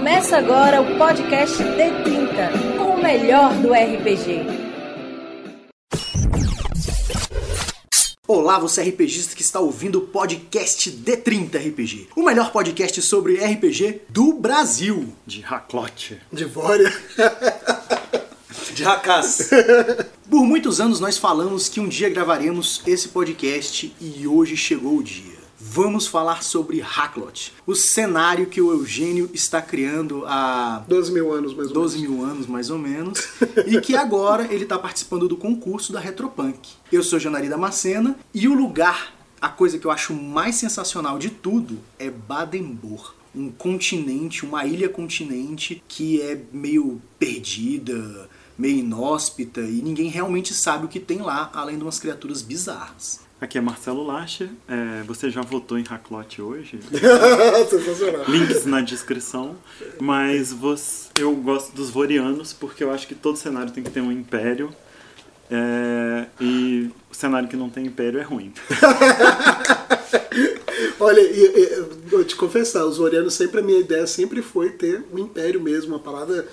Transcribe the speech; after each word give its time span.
Começa 0.00 0.38
agora 0.38 0.80
o 0.80 0.96
podcast 0.96 1.62
D30, 1.62 2.78
com 2.78 2.94
o 2.94 3.02
melhor 3.02 3.52
do 3.56 3.74
RPG. 3.74 4.46
Olá, 8.26 8.58
você 8.58 8.82
RPGista 8.82 9.36
que 9.36 9.42
está 9.42 9.60
ouvindo 9.60 9.98
o 9.98 10.06
podcast 10.06 10.90
D30 10.90 11.68
RPG, 11.68 12.08
o 12.16 12.22
melhor 12.22 12.50
podcast 12.50 13.02
sobre 13.02 13.44
RPG 13.44 14.00
do 14.08 14.32
Brasil. 14.32 15.06
De 15.26 15.42
raclote. 15.42 16.18
De 16.32 16.46
Vória. 16.46 16.90
De 18.72 18.82
racas. 18.82 19.50
Por 20.30 20.46
muitos 20.46 20.80
anos 20.80 20.98
nós 20.98 21.18
falamos 21.18 21.68
que 21.68 21.78
um 21.78 21.88
dia 21.88 22.08
gravaremos 22.08 22.80
esse 22.86 23.08
podcast 23.08 23.94
e 24.00 24.26
hoje 24.26 24.56
chegou 24.56 24.96
o 24.96 25.02
dia. 25.02 25.29
Vamos 25.72 26.08
falar 26.08 26.42
sobre 26.42 26.80
Hacklot, 26.80 27.52
o 27.64 27.76
cenário 27.76 28.46
que 28.46 28.60
o 28.60 28.72
Eugênio 28.72 29.30
está 29.32 29.62
criando 29.62 30.24
há 30.26 30.84
12 30.88 31.12
mil 31.12 31.32
anos 31.32 31.54
mais 31.54 31.68
ou 31.68 31.74
12 31.74 31.98
menos. 31.98 32.10
mil 32.10 32.26
anos, 32.26 32.46
mais 32.48 32.70
ou 32.70 32.78
menos, 32.78 33.28
e 33.68 33.80
que 33.80 33.94
agora 33.94 34.52
ele 34.52 34.64
está 34.64 34.76
participando 34.76 35.28
do 35.28 35.36
concurso 35.36 35.92
da 35.92 36.00
Retropunk. 36.00 36.70
Eu 36.90 37.04
sou 37.04 37.20
Janari 37.20 37.48
Damascena 37.48 38.18
e 38.34 38.48
o 38.48 38.52
lugar, 38.52 39.14
a 39.40 39.48
coisa 39.48 39.78
que 39.78 39.86
eu 39.86 39.92
acho 39.92 40.12
mais 40.12 40.56
sensacional 40.56 41.20
de 41.20 41.30
tudo 41.30 41.78
é 42.00 42.10
Badenbourg. 42.10 43.12
Um 43.32 43.52
continente, 43.52 44.44
uma 44.44 44.66
ilha 44.66 44.88
continente 44.88 45.80
que 45.86 46.20
é 46.20 46.36
meio 46.52 47.00
perdida, 47.16 48.28
meio 48.58 48.78
inóspita 48.78 49.60
e 49.60 49.80
ninguém 49.82 50.08
realmente 50.08 50.52
sabe 50.52 50.86
o 50.86 50.88
que 50.88 50.98
tem 50.98 51.18
lá, 51.18 51.48
além 51.54 51.78
de 51.78 51.84
umas 51.84 52.00
criaturas 52.00 52.42
bizarras. 52.42 53.29
Aqui 53.40 53.56
é 53.56 53.60
Marcelo 53.60 54.04
Lacha. 54.06 54.50
É, 54.68 55.02
você 55.04 55.30
já 55.30 55.40
votou 55.40 55.78
em 55.78 55.82
raclote 55.82 56.42
hoje? 56.42 56.78
Sensacional. 57.70 58.24
Links 58.28 58.66
na 58.66 58.82
descrição. 58.82 59.56
Mas 59.98 60.52
você- 60.52 61.08
eu 61.18 61.34
gosto 61.36 61.74
dos 61.74 61.88
Vorianos 61.88 62.52
porque 62.52 62.84
eu 62.84 62.90
acho 62.90 63.06
que 63.08 63.14
todo 63.14 63.38
cenário 63.38 63.72
tem 63.72 63.82
que 63.82 63.90
ter 63.90 64.02
um 64.02 64.12
império. 64.12 64.70
É, 65.50 66.26
e 66.40 66.90
o 67.10 67.14
cenário 67.14 67.48
que 67.48 67.56
não 67.56 67.70
tem 67.70 67.86
império 67.86 68.20
é 68.20 68.22
ruim. 68.22 68.52
Olha, 71.00 71.20
e- 71.20 71.46
e- 71.46 71.84
vou 72.10 72.22
te 72.22 72.36
confessar, 72.36 72.84
os 72.84 73.00
Orianos 73.00 73.32
sempre, 73.34 73.60
a 73.60 73.62
minha 73.62 73.80
ideia 73.80 74.06
sempre 74.06 74.42
foi 74.42 74.68
ter 74.70 75.02
um 75.12 75.18
império 75.18 75.60
mesmo, 75.60 75.94
uma 75.94 75.98
parada. 75.98 76.46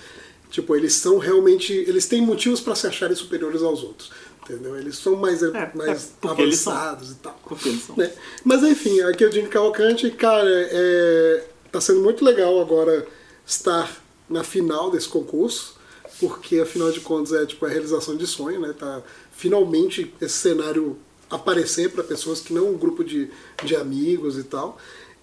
Tipo, 0.50 0.74
eles 0.74 0.94
são 0.94 1.18
realmente. 1.18 1.74
Eles 1.74 2.06
têm 2.06 2.22
motivos 2.22 2.60
para 2.62 2.74
se 2.74 2.86
acharem 2.86 3.14
superiores 3.14 3.60
aos 3.62 3.82
outros. 3.82 4.10
Entendeu? 4.48 4.76
Eles 4.76 4.96
são 4.96 5.16
mais, 5.16 5.42
É, 5.42 5.70
mais 5.74 5.88
é 5.88 6.42
eles 6.42 6.58
são. 6.60 6.72
avançados 6.72 7.10
e 7.12 7.14
tal. 7.16 7.38
Porque 7.44 7.68
eles 7.68 7.82
são. 7.82 7.96
né? 7.96 8.10
Mas 8.44 8.62
enfim, 8.62 9.00
aqui 9.02 9.24
é 9.24 9.26
o 9.26 9.30
Dino 9.30 9.48
Cavalcante, 9.48 10.10
cara, 10.12 10.48
é, 10.50 11.44
tá 11.70 11.80
sendo 11.80 12.00
muito 12.00 12.24
legal 12.24 12.60
agora 12.60 13.06
estar 13.46 13.90
na 14.28 14.42
final 14.42 14.90
desse 14.90 15.08
concurso, 15.08 15.76
porque 16.18 16.60
afinal 16.60 16.90
de 16.90 17.00
contas 17.00 17.32
é 17.32 17.44
tipo 17.46 17.64
a 17.66 17.68
realização 17.68 18.16
de 18.16 18.26
sonho, 18.26 18.60
né? 18.60 18.74
Tá 18.78 19.02
finalmente 19.32 20.14
esse 20.20 20.34
cenário 20.36 20.96
aparecer 21.30 21.90
para 21.90 22.02
pessoas 22.02 22.40
que 22.40 22.52
não 22.54 22.70
um 22.70 22.78
grupo 22.78 23.04
de, 23.04 23.30
de 23.62 23.76
amigos 23.76 24.38
e 24.38 24.44
tal. 24.44 24.78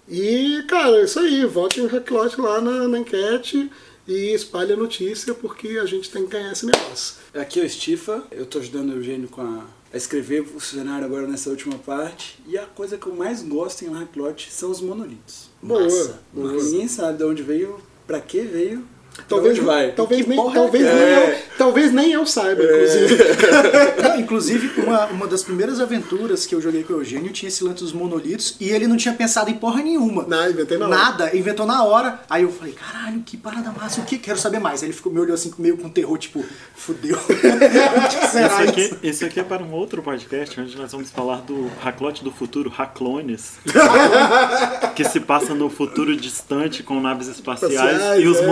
E, 0.08 0.62
cara, 0.68 0.98
é 1.00 1.04
isso 1.04 1.18
aí, 1.18 1.44
vote 1.44 1.80
em 1.80 1.86
Hacklot 1.88 2.40
lá 2.40 2.60
na, 2.60 2.86
na 2.86 2.98
enquete 3.00 3.68
e 4.06 4.32
espalhe 4.32 4.72
a 4.72 4.76
notícia, 4.76 5.34
porque 5.34 5.78
a 5.78 5.86
gente 5.86 6.10
tem 6.10 6.24
que 6.24 6.30
ganhar 6.32 6.52
esse 6.52 6.66
negócio. 6.66 7.16
Aqui 7.34 7.60
é 7.60 7.64
o 7.64 7.68
Stifa, 7.68 8.24
eu 8.30 8.46
tô 8.46 8.58
ajudando 8.58 8.90
o 8.90 8.94
Eugênio 8.94 9.28
com 9.28 9.40
a, 9.42 9.66
a 9.92 9.96
escrever 9.96 10.40
o 10.54 10.60
cenário 10.60 11.04
agora 11.04 11.26
nessa 11.26 11.50
última 11.50 11.76
parte. 11.78 12.38
E 12.46 12.56
a 12.56 12.66
coisa 12.66 12.96
que 12.96 13.06
eu 13.06 13.14
mais 13.14 13.42
gosto 13.42 13.84
em 13.84 13.88
Hacklot 13.88 14.50
são 14.50 14.70
os 14.70 14.80
monolitos. 14.80 15.50
Boa, 15.62 15.82
Massa. 15.82 16.20
boa. 16.32 16.52
Ninguém 16.52 16.88
sabe 16.88 17.18
de 17.18 17.24
onde 17.24 17.42
veio, 17.42 17.80
pra 18.06 18.20
que 18.20 18.40
veio, 18.42 18.84
Talvez, 19.28 19.58
vai. 19.58 19.92
talvez, 19.92 20.22
Que 20.22 20.28
nem, 20.28 20.38
porra 20.38 20.54
talvez, 20.54 20.84
é? 20.84 20.94
nem 20.94 21.02
É. 21.02 21.34
eu, 21.34 21.56
talvez 21.58 21.92
nem 21.92 22.12
eu 22.12 22.26
saiba, 22.26 22.62
inclusive. 22.62 23.16
Não, 24.02 24.20
inclusive, 24.20 24.80
uma, 24.80 25.06
uma 25.06 25.26
das 25.26 25.42
primeiras 25.42 25.80
aventuras 25.80 26.46
que 26.46 26.54
eu 26.54 26.60
joguei 26.60 26.84
com 26.84 26.92
o 26.92 26.96
Eugênio 26.98 27.32
tinha 27.32 27.48
esse 27.48 27.64
lance 27.64 27.82
dos 27.82 27.92
monolitos 27.92 28.56
e 28.60 28.70
ele 28.70 28.86
não 28.86 28.96
tinha 28.96 29.14
pensado 29.14 29.50
em 29.50 29.54
porra 29.54 29.82
nenhuma. 29.82 30.24
Não, 30.28 30.48
inventei 30.48 30.78
na 30.78 30.86
hora. 30.86 30.96
Nada, 30.96 31.36
inventou 31.36 31.66
na 31.66 31.82
hora. 31.84 32.20
Aí 32.28 32.42
eu 32.42 32.52
falei, 32.52 32.72
caralho, 32.72 33.20
que 33.24 33.36
parada 33.36 33.72
massa, 33.72 34.00
o 34.00 34.04
que? 34.04 34.18
Quero 34.18 34.38
saber 34.38 34.58
mais. 34.58 34.82
Aí 34.82 34.88
ele 34.88 34.94
ficou, 34.94 35.12
me 35.12 35.18
olhou 35.18 35.34
assim, 35.34 35.52
meio 35.58 35.76
com 35.76 35.88
terror, 35.88 36.16
tipo, 36.18 36.44
fudeu. 36.74 37.18
será 38.30 38.58
aqui, 38.60 38.94
isso 39.02 39.24
aqui 39.24 39.40
é 39.40 39.44
para 39.44 39.62
um 39.62 39.72
outro 39.72 40.02
podcast 40.02 40.60
onde 40.60 40.76
nós 40.76 40.92
vamos 40.92 41.10
falar 41.10 41.40
do 41.42 41.70
raclote 41.80 42.22
do 42.22 42.30
futuro, 42.30 42.70
Raclones, 42.70 43.54
que 44.94 45.04
se 45.04 45.20
passa 45.20 45.54
no 45.54 45.68
futuro 45.68 46.16
distante 46.16 46.82
com 46.82 47.00
naves 47.00 47.28
espaciais 47.28 47.72
Espaciais, 47.72 48.22
e 48.22 48.26
os 48.26 48.38
é. 48.38 48.46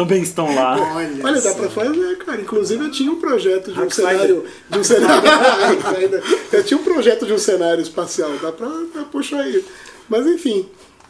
Também 0.00 0.22
estão 0.22 0.54
lá. 0.54 0.94
Olha, 0.94 1.26
Olha, 1.26 1.40
dá 1.42 1.54
pra 1.54 1.68
fazer, 1.68 2.16
cara. 2.18 2.40
Inclusive 2.40 2.84
eu 2.84 2.90
tinha 2.90 3.12
um 3.12 3.20
projeto 3.20 3.70
de 3.70 3.80
um 3.80 3.90
cenário. 3.90 4.46
De 4.68 4.78
um 4.78 4.84
cenário. 4.84 5.28
eu 6.50 6.64
tinha 6.64 6.80
um 6.80 6.82
projeto 6.82 7.26
de 7.26 7.32
um 7.34 7.38
cenário 7.38 7.82
espacial. 7.82 8.30
Dá 8.40 8.50
pra, 8.50 8.68
pra 8.92 9.02
puxar 9.04 9.40
aí. 9.40 9.62
Mas 10.08 10.26
enfim. 10.26 10.66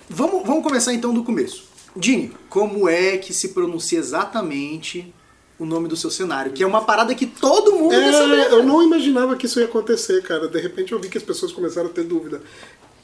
Vamos, 0.09 0.45
vamos 0.45 0.65
começar 0.65 0.93
então 0.93 1.15
do 1.15 1.23
começo. 1.23 1.65
Dini, 1.95 2.33
como 2.49 2.89
é 2.89 3.17
que 3.17 3.33
se 3.33 3.51
pronuncia 3.51 3.99
exatamente 3.99 5.15
o 5.57 5.65
nome 5.65 5.87
do 5.87 5.97
seu 5.97 6.11
cenário? 6.11 6.53
Que 6.53 6.65
é 6.65 6.67
uma 6.67 6.83
parada 6.83 7.15
que 7.15 7.27
todo 7.27 7.73
mundo 7.73 7.91
quer 7.91 8.13
saber. 8.13 8.41
É, 8.41 8.53
eu 8.53 8.65
não 8.65 8.83
imaginava 8.83 9.37
que 9.37 9.47
isso 9.47 9.61
ia 9.61 9.67
acontecer, 9.67 10.21
cara. 10.25 10.49
De 10.49 10.61
repente 10.61 10.91
eu 10.91 10.99
vi 10.99 11.09
que 11.09 11.19
as 11.19 11.25
pessoas 11.25 11.53
começaram 11.53 11.89
a 11.89 11.93
ter 11.93 12.03
dúvida. 12.03 12.43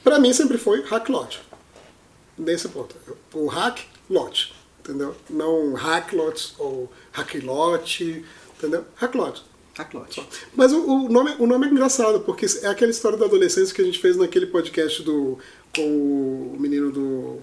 Pra 0.02 0.18
mim 0.18 0.32
sempre 0.32 0.58
foi 0.58 0.82
hacklot. 0.82 1.40
Nesse 2.36 2.68
ponto. 2.68 2.96
O 3.32 3.46
hack 3.46 3.78
lot. 4.10 4.55
Entendeu? 4.86 5.16
Não 5.28 5.74
hacklot 5.74 6.54
ou 6.58 6.88
hacklot. 7.10 8.24
Entendeu? 8.56 8.84
Hacklot. 8.94 9.42
Hacklot. 9.76 10.24
Mas 10.54 10.72
o, 10.72 10.86
o 10.86 11.08
nome, 11.08 11.34
o 11.40 11.46
nome 11.46 11.66
é 11.66 11.70
engraçado, 11.70 12.20
porque 12.20 12.46
é 12.62 12.68
aquela 12.68 12.90
história 12.90 13.18
da 13.18 13.26
adolescência 13.26 13.74
que 13.74 13.82
a 13.82 13.84
gente 13.84 13.98
fez 13.98 14.16
naquele 14.16 14.46
podcast 14.46 15.02
do, 15.02 15.38
com 15.74 15.82
o 15.82 16.56
menino 16.58 16.92
do, 16.92 17.38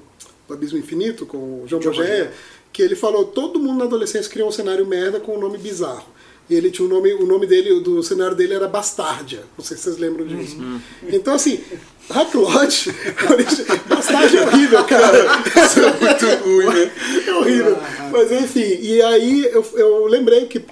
do 0.48 0.54
Abismo 0.54 0.80
Infinito, 0.80 1.26
com 1.26 1.64
o 1.64 1.68
João 1.68 1.82
Bogéia, 1.82 2.34
que 2.72 2.82
ele 2.82 2.96
falou 2.96 3.26
todo 3.26 3.60
mundo 3.60 3.80
na 3.80 3.86
adolescência 3.86 4.32
criou 4.32 4.48
um 4.48 4.52
cenário 4.52 4.86
merda 4.88 5.20
com 5.20 5.36
um 5.36 5.40
nome 5.40 5.58
bizarro. 5.58 6.08
E 6.54 6.56
ele 6.56 6.70
tinha 6.70 6.86
um 6.86 6.90
nome, 6.90 7.12
o 7.14 7.26
nome 7.26 7.48
dele, 7.48 7.80
do 7.80 8.04
cenário 8.04 8.36
dele 8.36 8.54
era 8.54 8.68
Bastárdia. 8.68 9.44
Não 9.58 9.66
sei 9.66 9.76
se 9.76 9.84
vocês 9.84 9.98
lembram 9.98 10.24
disso. 10.28 10.56
Então, 11.08 11.34
assim, 11.34 11.60
Hacklot, 12.08 12.94
Bastárdia 13.90 14.42
é 14.42 14.48
horrível, 14.48 14.84
cara. 14.86 15.18
Isso 15.66 15.80
é 15.80 16.00
muito 16.00 16.44
ruim, 16.44 16.68
né? 16.68 16.92
É 17.26 17.34
horrível. 17.34 17.78
Mas 18.12 18.32
enfim, 18.32 18.78
e 18.82 19.02
aí 19.02 19.46
eu, 19.46 19.66
eu 19.74 20.06
lembrei 20.06 20.46
que 20.46 20.64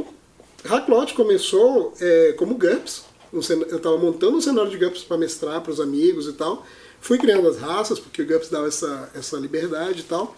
Hacklot 0.63 1.15
começou 1.15 1.95
é, 1.99 2.33
como 2.37 2.53
GURPS. 2.53 3.05
Eu 3.33 3.39
estava 3.39 3.97
montando 3.97 4.37
um 4.37 4.41
cenário 4.41 4.69
de 4.69 4.77
GURPS 4.77 5.03
para 5.03 5.17
mestrar 5.17 5.61
para 5.61 5.71
os 5.71 5.79
amigos 5.79 6.27
e 6.27 6.33
tal. 6.33 6.63
Fui 6.99 7.17
criando 7.17 7.47
as 7.47 7.57
raças, 7.57 7.99
porque 7.99 8.21
o 8.21 8.27
GURPS 8.27 8.49
dava 8.49 8.67
essa, 8.67 9.09
essa 9.15 9.35
liberdade 9.37 10.01
e 10.01 10.03
tal. 10.03 10.37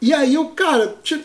E 0.00 0.14
aí 0.14 0.32
eu, 0.32 0.46
cara, 0.48 0.96
tinha 1.02 1.22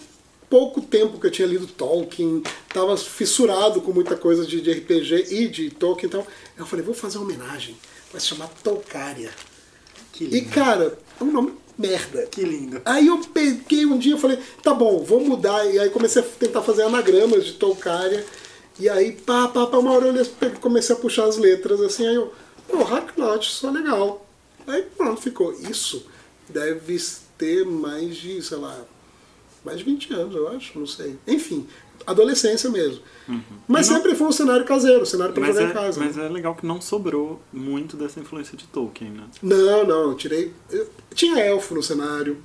pouco 0.51 0.81
tempo 0.81 1.17
que 1.17 1.25
eu 1.25 1.31
tinha 1.31 1.47
lido 1.47 1.65
Tolkien, 1.65 2.43
tava 2.73 2.97
fissurado 2.97 3.79
com 3.79 3.93
muita 3.93 4.17
coisa 4.17 4.45
de, 4.45 4.59
de 4.59 4.69
RPG 4.69 5.27
e 5.33 5.47
de 5.47 5.69
Tolkien, 5.69 6.09
então 6.09 6.27
eu 6.57 6.65
falei, 6.65 6.83
vou 6.83 6.93
fazer 6.93 7.17
uma 7.17 7.23
homenagem, 7.23 7.77
vai 8.11 8.19
se 8.19 8.27
chamar 8.27 8.49
Tolkária. 8.61 9.31
Que 10.11 10.25
E 10.25 10.41
cara, 10.41 10.99
é 11.19 11.23
um 11.23 11.31
nome 11.31 11.53
merda. 11.77 12.27
Que 12.27 12.43
lindo. 12.43 12.81
Aí 12.83 13.07
eu 13.07 13.19
peguei 13.19 13.85
um 13.85 13.97
dia 13.97 14.15
e 14.15 14.19
falei, 14.19 14.37
tá 14.61 14.73
bom, 14.73 14.99
vou 14.99 15.21
mudar. 15.21 15.65
E 15.65 15.79
aí 15.79 15.89
comecei 15.89 16.21
a 16.21 16.25
tentar 16.25 16.61
fazer 16.61 16.83
anagramas 16.83 17.45
de 17.45 17.53
Tolkária. 17.53 18.25
E 18.77 18.89
aí, 18.89 19.13
pá, 19.13 19.47
pá, 19.47 19.65
pá, 19.67 19.77
uma 19.77 19.93
hora 19.93 20.07
eu 20.07 20.51
comecei 20.59 20.95
a 20.95 20.99
puxar 20.99 21.25
as 21.25 21.37
letras 21.37 21.79
assim, 21.81 22.05
aí 22.05 22.15
eu, 22.15 22.33
pô, 22.67 22.83
Hacklot, 22.83 23.49
só 23.49 23.69
legal. 23.69 24.25
Aí 24.67 24.83
pronto, 24.97 25.21
ficou. 25.21 25.53
Isso 25.53 26.05
deve 26.49 27.01
ter 27.37 27.65
mais 27.65 28.15
de, 28.17 28.41
sei 28.41 28.57
lá, 28.57 28.85
mais 29.63 29.77
de 29.79 29.83
20 29.83 30.13
anos, 30.13 30.35
eu 30.35 30.47
acho, 30.49 30.77
não 30.79 30.87
sei. 30.87 31.17
Enfim, 31.27 31.67
adolescência 32.05 32.69
mesmo. 32.69 33.01
Mas 33.67 33.87
E 33.87 33.91
não- 33.91 33.97
sempre 33.97 34.15
foi 34.15 34.27
um 34.27 34.31
cenário 34.31 34.65
caseiro, 34.65 35.01
um 35.03 35.05
cenário 35.05 35.33
pra 35.33 35.41
Mas 35.45 35.55
jogar 35.55 35.67
é, 35.67 35.69
em 35.69 35.73
casa. 35.73 35.99
mas 35.99 36.17
é 36.17 36.27
legal 36.29 36.55
que 36.55 36.65
não 36.65 36.81
sobrou 36.81 37.39
muito 37.53 37.95
dessa 37.95 38.19
influência 38.19 38.57
de 38.57 38.65
Tolkien, 38.67 39.11
né? 39.11 39.23
Não, 39.41 39.85
não, 39.85 40.09
eu 40.09 40.15
tirei. 40.15 40.51
eu- 40.71 40.89
tinha 41.13 41.39
elfo 41.39 41.75
no 41.75 41.83
cenário. 41.83 42.37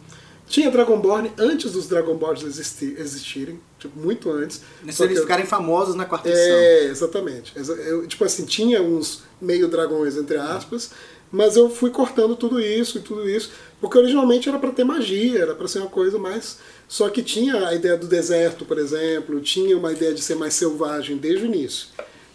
Tinha 0.48 0.70
Dragonborn 0.70 1.32
antes 1.38 1.72
dos 1.72 1.88
Dragonborns 1.88 2.44
existi- 2.44 2.94
existirem, 2.96 3.58
tipo, 3.80 3.98
muito 3.98 4.30
antes. 4.30 4.60
Se 4.84 4.92
Só 4.92 5.04
eles 5.04 5.16
que- 5.16 5.22
ficarem 5.22 5.44
famosos 5.44 5.96
na 5.96 6.04
quarta 6.04 6.28
edição. 6.28 6.46
É, 6.56 6.84
exatamente. 6.84 7.52
Exa- 7.58 7.74
Eu, 7.74 8.06
tipo 8.06 8.22
assim, 8.24 8.44
tinha 8.44 8.80
uns 8.80 9.24
meio 9.40 9.66
dragões, 9.66 10.16
entre 10.16 10.36
aspas, 10.36 10.92
mas 11.32 11.56
eu 11.56 11.68
fui 11.68 11.90
cortando 11.90 12.36
tudo 12.36 12.60
isso 12.60 12.98
e 12.98 13.00
tudo 13.00 13.28
isso, 13.28 13.50
porque 13.80 13.98
originalmente 13.98 14.48
era 14.48 14.58
para 14.58 14.70
ter 14.70 14.84
magia, 14.84 15.38
era 15.40 15.54
para 15.54 15.68
ser 15.68 15.80
uma 15.80 15.88
coisa 15.90 16.18
mais. 16.18 16.58
Só 16.88 17.08
que 17.08 17.22
tinha 17.22 17.66
a 17.68 17.74
ideia 17.74 17.96
do 17.96 18.06
deserto, 18.06 18.64
por 18.64 18.78
exemplo, 18.78 19.40
tinha 19.40 19.76
uma 19.76 19.92
ideia 19.92 20.14
de 20.14 20.22
ser 20.22 20.34
mais 20.36 20.54
selvagem 20.54 21.16
desde 21.16 21.44
o 21.44 21.46
início. 21.46 21.88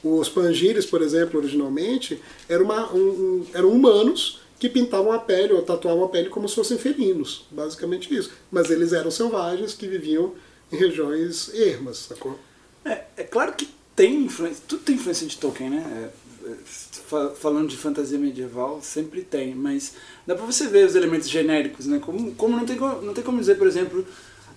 Os 0.03 0.27
Pangires, 0.29 0.85
por 0.85 1.01
exemplo, 1.01 1.39
originalmente, 1.39 2.21
eram, 2.49 2.65
uma, 2.65 2.91
um- 2.93 3.45
eram 3.53 3.69
humanos 3.69 4.41
que 4.59 4.67
pintavam 4.69 5.11
a 5.11 5.19
pele 5.19 5.53
ou 5.53 5.61
tatuavam 5.61 6.03
a 6.05 6.09
pele 6.09 6.29
como 6.29 6.47
se 6.47 6.55
fossem 6.55 6.77
felinos, 6.77 7.45
basicamente 7.51 8.13
isso. 8.15 8.31
Mas 8.51 8.69
eles 8.69 8.93
eram 8.93 9.09
selvagens 9.11 9.73
que 9.73 9.87
viviam 9.87 10.33
em 10.71 10.75
regiões 10.77 11.51
ermas, 11.53 11.97
sacou? 12.09 12.37
É, 12.85 13.01
é 13.17 13.23
claro 13.23 13.53
que 13.53 13.67
tem 13.95 14.23
influência, 14.23 14.63
tudo 14.67 14.83
tem 14.83 14.95
influência 14.95 15.25
de 15.27 15.37
Tolkien, 15.37 15.69
né? 15.69 16.11
É, 16.45 16.49
é, 16.49 16.55
falando 17.35 17.69
de 17.69 17.77
fantasia 17.77 18.17
medieval, 18.17 18.79
sempre 18.81 19.21
tem, 19.21 19.53
mas 19.53 19.93
dá 20.25 20.35
pra 20.35 20.45
você 20.45 20.67
ver 20.67 20.85
os 20.85 20.95
elementos 20.95 21.29
genéricos, 21.29 21.85
né? 21.85 21.99
Como, 21.99 22.33
como 22.35 22.57
não, 22.57 22.65
tem, 22.65 22.77
não 22.77 23.13
tem 23.13 23.23
como 23.23 23.39
dizer, 23.39 23.57
por 23.57 23.67
exemplo, 23.67 24.05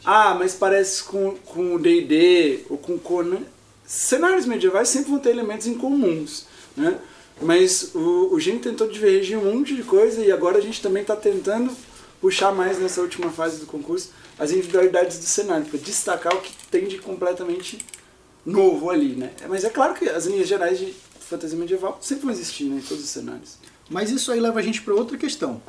ah, 0.04 0.34
mas 0.34 0.54
parece 0.54 1.02
com 1.04 1.36
com 1.46 1.74
o 1.74 1.78
D&D 1.78 2.64
ou 2.68 2.78
com 2.78 2.98
Conan. 2.98 3.42
Cenários 3.86 4.46
medievais 4.46 4.88
sempre 4.88 5.10
vão 5.10 5.18
ter 5.18 5.30
elementos 5.30 5.66
incomuns, 5.66 6.46
né? 6.76 6.98
Mas 7.42 7.94
o, 7.94 8.34
o 8.34 8.40
tentou 8.60 8.88
divergir 8.88 9.38
um 9.38 9.52
monte 9.52 9.74
de 9.74 9.82
coisa 9.82 10.24
e 10.24 10.30
agora 10.30 10.58
a 10.58 10.60
gente 10.60 10.80
também 10.80 11.02
está 11.02 11.16
tentando 11.16 11.72
puxar 12.20 12.52
mais 12.52 12.78
nessa 12.78 13.00
última 13.00 13.30
fase 13.30 13.58
do 13.58 13.66
concurso 13.66 14.10
as 14.38 14.50
individualidades 14.50 15.18
do 15.18 15.24
cenário, 15.24 15.66
para 15.66 15.78
destacar 15.78 16.34
o 16.34 16.40
que 16.40 16.52
tem 16.70 16.86
de 16.86 16.98
completamente 16.98 17.78
novo 18.44 18.90
ali, 18.90 19.14
né? 19.14 19.30
Mas 19.48 19.64
é 19.64 19.70
claro 19.70 19.94
que 19.94 20.08
as 20.08 20.26
linhas 20.26 20.48
gerais 20.48 20.78
de 20.78 20.94
fantasia 21.26 21.58
medieval 21.58 21.98
sempre 22.00 22.24
vão 22.24 22.32
existir, 22.32 22.64
né? 22.64 22.76
Em 22.76 22.80
todos 22.80 23.04
os 23.04 23.10
cenários. 23.10 23.56
Mas 23.90 24.10
isso 24.10 24.32
aí 24.32 24.40
leva 24.40 24.58
a 24.60 24.62
gente 24.62 24.82
para 24.82 24.94
outra 24.94 25.16
questão. 25.16 25.60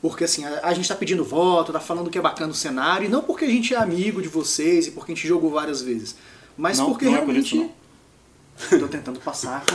Porque 0.00 0.24
assim, 0.24 0.44
a, 0.44 0.60
a 0.62 0.74
gente 0.74 0.88
tá 0.88 0.94
pedindo 0.94 1.24
voto, 1.24 1.72
tá 1.72 1.80
falando 1.80 2.08
que 2.10 2.18
é 2.18 2.20
bacana 2.20 2.52
o 2.52 2.54
cenário, 2.54 3.06
e 3.06 3.08
não 3.08 3.22
porque 3.22 3.44
a 3.44 3.48
gente 3.48 3.74
é 3.74 3.76
amigo 3.76 4.22
de 4.22 4.28
vocês 4.28 4.86
e 4.86 4.90
porque 4.92 5.12
a 5.12 5.14
gente 5.14 5.26
jogou 5.26 5.50
várias 5.50 5.82
vezes. 5.82 6.14
Mas 6.56 6.78
Não, 6.78 6.86
porque 6.86 7.04
não 7.04 7.14
é 7.14 7.18
por 7.18 7.26
realmente. 7.26 7.56
isso, 7.56 7.70
Tô 8.78 8.88
tentando 8.88 9.20
passar. 9.20 9.64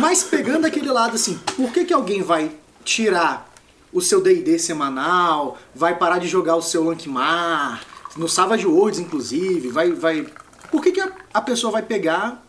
Mas 0.00 0.24
pegando 0.24 0.64
aquele 0.66 0.90
lado 0.90 1.14
assim, 1.14 1.38
por 1.56 1.70
que, 1.72 1.84
que 1.84 1.92
alguém 1.92 2.22
vai 2.22 2.50
tirar 2.84 3.48
o 3.92 4.00
seu 4.00 4.20
D&D 4.20 4.58
semanal, 4.58 5.56
vai 5.72 5.96
parar 5.96 6.18
de 6.18 6.26
jogar 6.26 6.56
o 6.56 6.62
seu 6.62 6.82
Lankmar, 6.82 7.84
no 8.16 8.28
Savage 8.28 8.66
Worlds 8.66 8.98
inclusive, 8.98 9.68
vai... 9.68 9.92
vai... 9.92 10.26
Por 10.70 10.82
que, 10.82 10.92
que 10.92 11.00
a, 11.00 11.12
a 11.32 11.40
pessoa 11.40 11.72
vai 11.72 11.82
pegar 11.82 12.44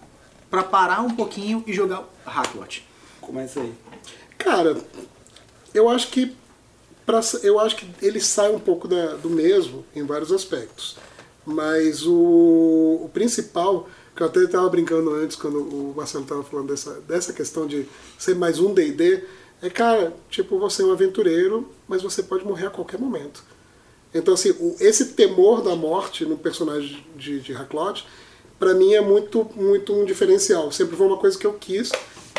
pra 0.49 0.63
parar 0.63 1.01
um 1.01 1.09
pouquinho 1.15 1.63
e 1.67 1.73
jogar 1.73 2.03
Hacklot? 2.25 2.85
Começa 3.21 3.59
aí. 3.61 3.73
Cara, 4.37 4.77
eu 5.73 5.89
acho 5.89 6.09
que 6.09 6.35
pra, 7.05 7.19
eu 7.43 7.59
acho 7.59 7.75
que 7.75 7.89
ele 8.01 8.19
sai 8.19 8.51
um 8.51 8.59
pouco 8.59 8.87
da- 8.87 9.15
do 9.15 9.29
mesmo 9.29 9.85
em 9.95 10.03
vários 10.05 10.31
aspectos. 10.31 10.97
Mas 11.45 12.05
o, 12.05 12.13
o 13.05 13.09
principal, 13.13 13.87
que 14.15 14.21
eu 14.21 14.27
até 14.27 14.41
estava 14.41 14.67
brincando 14.69 15.13
antes 15.13 15.35
quando 15.35 15.59
o 15.59 15.93
Marcelo 15.95 16.23
estava 16.23 16.43
falando 16.43 16.67
dessa, 16.67 16.99
dessa 17.01 17.31
questão 17.33 17.65
de 17.65 17.87
ser 18.17 18.35
mais 18.35 18.59
um 18.59 18.73
D&D, 18.73 19.23
é, 19.61 19.69
cara, 19.69 20.13
tipo, 20.29 20.59
você 20.59 20.83
é 20.83 20.85
um 20.85 20.91
aventureiro, 20.91 21.71
mas 21.87 22.01
você 22.03 22.21
pode 22.21 22.43
morrer 22.45 22.67
a 22.67 22.69
qualquer 22.69 22.99
momento. 22.99 23.43
Então, 24.17 24.33
assim, 24.33 24.51
o- 24.51 24.75
esse 24.79 25.05
temor 25.07 25.61
da 25.61 25.75
morte 25.75 26.25
no 26.25 26.37
personagem 26.37 27.03
de, 27.15 27.39
de 27.39 27.53
Hacklot, 27.53 28.05
pra 28.59 28.73
mim 28.73 28.93
é 28.93 29.01
muito, 29.01 29.47
muito 29.55 29.93
um 29.93 30.05
diferencial. 30.05 30.71
Sempre 30.71 30.95
foi 30.95 31.07
uma 31.07 31.17
coisa 31.17 31.37
que 31.37 31.45
eu 31.45 31.53
quis 31.53 31.91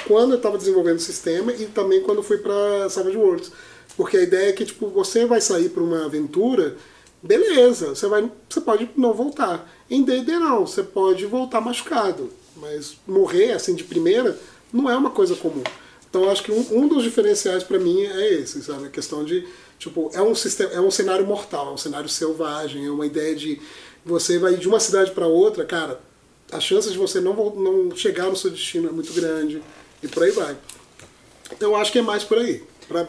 quando 0.06 0.32
eu 0.32 0.36
estava 0.36 0.56
desenvolvendo 0.58 0.96
o 0.96 1.00
sistema 1.02 1.52
e 1.52 1.66
também 1.66 2.00
quando 2.02 2.22
fui 2.22 2.38
para 2.38 2.88
Savage 2.88 3.16
Worlds. 3.16 3.50
Porque 3.96 4.16
a 4.16 4.22
ideia 4.22 4.50
é 4.50 4.52
que, 4.52 4.64
tipo, 4.64 4.88
você 4.88 5.26
vai 5.26 5.40
sair 5.40 5.68
para 5.70 5.82
uma 5.82 6.04
aventura, 6.04 6.76
beleza, 7.22 7.88
você, 7.94 8.06
vai, 8.06 8.30
você 8.48 8.60
pode 8.60 8.90
não 8.96 9.12
voltar. 9.12 9.68
Em 9.90 10.02
D&D 10.02 10.32
não, 10.38 10.66
você 10.66 10.82
pode 10.82 11.26
voltar 11.26 11.60
machucado. 11.60 12.30
Mas 12.56 12.96
morrer, 13.06 13.52
assim, 13.52 13.74
de 13.74 13.84
primeira, 13.84 14.38
não 14.72 14.88
é 14.90 14.96
uma 14.96 15.10
coisa 15.10 15.34
comum. 15.34 15.62
Então 16.08 16.30
acho 16.30 16.42
que 16.42 16.50
um, 16.52 16.64
um 16.72 16.88
dos 16.88 17.02
diferenciais 17.02 17.62
para 17.62 17.78
mim 17.78 18.02
é 18.02 18.32
esse, 18.34 18.62
sabe? 18.62 18.86
A 18.86 18.90
questão 18.90 19.24
de, 19.24 19.46
tipo, 19.78 20.10
é 20.12 20.22
um, 20.22 20.34
sistema, 20.34 20.70
é 20.72 20.80
um 20.80 20.90
cenário 20.90 21.26
mortal, 21.26 21.68
é 21.68 21.72
um 21.72 21.76
cenário 21.76 22.08
selvagem, 22.08 22.86
é 22.86 22.90
uma 22.90 23.06
ideia 23.06 23.34
de 23.34 23.60
você 24.04 24.38
vai 24.38 24.56
de 24.56 24.66
uma 24.66 24.80
cidade 24.80 25.10
para 25.10 25.26
outra, 25.26 25.64
cara, 25.64 26.00
a 26.50 26.60
chance 26.60 26.90
de 26.90 26.96
você 26.96 27.20
não, 27.20 27.34
não 27.54 27.96
chegar 27.96 28.26
no 28.26 28.36
seu 28.36 28.50
destino 28.50 28.88
é 28.88 28.92
muito 28.92 29.12
grande 29.12 29.62
e 30.02 30.08
por 30.08 30.22
aí 30.22 30.30
vai. 30.30 30.56
Então 31.52 31.70
eu 31.70 31.76
acho 31.76 31.92
que 31.92 31.98
é 31.98 32.02
mais 32.02 32.24
por 32.24 32.38
aí. 32.38 32.62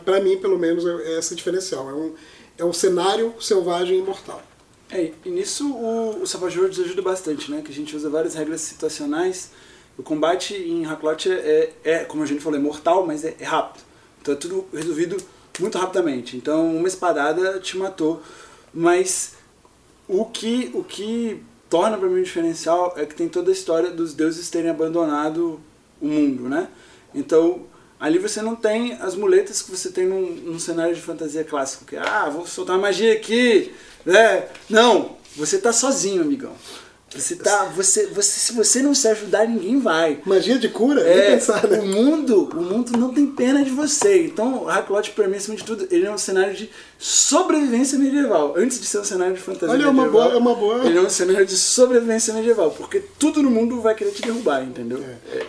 Pra 0.04 0.20
mim, 0.20 0.38
pelo 0.38 0.58
menos, 0.58 0.86
é, 0.86 1.14
é 1.14 1.20
esse 1.20 1.36
diferencial. 1.36 1.90
É 1.90 1.94
um, 1.94 2.16
é 2.58 2.66
um 2.66 2.74
cenário 2.74 3.34
selvagem 3.40 4.00
e 4.00 4.02
mortal. 4.02 4.44
É, 4.92 5.12
e 5.24 5.30
nisso 5.30 5.72
o, 5.72 6.24
o 6.24 6.28
Savage 6.28 6.58
Worlds 6.58 6.80
ajuda 6.80 7.02
bastante, 7.02 7.50
né? 7.50 7.62
Que 7.64 7.72
a 7.72 7.76
gente 7.76 7.96
usa 7.96 8.10
várias 8.10 8.34
regras 8.34 8.62
situacionais. 8.62 9.52
O 9.98 10.04
combate 10.04 10.56
em 10.56 10.84
Hacklot 10.86 11.30
é, 11.30 11.34
é, 11.34 11.74
é, 11.84 12.06
como 12.06 12.24
a 12.24 12.26
gente 12.26 12.42
falou, 12.42 12.60
é 12.60 12.62
mortal, 12.62 13.06
mas 13.06 13.24
é, 13.24 13.36
é 13.40 13.46
rápido. 13.46 13.84
Então 14.22 14.34
é 14.34 14.38
tudo 14.38 14.68
resolvido 14.74 15.18
muito 15.62 15.78
rapidamente. 15.78 16.38
Então 16.38 16.76
uma 16.76 16.88
espadada 16.88 17.60
te 17.60 17.78
matou. 17.78 18.22
Mas 18.74 19.34
o 20.08 20.26
que, 20.26 20.72
o 20.74 20.84
que 20.84 21.44
torna 21.70 21.98
para 21.98 22.08
mim 22.08 22.20
um 22.20 22.24
diferencial 22.24 22.94
é 22.98 23.06
que 23.06 23.16
tem 23.16 23.30
toda 23.30 23.52
a 23.52 23.54
história 23.54 23.92
dos 23.92 24.14
deuses 24.14 24.50
terem 24.50 24.72
abandonado 24.72 25.60
o 26.02 26.08
mundo, 26.08 26.50
né? 26.50 26.68
Então, 27.14 27.66
ali 28.00 28.18
você 28.18 28.42
não 28.42 28.56
tem 28.56 28.94
as 28.94 29.16
muletas 29.16 29.62
que 29.62 29.72
você 29.72 29.92
tem 29.92 30.08
num, 30.08 30.32
num 30.32 30.60
cenário 30.60 30.96
de 30.96 31.02
fantasia 31.02 31.44
clássico, 31.44 31.86
que 31.86 31.96
ah, 31.96 32.30
vou 32.30 32.48
soltar 32.48 32.78
magia 32.78 33.14
aqui, 33.14 33.74
né? 34.06 34.48
Não, 34.70 35.18
você 35.36 35.60
tá 35.60 35.72
sozinho, 35.72 36.22
amigão. 36.22 36.54
Você 37.16 37.36
tá, 37.36 37.66
você, 37.76 38.06
você, 38.08 38.40
se 38.40 38.54
você 38.54 38.82
não 38.84 38.94
se 38.94 39.08
ajudar, 39.08 39.48
ninguém 39.48 39.80
vai. 39.80 40.20
Magia 40.26 40.60
de 40.60 40.70
cura? 40.70 41.02
É, 41.02 41.32
pensar, 41.36 41.68
né? 41.68 41.80
o 41.80 41.86
mundo, 41.88 42.50
o 42.54 42.62
mundo 42.62 42.92
não 42.98 43.12
tem 43.14 43.26
pena 43.28 43.64
de 43.64 43.72
você. 43.72 44.26
Então, 44.26 44.64
o 44.64 44.66
Hacklot, 44.70 45.12
pra 45.12 45.28
mim, 45.28 45.38
acima 45.38 45.56
de 45.56 45.64
tudo, 45.64 45.88
ele 45.90 46.06
é 46.06 46.12
um 46.12 46.18
cenário 46.18 46.54
de 46.56 46.70
sobrevivência 47.00 47.98
medieval. 47.98 48.54
Antes 48.56 48.80
de 48.80 48.86
ser 48.86 49.00
um 49.00 49.04
cenário 49.04 49.34
de 49.34 49.42
fantasia 49.42 49.70
Olha, 49.70 49.84
é 49.84 49.88
uma 49.88 50.04
medieval. 50.04 50.24
boa- 50.30 50.34
é 50.36 50.38
uma 50.38 50.56
boa- 50.56 50.86
Ele 50.86 50.98
é 50.98 51.02
um 51.02 51.10
cenário 51.10 51.46
de 51.46 51.58
sobrevivência 51.58 52.34
medieval. 52.34 52.72
Porque 52.72 53.02
tudo 53.18 53.42
no 53.42 53.50
mundo 53.50 53.82
vai 53.82 53.96
querer 53.96 54.12
te 54.12 54.22
derrubar, 54.22 54.64
entendeu? 54.64 55.04
É. 55.34 55.42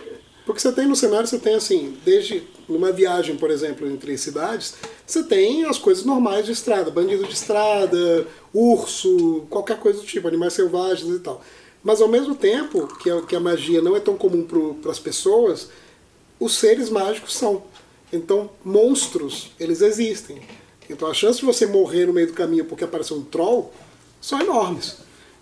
Porque 0.45 0.59
você 0.59 0.71
tem 0.71 0.87
no 0.87 0.95
cenário, 0.95 1.27
você 1.27 1.37
tem 1.37 1.55
assim, 1.55 1.97
desde 2.03 2.43
numa 2.67 2.91
viagem, 2.91 3.35
por 3.35 3.51
exemplo, 3.51 3.87
entre 3.87 4.17
cidades, 4.17 4.75
você 5.05 5.23
tem 5.23 5.65
as 5.65 5.77
coisas 5.77 6.03
normais 6.03 6.45
de 6.45 6.51
estrada, 6.51 6.89
bandido 6.89 7.25
de 7.25 7.33
estrada, 7.33 8.27
urso, 8.53 9.45
qualquer 9.49 9.77
coisa 9.79 9.99
do 9.99 10.05
tipo, 10.05 10.27
animais 10.27 10.53
selvagens 10.53 11.15
e 11.15 11.19
tal. 11.19 11.41
Mas 11.83 12.01
ao 12.01 12.07
mesmo 12.07 12.35
tempo 12.35 12.87
que 12.97 13.09
a, 13.09 13.21
que 13.21 13.35
a 13.35 13.39
magia 13.39 13.81
não 13.81 13.95
é 13.95 13.99
tão 13.99 14.15
comum 14.15 14.47
para 14.81 14.91
as 14.91 14.99
pessoas, 14.99 15.69
os 16.39 16.57
seres 16.57 16.89
mágicos 16.89 17.35
são. 17.35 17.63
Então, 18.11 18.49
monstros, 18.63 19.51
eles 19.59 19.81
existem. 19.81 20.41
Então, 20.89 21.07
a 21.07 21.13
chance 21.13 21.39
de 21.39 21.45
você 21.45 21.65
morrer 21.65 22.05
no 22.07 22.13
meio 22.13 22.27
do 22.27 22.33
caminho 22.33 22.65
porque 22.65 22.83
apareceu 22.83 23.17
um 23.17 23.23
troll 23.23 23.71
são 24.19 24.39
enormes. 24.39 24.97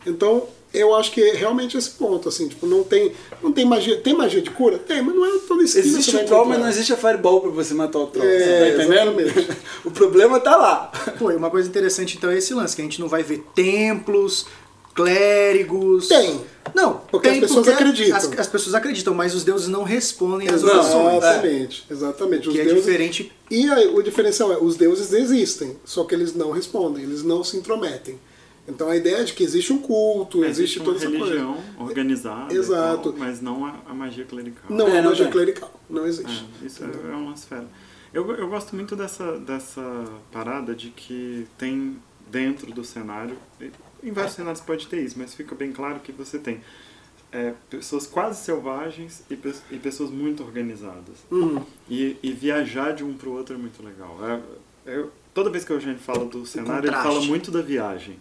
Então, 0.05 0.47
eu 0.73 0.93
acho 0.95 1.11
que 1.11 1.21
é 1.21 1.33
realmente 1.33 1.77
esse 1.77 1.89
ponto, 1.91 2.29
assim, 2.29 2.47
tipo, 2.47 2.65
não 2.67 2.83
tem, 2.83 3.11
não 3.41 3.51
tem 3.51 3.65
magia. 3.65 3.97
Tem 3.97 4.13
magia 4.13 4.41
de 4.41 4.49
cura? 4.51 4.77
Tem, 4.77 5.01
mas 5.01 5.15
não 5.15 5.25
é 5.25 5.39
toda 5.47 5.63
esquina 5.63 5.85
Existe 5.85 6.15
o 6.15 6.25
troll, 6.25 6.45
mas 6.45 6.59
não 6.59 6.69
existe 6.69 6.93
a 6.93 6.97
fireball 6.97 7.41
pra 7.41 7.49
você 7.51 7.73
matar 7.73 7.99
o 7.99 8.07
troll. 8.07 8.25
É, 8.27 8.39
você 8.39 8.45
tá 8.77 8.83
entendendo? 8.83 9.19
exatamente. 9.19 9.57
o 9.85 9.91
problema 9.91 10.39
tá 10.39 10.55
lá. 10.55 10.91
Pô, 11.17 11.31
e 11.31 11.35
uma 11.35 11.49
coisa 11.49 11.67
interessante 11.67 12.17
então 12.17 12.29
é 12.29 12.37
esse 12.37 12.53
lance, 12.53 12.75
que 12.75 12.81
a 12.81 12.85
gente 12.85 12.99
não 12.99 13.07
vai 13.07 13.23
ver 13.23 13.43
templos, 13.55 14.45
clérigos. 14.93 16.07
Tem. 16.07 16.41
Não, 16.75 17.01
Porque 17.09 17.29
tem 17.29 17.37
as 17.39 17.47
pessoas 17.47 17.67
acreditam. 17.67 18.17
As, 18.17 18.39
as 18.39 18.47
pessoas 18.47 18.75
acreditam, 18.75 19.13
mas 19.13 19.33
os 19.33 19.43
deuses 19.43 19.67
não 19.67 19.83
respondem 19.83 20.49
às 20.49 20.63
orações. 20.63 21.17
Exatamente, 21.17 21.85
exatamente. 21.89 22.47
Os 22.49 22.53
Que 22.53 22.61
é 22.61 22.65
deuses- 22.65 22.85
diferente. 22.85 23.31
E 23.49 23.69
aí, 23.71 23.87
o 23.87 24.01
diferencial 24.03 24.51
é, 24.53 24.57
os 24.57 24.75
deuses 24.75 25.11
existem, 25.13 25.77
só 25.83 26.03
que 26.03 26.13
eles 26.13 26.35
não 26.35 26.51
respondem, 26.51 27.03
eles 27.03 27.23
não 27.23 27.43
se 27.43 27.57
intrometem. 27.57 28.19
Então 28.69 28.87
a 28.89 28.95
ideia 28.95 29.17
é 29.17 29.23
de 29.23 29.33
que 29.33 29.43
existe 29.43 29.73
um 29.73 29.79
culto, 29.79 30.43
existe, 30.45 30.61
Existe 30.61 30.79
toda 30.81 30.97
essa 30.97 31.09
religião 31.09 31.53
coisa. 31.55 31.81
organizada, 31.89 32.53
Exato. 32.53 33.09
tal, 33.11 33.19
mas 33.19 33.41
não 33.41 33.65
a, 33.65 33.75
a 33.87 33.93
magia 33.93 34.25
clerical. 34.25 34.63
Não, 34.69 34.87
É, 34.87 34.97
é, 34.97 35.01
não 35.01 35.09
magia 35.09 35.25
tem. 35.25 35.31
clerical, 35.33 35.79
não 35.89 36.05
existe. 36.05 36.45
É, 36.61 36.65
isso 36.65 36.83
é, 36.83 36.87
é 37.11 37.15
uma 37.15 37.33
esfera. 37.33 37.67
Eu, 38.13 38.29
eu 38.35 38.47
gosto 38.47 38.75
muito 38.75 38.95
dessa, 38.95 39.37
dessa 39.39 40.05
parada 40.31 40.73
de 40.75 40.89
que 40.89 41.45
tem 41.57 41.97
dentro 42.29 42.71
do 42.71 42.83
cenário, 42.83 43.35
em 44.03 44.11
vários 44.11 44.33
cenários 44.33 44.61
pode 44.61 44.87
ter 44.87 45.01
isso, 45.03 45.15
mas 45.17 45.33
fica 45.33 45.55
bem 45.55 45.71
claro 45.71 45.99
que 45.99 46.11
você 46.11 46.37
tem 46.39 46.61
é, 47.31 47.53
pessoas 47.69 48.07
quase 48.07 48.43
selvagens 48.43 49.23
e, 49.29 49.35
pe- 49.35 49.53
e 49.71 49.77
pessoas 49.77 50.09
muito 50.11 50.43
organizadas. 50.43 51.17
Uhum. 51.31 51.63
E, 51.89 52.17
e 52.23 52.31
viajar 52.31 52.93
de 52.93 53.03
um 53.03 53.13
pro 53.13 53.31
outro 53.31 53.55
é 53.55 53.57
muito 53.57 53.83
legal. 53.83 54.17
É- 54.85 54.95
eu- 54.95 55.11
toda 55.33 55.49
vez 55.49 55.63
que 55.63 55.71
a 55.73 55.79
gente 55.79 55.99
fala 55.99 56.25
do 56.25 56.45
cenário, 56.45 56.87
ele 56.89 56.95
fala 56.95 57.21
muito 57.21 57.51
da 57.51 57.61
viagem. 57.61 58.19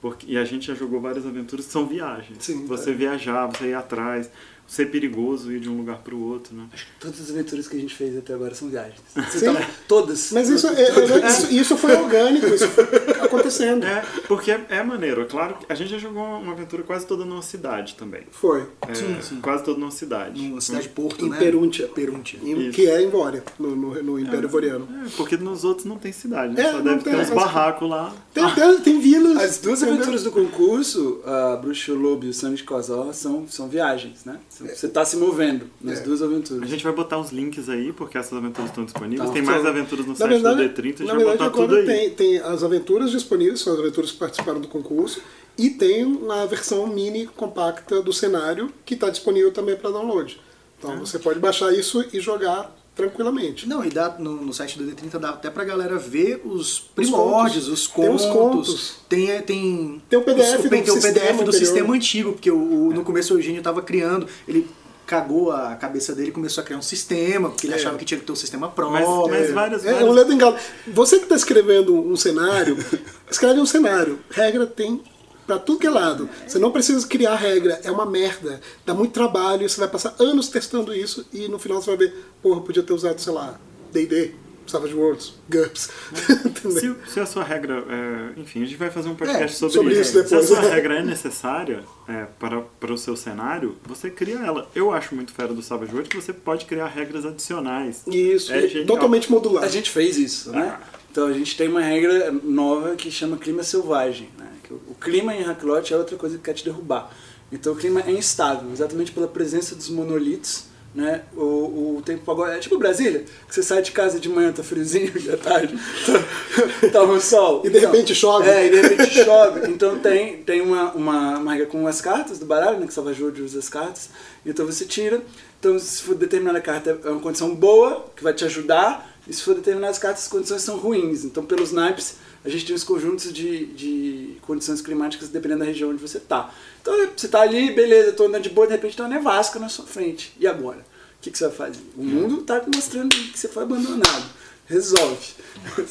Porque, 0.00 0.30
e 0.30 0.36
a 0.36 0.44
gente 0.44 0.66
já 0.66 0.74
jogou 0.74 1.00
várias 1.00 1.26
aventuras 1.26 1.66
que 1.66 1.72
são 1.72 1.86
viagens. 1.86 2.44
Sim, 2.44 2.66
você 2.66 2.90
é. 2.90 2.94
viajar, 2.94 3.46
você 3.46 3.68
ir 3.68 3.74
atrás. 3.74 4.30
Ser 4.66 4.86
perigoso 4.90 5.52
ir 5.52 5.60
de 5.60 5.68
um 5.68 5.76
lugar 5.76 5.98
para 5.98 6.14
o 6.14 6.22
outro, 6.28 6.54
né? 6.54 6.66
Todas 7.00 7.20
as 7.20 7.30
aventuras 7.30 7.68
que 7.68 7.76
a 7.76 7.80
gente 7.80 7.94
fez 7.94 8.16
até 8.16 8.34
agora 8.34 8.54
são 8.54 8.68
viagens. 8.68 9.00
Você 9.14 9.44
tá- 9.52 9.70
todas. 9.86 10.32
Mas 10.32 10.48
isso, 10.48 10.66
é, 10.68 10.82
é- 10.82 11.26
isso, 11.28 11.52
isso 11.54 11.76
foi 11.76 11.94
orgânico, 11.94 12.46
isso 12.46 12.68
foi 12.68 12.84
acontecendo. 13.24 13.84
É, 13.86 14.04
porque 14.26 14.50
é, 14.50 14.66
é 14.70 14.82
maneiro. 14.82 15.22
É 15.22 15.24
claro 15.24 15.56
que 15.56 15.66
a 15.72 15.74
gente 15.74 15.90
já 15.90 15.98
jogou 15.98 16.22
uma 16.22 16.52
aventura 16.52 16.82
quase 16.82 17.06
toda 17.06 17.24
numa 17.24 17.42
cidade 17.42 17.94
também. 17.94 18.22
Foi. 18.30 18.66
É, 18.88 18.94
Sim, 18.94 19.16
sim. 19.22 19.40
Quase 19.40 19.64
toda 19.64 19.78
numa 19.78 19.90
cidade. 19.90 20.40
Numa 20.42 20.60
cidade 20.60 20.88
porto, 20.88 21.24
Em 21.26 21.30
né? 21.30 21.38
Perúntia. 21.38 21.86
Perúntia. 21.88 22.38
Em- 22.42 22.70
que 22.70 22.88
é 22.88 23.02
em 23.02 23.08
Vória, 23.10 23.42
no, 23.58 23.74
no, 23.76 24.02
no 24.02 24.18
Império 24.18 24.48
Voriano. 24.48 24.88
É, 25.04 25.08
porque 25.16 25.36
nos 25.36 25.64
outros 25.64 25.86
não 25.86 25.96
tem 25.98 26.12
cidade, 26.12 26.54
né? 26.54 26.62
É, 26.62 26.70
Só 26.72 26.76
não 26.78 26.84
deve 26.84 27.04
tem, 27.04 27.12
ter 27.14 27.20
uns 27.20 27.30
barracos 27.30 27.88
lá. 27.88 28.12
Tem, 28.34 28.54
tem, 28.54 28.80
tem 28.80 29.00
vilas. 29.00 29.36
As 29.38 29.58
duas 29.58 29.82
aventuras 29.82 30.22
do 30.24 30.30
concurso, 30.30 31.20
a 31.24 31.56
Bruxa 31.56 31.92
Lobo 31.92 32.24
e 32.26 32.28
o 32.30 32.34
Sangue 32.34 32.56
de 32.56 32.64
Cosó, 32.64 33.12
são, 33.12 33.46
são 33.48 33.68
viagens, 33.68 34.24
né? 34.24 34.38
Você 34.60 34.88
tá 34.88 35.04
se 35.04 35.16
movendo 35.16 35.66
nas 35.80 35.98
É. 36.00 36.02
duas 36.02 36.22
A 36.22 36.24
aventuras. 36.26 36.68
gente 36.68 36.82
vai 36.84 36.92
botar 36.92 37.18
os 37.18 37.30
links 37.30 37.68
aí, 37.68 37.92
porque 37.92 38.16
essas 38.16 38.32
aventuras 38.32 38.70
estão 38.70 38.84
disponíveis. 38.84 39.28
Tá. 39.28 39.32
tem 39.34 39.42
mais 39.42 39.58
Então, 39.60 39.70
aventuras 39.70 40.06
no 40.06 40.12
Na 40.12 40.18
site 40.18 40.28
verdade, 40.30 40.68
do 40.68 40.74
D30, 40.74 40.78
a 40.78 40.86
gente 40.86 41.00
na 41.00 41.06
vai 41.06 41.16
verdade 41.24 41.38
botar 41.38 41.50
tudo 41.50 41.64
agora 41.76 41.80
aí. 41.80 41.86
tem, 41.86 42.10
tem 42.10 42.38
as 42.38 42.62
aventuras 42.62 43.10
disponíveis, 43.10 43.60
são 43.60 43.72
as 43.72 43.78
aventuras 43.78 44.12
que 44.12 44.18
participaram 44.18 44.60
do 44.60 44.68
concurso, 44.68 45.20
e 45.58 45.70
tem 45.70 46.04
uma 46.04 46.46
versão 46.46 46.86
mini 46.86 47.26
compacta 47.26 48.02
do 48.02 48.12
cenário 48.12 48.70
que 48.84 48.94
está 48.94 49.08
disponível 49.10 49.52
também 49.52 49.74
para 49.76 49.90
download. 49.90 50.38
Então 50.78 50.92
Ah. 50.92 50.96
você 50.96 51.18
pode 51.18 51.38
baixar 51.40 51.72
isso 51.72 52.04
e 52.12 52.20
jogar 52.20 52.75
tranquilamente. 52.96 53.68
Não, 53.68 53.84
e 53.84 53.90
dá, 53.90 54.16
no, 54.18 54.36
no 54.42 54.52
site 54.54 54.78
do 54.78 54.84
D30 54.90 55.18
dá 55.18 55.28
até 55.30 55.50
pra 55.50 55.62
galera 55.64 55.98
ver 55.98 56.40
os 56.44 56.80
primórdios, 56.80 57.68
os 57.68 57.86
Tem 57.86 57.94
contos. 58.06 58.24
os 58.24 58.32
contos. 58.32 58.94
Tem, 59.08 59.30
é, 59.30 59.42
tem, 59.42 60.02
Tem 60.08 60.18
o 60.18 60.22
PDF 60.22 60.56
os- 60.56 60.62
do 60.64 60.68
tem, 60.70 60.82
tem 60.82 60.90
o 60.90 60.94
sistema 60.94 61.14
PDF 61.14 61.36
do 61.36 61.42
anterior. 61.42 61.52
sistema 61.52 61.94
antigo, 61.94 62.32
porque 62.32 62.50
o, 62.50 62.56
o- 62.88 62.92
no 62.94 63.04
começo 63.04 63.34
o 63.34 63.38
Eugênio 63.38 63.62
tava 63.62 63.82
criando, 63.82 64.26
ele 64.48 64.66
cagou 65.06 65.52
a 65.52 65.76
cabeça 65.76 66.14
dele 66.14 66.30
e 66.30 66.32
começou 66.32 66.62
a 66.62 66.64
criar 66.64 66.78
um 66.78 66.82
sistema, 66.82 67.50
porque 67.50 67.66
ele 67.66 67.74
É. 67.74 67.76
achava 67.76 67.96
que 67.96 68.04
tinha 68.04 68.18
que 68.18 68.26
ter 68.26 68.32
um 68.32 68.36
sistema 68.36 68.68
próprio. 68.68 69.06
Mas, 69.28 69.30
mas 69.30 69.50
várias, 69.52 69.84
É, 69.84 69.88
é 69.90 69.92
várias- 69.92 70.10
um 70.10 70.12
ledo 70.12 70.32
engano. 70.32 70.56
Você 70.88 71.18
que 71.18 71.24
está 71.24 71.36
escrevendo 71.36 71.94
um 71.94 72.16
cenário, 72.16 72.76
escreve 73.30 73.60
um 73.60 73.66
cenário. 73.66 74.18
Regra 74.30 74.66
tem 74.66 75.00
pra 75.46 75.58
tudo 75.58 75.78
que 75.78 75.86
é 75.86 75.90
lado. 75.90 76.28
Você 76.46 76.58
não 76.58 76.70
precisa 76.72 77.06
criar 77.06 77.34
regra, 77.36 77.80
é 77.84 77.90
uma 77.90 78.06
merda. 78.06 78.60
Dá 78.84 78.92
muito 78.94 79.12
trabalho, 79.12 79.68
você 79.68 79.78
vai 79.78 79.88
passar 79.88 80.14
anos 80.18 80.48
testando 80.48 80.92
isso 80.94 81.26
e 81.32 81.48
no 81.48 81.58
final 81.58 81.80
você 81.80 81.94
vai 81.94 82.06
ver, 82.08 82.14
porra, 82.42 82.60
podia 82.60 82.82
ter 82.82 82.92
usado, 82.92 83.18
sei 83.20 83.32
lá, 83.32 83.58
D&D, 83.92 84.32
Savage 84.66 84.94
Worlds, 84.94 85.34
GURPS. 85.48 85.90
Entendeu? 86.44 86.96
Se, 87.06 87.12
se 87.12 87.20
a 87.20 87.26
sua 87.26 87.44
regra. 87.44 87.84
é, 87.88 88.40
enfim, 88.40 88.62
a 88.62 88.64
gente 88.66 88.76
vai 88.76 88.90
fazer 88.90 89.08
um 89.08 89.14
podcast 89.14 89.44
É, 89.44 89.48
sobre, 89.48 89.74
sobre 89.74 90.00
isso. 90.00 90.12
depois. 90.14 90.28
Se 90.46 90.52
a 90.52 90.56
sua 90.56 90.68
regra 90.68 90.98
é 90.98 91.02
necessária 91.04 91.84
é, 92.08 92.26
para, 92.38 92.62
para 92.80 92.92
o 92.92 92.98
seu 92.98 93.14
cenário, 93.16 93.76
você 93.86 94.10
cria 94.10 94.38
ela. 94.40 94.68
Eu 94.74 94.90
acho 94.90 95.14
muito 95.14 95.32
fera 95.32 95.54
do 95.54 95.62
Savage 95.62 95.92
World 95.92 96.08
que 96.10 96.16
você 96.16 96.32
pode 96.32 96.64
criar 96.64 96.88
regras 96.88 97.24
adicionais. 97.24 98.02
Isso, 98.08 98.52
É 98.52 98.84
totalmente 98.84 99.30
modular. 99.30 99.62
A 99.62 99.68
gente 99.68 99.88
fez 99.88 100.18
isso, 100.18 100.50
né? 100.50 100.76
Ah. 100.82 100.96
Então 101.12 101.28
a 101.28 101.32
gente 101.32 101.56
tem 101.56 101.68
uma 101.68 101.80
regra 101.80 102.30
nova 102.42 102.94
que 102.96 103.10
chama 103.10 103.38
clima 103.38 103.62
selvagem, 103.62 104.28
o, 104.72 104.94
clima 105.00 105.34
em 105.34 105.42
Hacklotte 105.42 105.92
é 105.92 105.96
outra 105.96 106.16
coisa 106.16 106.36
que 106.36 106.44
quer 106.44 106.54
te 106.54 106.64
derrubar. 106.64 107.10
Então 107.50 107.72
o 107.72 107.76
clima 107.76 108.02
é 108.06 108.10
instável, 108.10 108.70
exatamente 108.72 109.12
pela 109.12 109.28
presença 109.28 109.74
dos 109.74 109.88
monolitos, 109.88 110.64
né? 110.96 111.22
O, 111.36 111.98
o 111.98 112.02
tempo 112.04 112.28
agora 112.30 112.56
é 112.56 112.58
tipo 112.58 112.78
Brasília, 112.78 113.24
que 113.46 113.54
você 113.54 113.62
sai 113.62 113.82
de 113.82 113.92
casa 113.92 114.18
de 114.18 114.30
manhã, 114.30 114.50
tá 114.50 114.62
friozinho, 114.62 115.12
e 115.20 115.30
à 115.30 115.36
tarde 115.36 115.78
tá, 116.06 116.88
tá 116.88 117.02
um 117.02 117.20
sol. 117.20 117.60
E 117.64 117.70
de 117.70 117.78
repente 117.78 118.14
chove. 118.14 118.48
É, 118.48 118.66
e 118.66 118.70
de 118.70 118.80
repente 118.80 119.24
chove. 119.24 119.70
Então 119.70 119.98
tem, 119.98 120.38
tem 120.38 120.62
uma, 120.62 120.92
uma, 120.92 121.38
uma 121.38 121.52
regra 121.52 121.66
com 121.66 121.86
as 121.86 122.00
cartas 122.00 122.38
do 122.38 122.46
baralho, 122.46 122.80
né? 122.80 122.86
Que 122.86 122.94
Salvador 122.94 123.34
usa 123.38 123.58
as 123.58 123.68
cartas. 123.68 124.08
Então 124.44 124.64
você 124.64 124.86
tira. 124.86 125.20
Então 125.60 125.78
se 125.78 126.02
for 126.02 126.14
determinada 126.14 126.60
carta 126.60 126.98
é 127.04 127.10
uma 127.10 127.20
condição 127.20 127.54
boa, 127.54 128.06
que 128.16 128.24
vai 128.24 128.32
te 128.32 128.44
ajudar, 128.46 129.14
e 129.28 129.32
se 129.34 129.42
for 129.42 129.54
determinadas 129.54 129.98
cartas 129.98 130.22
as 130.22 130.28
condições 130.28 130.62
são 130.62 130.78
ruins. 130.78 131.24
Então 131.24 131.44
pelos 131.44 131.72
naipes 131.72 132.16
a 132.46 132.48
gente 132.48 132.64
tem 132.64 132.76
os 132.76 132.84
conjuntos 132.84 133.32
de, 133.32 133.66
de 133.66 134.36
condições 134.42 134.80
climáticas 134.80 135.28
dependendo 135.28 135.60
da 135.60 135.66
região 135.66 135.90
onde 135.90 136.00
você 136.00 136.20
tá. 136.20 136.54
Então 136.80 136.94
você 137.16 137.26
tá 137.26 137.40
ali, 137.40 137.72
beleza, 137.72 138.12
tô 138.12 138.26
andando 138.26 138.44
de 138.44 138.50
boa, 138.50 138.68
de 138.68 138.72
repente 138.74 138.96
tem 138.96 139.04
uma 139.04 139.12
nevasca 139.12 139.58
na 139.58 139.68
sua 139.68 139.84
frente. 139.84 140.32
E 140.38 140.46
agora? 140.46 140.78
O 140.78 141.22
que, 141.22 141.30
que 141.32 141.36
você 141.36 141.48
vai 141.48 141.56
fazer? 141.56 141.80
O 141.96 142.04
mundo 142.04 142.42
tá 142.42 142.62
mostrando 142.72 143.08
que 143.08 143.36
você 143.36 143.48
foi 143.48 143.64
abandonado. 143.64 144.30
Resolve. 144.64 145.26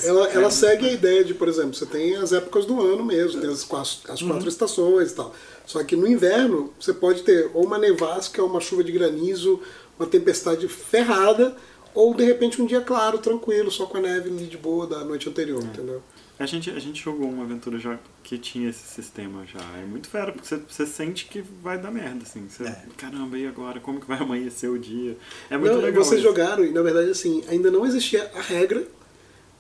Ela, 0.06 0.30
ela 0.32 0.50
segue 0.50 0.88
a 0.88 0.94
ideia 0.94 1.26
de, 1.26 1.34
por 1.34 1.50
exemplo, 1.50 1.74
você 1.74 1.86
tem 1.86 2.16
as 2.16 2.32
épocas 2.32 2.66
do 2.66 2.82
ano 2.82 3.04
mesmo, 3.04 3.42
tem 3.42 3.50
as 3.50 3.66
quatro, 3.66 4.00
as 4.08 4.22
quatro 4.22 4.48
estações 4.48 5.12
e 5.12 5.16
tal. 5.16 5.36
Só 5.66 5.84
que 5.84 5.98
no 5.98 6.08
inverno 6.08 6.74
você 6.80 6.94
pode 6.94 7.24
ter 7.24 7.52
ou 7.54 7.66
uma 7.66 7.78
nevasca, 7.78 8.42
ou 8.42 8.50
uma 8.50 8.62
chuva 8.62 8.82
de 8.82 8.94
granizo, 8.94 9.60
uma 10.00 10.08
tempestade 10.08 10.70
ferrada, 10.70 11.54
ou 11.94 12.14
de 12.14 12.24
repente 12.24 12.62
um 12.62 12.66
dia 12.66 12.80
claro, 12.80 13.18
tranquilo, 13.18 13.70
só 13.70 13.86
com 13.86 13.98
a 13.98 14.02
neve 14.02 14.30
de 14.30 14.58
boa 14.58 14.88
da 14.88 15.04
noite 15.04 15.28
anterior, 15.28 15.62
entendeu? 15.62 16.02
A 16.38 16.46
gente, 16.46 16.70
a 16.70 16.80
gente 16.80 17.02
jogou 17.02 17.30
uma 17.30 17.44
aventura 17.46 17.80
já 17.80 17.98
que 18.22 18.38
tinha 18.38 18.70
esse 18.70 18.86
sistema 18.88 19.46
já. 19.46 19.60
É 19.82 19.86
muito 19.86 20.10
fera, 20.10 20.34
porque 20.34 20.46
você, 20.48 20.58
você 20.68 20.86
sente 20.86 21.26
que 21.28 21.42
vai 21.64 21.78
dar 21.78 21.92
merda, 21.92 22.24
assim. 22.24 22.46
Você, 22.50 22.64
É. 22.64 22.84
Caramba, 22.98 23.38
e 23.38 23.48
agora? 23.48 23.80
Como 23.80 24.02
que 24.02 24.08
vai 24.08 24.18
amanhecer 24.20 24.70
o 24.70 24.78
dia? 24.78 25.16
É 25.50 25.58
muito 25.58 25.74
Não, 25.74 25.82
legal. 25.82 26.04
vocês 26.04 26.20
isso. 26.20 26.28
jogaram, 26.30 26.66
e 26.66 26.72
na 26.72 26.82
verdade 26.82 27.10
assim, 27.10 27.42
ainda 27.48 27.72
não 27.72 27.86
existia 27.86 28.30
a 28.36 28.42
regra, 28.42 28.86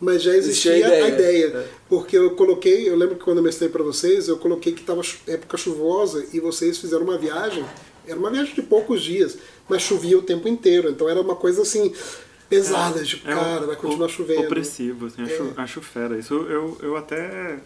mas 0.01 0.21
já 0.21 0.35
existia, 0.35 0.73
Existia 0.77 1.01
a 1.01 1.05
a 1.05 1.09
ideia, 1.09 1.47
ideia. 1.47 1.57
é. 1.59 1.67
Porque 1.87 2.17
eu 2.17 2.31
coloquei, 2.31 2.89
eu 2.89 2.97
lembro 2.97 3.15
que 3.15 3.23
quando 3.23 3.37
eu 3.37 3.43
mestrei 3.43 3.69
para 3.69 3.81
vocês, 3.81 4.27
eu 4.27 4.37
coloquei 4.37 4.73
que 4.73 4.81
estava 4.81 5.01
época 5.27 5.57
chuvosa 5.57 6.25
e 6.33 6.41
vocês 6.41 6.77
fizeram 6.77 7.03
uma 7.05 7.17
viagem, 7.17 7.63
era 8.05 8.19
uma 8.19 8.29
viagem 8.29 8.53
de 8.53 8.61
poucos 8.61 9.01
dias, 9.01 9.37
mas 9.69 9.81
chovia 9.81 10.17
o 10.17 10.21
tempo 10.21 10.45
inteiro, 10.49 10.89
então 10.89 11.07
era 11.07 11.21
uma 11.21 11.35
coisa 11.37 11.61
assim 11.61 11.93
pesada, 12.49 13.03
tipo, 13.03 13.29
É, 13.29 13.33
cara, 13.33 13.65
vai 13.67 13.75
continuar 13.75 14.07
chovendo. 14.09 14.41
Opressivo, 14.43 15.07
assim, 15.07 15.21
acho, 15.23 15.53
É. 15.57 15.61
acho 15.61 15.81
fera. 15.81 16.17
Isso 16.17 16.33
eu, 16.33 16.77
eu 16.81 16.95
até 16.97 17.59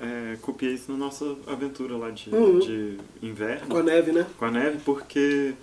é, 0.00 0.36
copiei 0.42 0.74
isso 0.74 0.90
na 0.92 0.98
nossa 0.98 1.36
aventura 1.46 1.96
lá 1.96 2.10
de, 2.10 2.30
Uhum. 2.30 2.58
de 2.60 2.98
inverno. 3.22 3.66
Com 3.68 3.78
a 3.78 3.82
neve, 3.82 4.12
né? 4.12 4.26
com 4.38 4.44
a 4.44 4.50
neve, 4.50 4.78
porque, 4.84 5.54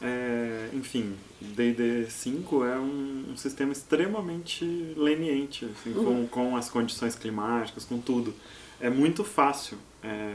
é, 0.00 0.68
enfim, 0.72 1.14
D&D 1.40 2.06
5 2.08 2.64
é 2.64 2.78
um, 2.78 3.24
um 3.32 3.36
sistema 3.36 3.72
extremamente 3.72 4.64
leniente, 4.96 5.66
assim, 5.66 5.92
Uhum. 5.98 6.04
com, 6.04 6.26
com 6.28 6.56
as 6.56 6.70
condições 6.70 7.14
climáticas, 7.14 7.84
com 7.84 7.98
tudo. 7.98 8.32
É 8.80 8.88
muito 8.90 9.22
fácil. 9.24 9.76
é, 10.02 10.34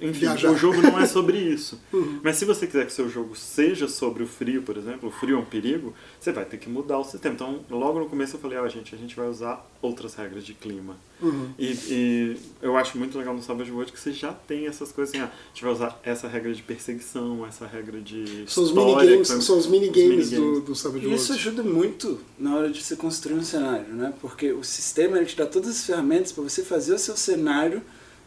enfim, 0.00 0.20
Viajar. 0.20 0.50
o 0.50 0.56
jogo 0.56 0.80
não 0.82 0.98
é 0.98 1.06
sobre 1.06 1.36
isso. 1.52 1.78
Uhum. 1.92 2.20
Mas 2.22 2.36
se 2.36 2.44
você 2.44 2.66
quiser 2.66 2.86
que 2.86 2.92
seu 2.92 3.08
jogo 3.08 3.36
seja 3.36 3.86
sobre 3.88 4.22
o 4.22 4.26
frio, 4.26 4.62
por 4.62 4.76
exemplo, 4.76 5.08
o 5.08 5.12
frio 5.12 5.36
é 5.36 5.38
um 5.38 5.44
perigo, 5.44 5.94
você 6.18 6.32
vai 6.32 6.44
ter 6.44 6.56
que 6.58 6.68
mudar 6.68 6.98
o 6.98 7.04
sistema. 7.04 7.34
Então, 7.34 7.60
logo 7.70 7.98
no 8.00 8.06
começo 8.06 8.36
eu 8.36 8.40
falei, 8.40 8.58
ó, 8.58 8.66
gente, 8.68 8.94
a 8.94 8.98
gente 8.98 9.14
vai 9.16 9.28
usar 9.28 9.66
outras 9.82 10.14
regras 10.14 10.44
de 10.44 10.54
clima. 10.54 10.96
Uhum. 11.22 11.50
E, 11.58 11.66
e 11.88 12.36
eu 12.62 12.76
acho 12.76 12.96
muito 12.96 13.16
legal 13.18 13.34
no 13.34 13.42
Savage 13.42 13.70
World 13.70 13.92
que 13.92 14.00
você 14.00 14.12
já 14.12 14.32
tem 14.32 14.66
essas 14.66 14.90
coisas 14.90 15.14
assim, 15.14 15.22
ah, 15.22 15.30
a 15.30 15.48
gente 15.54 15.62
vai 15.62 15.72
usar 15.72 16.00
essa 16.02 16.26
regra 16.28 16.52
de 16.54 16.62
perseguição, 16.62 17.46
essa 17.46 17.66
regra 17.66 18.00
de 18.00 18.44
São 18.46 18.64
os 18.64 18.72
minigames, 18.72 19.28
foi- 19.28 19.40
são 19.42 19.58
os 19.58 19.66
minigames 19.66 20.26
os 20.26 20.30
do, 20.32 20.60
do 20.60 20.74
Savage 20.74 21.06
E 21.06 21.14
isso 21.14 21.32
ajuda 21.32 21.62
muito 21.62 22.18
na 22.38 22.56
hora 22.56 22.70
de 22.70 22.82
você 22.82 22.96
construir 22.96 23.34
um 23.34 23.42
cenário, 23.42 23.92
né? 23.94 24.12
Porque 24.20 24.52
o 24.52 24.64
sistema 24.64 25.16
ele 25.18 25.26
te 25.26 25.36
dá 25.36 25.46
todas 25.46 25.68
as 25.70 25.84
ferramentas 25.84 26.32
para 26.32 26.42
você 26.42 26.62
fazer 26.62 26.94
o 26.94 26.98
seu 26.98 27.16
cenário 27.16 27.82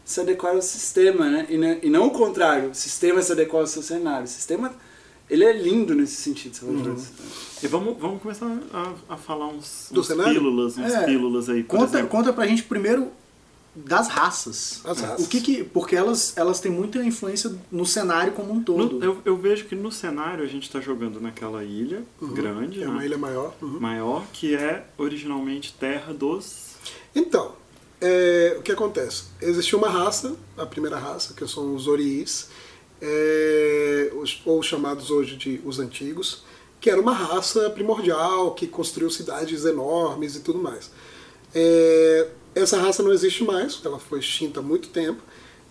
se 0.06 0.20
adequar 0.20 0.54
ao 0.56 0.62
sistema, 0.62 1.30
né? 1.30 1.46
E, 1.50 1.58
não- 1.58 1.78
e 1.82 1.90
não 1.90 2.08
o 2.08 2.12
contrário, 2.12 2.70
o 2.72 2.76
sistema 2.76 3.22
se 3.22 3.32
adequar 3.32 3.62
ao 3.62 3.68
seu 3.68 3.82
cenário. 3.82 4.26
O 4.26 4.28
sistema, 4.30 4.74
ele 5.30 5.44
é 5.46 5.54
lindo 5.54 5.96
nesse 5.96 6.16
sentido? 6.22 6.60
Uhum. 6.64 6.96
E 7.62 7.68
vamos, 7.68 7.98
vamos 7.98 8.22
começar 8.22 8.46
a, 8.74 9.14
a 9.14 9.18
falar 9.18 9.48
uns, 9.48 9.88
Do 9.92 10.02
uns 10.02 10.08
pílulas, 10.08 10.78
uns 10.78 10.92
É. 10.94 11.06
pílulas 11.06 11.50
aí, 11.50 11.64
Conta, 11.64 11.86
exemplo. 11.86 12.08
conta 12.10 12.34
pra 12.34 12.46
gente 12.46 12.64
primeiro 12.64 13.08
das 13.76 14.08
raças. 14.08 14.82
As 14.86 15.00
raças. 15.00 15.26
O 15.26 15.30
que 15.30 15.42
que, 15.42 15.64
porque 15.64 15.96
elas, 15.96 16.34
elas 16.38 16.60
têm 16.60 16.72
muita 16.72 17.04
influência 17.04 17.52
no 17.72 17.86
cenário 17.88 18.34
como 18.34 18.54
um 18.54 18.62
todo. 18.62 18.98
No- 19.00 19.04
eu, 19.04 19.18
eu 19.26 19.36
vejo 19.38 19.66
que 19.66 19.74
no 19.76 19.92
cenário 19.92 20.44
a 20.44 20.48
gente 20.48 20.64
está 20.64 20.80
jogando 20.80 21.20
naquela 21.20 21.64
ilha 21.64 22.04
grande, 22.22 22.84
É 22.84 22.86
né, 22.86 22.92
uma 22.92 23.04
ilha 23.06 23.18
maior. 23.18 23.56
Uhum. 23.62 23.80
maior, 23.80 24.26
que 24.32 24.54
é 24.54 24.86
originalmente 24.98 25.74
terra 25.80 26.14
dos... 26.14 26.74
Então, 27.16 27.54
é, 28.06 28.58
o 28.60 28.62
que 28.62 28.72
acontece? 28.72 29.24
Existiu 29.42 29.80
uma 29.80 29.88
raça, 29.88 30.36
a 30.58 30.66
primeira 30.66 30.98
raça, 30.98 31.34
que 31.34 31.48
são 31.48 31.74
os 31.74 31.88
Oriis, 31.88 32.50
é, 33.02 34.12
ou 34.46 34.62
chamados 34.62 35.10
hoje 35.10 35.38
de 35.38 35.62
os 35.64 35.80
Antigos, 35.80 36.44
que 36.82 36.90
era 36.90 37.00
uma 37.00 37.14
raça 37.14 37.70
primordial, 37.70 38.54
que 38.54 38.68
construiu 38.68 39.10
cidades 39.10 39.64
enormes 39.64 40.36
e 40.36 40.42
tudo 40.42 40.60
mais. 40.60 40.92
É, 41.56 42.28
essa 42.54 42.78
raça 42.78 43.02
não 43.02 43.14
existe 43.14 43.42
mais, 43.42 43.80
ela 43.86 43.98
foi 43.98 44.20
extinta 44.20 44.60
há 44.60 44.64
muito 44.64 44.90
tempo, 44.90 45.24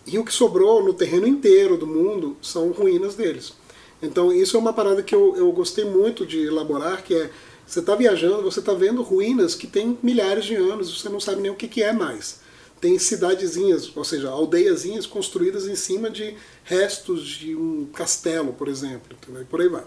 e 0.07 0.19
o 0.19 0.25
que 0.25 0.33
sobrou 0.33 0.83
no 0.83 0.95
terreno 0.95 1.27
inteiro 1.27 1.77
do 1.77 1.87
mundo 1.87 2.35
são 2.41 2.71
ruínas 2.73 3.15
deles. 3.15 3.53
Então 4.01 4.33
isso 4.33 4.57
é 4.57 4.61
uma 4.61 4.73
parada 4.73 5.03
que 5.03 5.15
eu, 5.15 5.37
eu 5.37 5.53
gostei 5.53 5.85
muito 5.85 6.25
de 6.25 6.47
elaborar, 6.47 7.05
que 7.05 7.15
é 7.15 7.31
você 7.73 7.81
está 7.81 7.95
viajando, 7.95 8.43
você 8.43 8.61
está 8.61 8.75
vendo 8.75 9.01
ruínas 9.03 9.55
que 9.55 9.67
têm 9.67 9.99
milhares 10.03 10.45
de 10.45 10.55
anos, 10.55 10.95
você 11.01 11.09
não 11.09 11.19
sabe 11.19 11.41
nem 11.41 11.51
o 11.51 11.55
que, 11.55 11.67
que 11.67 11.83
é 11.83 11.91
mais. 11.91 12.41
tem 12.79 12.99
cidadezinhas, 12.99 13.91
ou 13.97 14.05
seja, 14.05 14.29
aldeiazinhas 14.29 15.07
construídas 15.07 15.67
em 15.67 15.75
cima 15.75 16.11
de 16.11 16.35
restos 16.65 17.27
de 17.27 17.57
um 17.57 17.87
castelo, 17.87 18.53
por 18.53 18.69
exemplo, 18.69 19.17
entendeu? 19.17 19.47
por 19.49 19.63
aí 19.63 19.69
vai. 19.69 19.85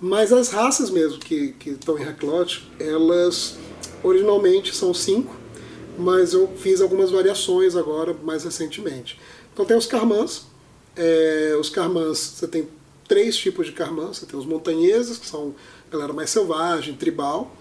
Mas 0.00 0.32
as 0.32 0.50
raças 0.50 0.88
mesmo 0.88 1.18
que, 1.18 1.52
estão 1.66 1.98
em 1.98 2.04
Hacklot, 2.04 2.70
elas 2.78 3.56
originalmente 4.04 4.76
são 4.76 4.94
cinco, 4.94 5.34
mas 5.98 6.32
eu 6.32 6.46
fiz 6.56 6.80
algumas 6.80 7.10
variações 7.10 7.74
agora, 7.74 8.14
mais 8.22 8.44
recentemente. 8.44 9.18
Então 9.52 9.64
tem 9.64 9.76
os 9.76 9.86
Carmãs, 9.86 10.46
é, 10.94 11.56
os 11.58 11.70
Carmãs, 11.70 12.18
você 12.18 12.46
tem 12.46 12.68
três 13.08 13.36
tipos 13.36 13.66
de 13.66 13.72
Carmãs, 13.72 14.18
você 14.18 14.26
tem 14.26 14.38
os 14.38 14.46
montanheses, 14.46 15.18
que 15.18 15.26
são 15.26 15.56
galera 15.90 16.12
mais 16.12 16.30
selvagem, 16.30 16.94
tribal, 16.94 17.54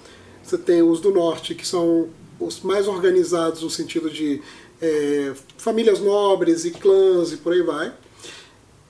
você 0.43 0.57
tem 0.57 0.81
os 0.81 0.99
do 0.99 1.11
norte, 1.11 1.55
que 1.55 1.67
são 1.67 2.09
os 2.39 2.61
mais 2.61 2.87
organizados 2.87 3.61
no 3.61 3.69
sentido 3.69 4.09
de 4.09 4.41
é, 4.81 5.33
famílias 5.57 5.99
nobres 5.99 6.65
e 6.65 6.71
clãs 6.71 7.31
e 7.31 7.37
por 7.37 7.53
aí 7.53 7.61
vai. 7.61 7.93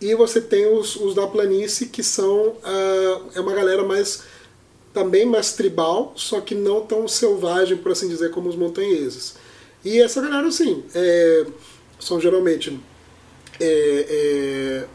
E 0.02 0.14
você 0.14 0.42
tem 0.42 0.66
os, 0.68 0.96
os 0.96 1.16
da 1.16 1.26
planície, 1.26 1.88
que 1.88 2.04
são 2.04 2.50
uh, 2.50 3.30
é 3.34 3.40
uma 3.40 3.54
galera 3.54 3.84
mais 3.84 4.24
também 4.94 5.26
mais 5.26 5.54
tribal, 5.54 6.14
só 6.16 6.40
que 6.40 6.56
não 6.56 6.86
tão 6.86 7.06
selvagem, 7.08 7.78
por 7.78 7.92
assim 7.92 8.08
dizer, 8.08 8.32
como 8.32 8.48
os 8.48 8.56
montanheses. 8.56 9.36
E 9.84 10.00
essa 10.00 10.22
galera, 10.22 10.48
assim, 10.48 10.84
é, 10.96 11.46
são 12.00 12.20
geralmente. 12.20 12.80
É, 13.60 14.06
é, 14.10 14.88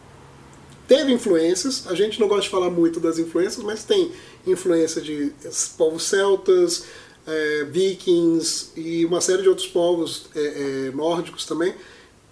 teve 0.89 1.13
influências, 1.13 1.87
a 1.87 1.95
gente 1.95 2.19
não 2.19 2.29
gosta 2.29 2.43
de 2.43 2.49
falar 2.49 2.71
muito 2.71 2.99
das 2.99 3.19
influências, 3.19 3.63
mas 3.63 3.85
tem 3.85 4.11
influência 4.47 5.01
de 5.01 5.33
povos 5.77 6.05
celtas, 6.05 6.85
é, 7.27 7.65
vikings 7.65 8.71
e 8.77 9.05
uma 9.05 9.21
série 9.21 9.43
de 9.43 9.49
outros 9.49 9.67
povos 9.67 10.27
é, 10.35 10.41
é, 10.89 10.91
nórdicos 10.95 11.45
também 11.45 11.75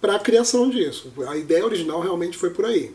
para 0.01 0.15
a 0.15 0.19
criação 0.19 0.69
disso. 0.69 1.11
A 1.27 1.37
ideia 1.37 1.65
original 1.65 1.99
realmente 1.99 2.37
foi 2.37 2.49
por 2.49 2.65
aí. 2.65 2.91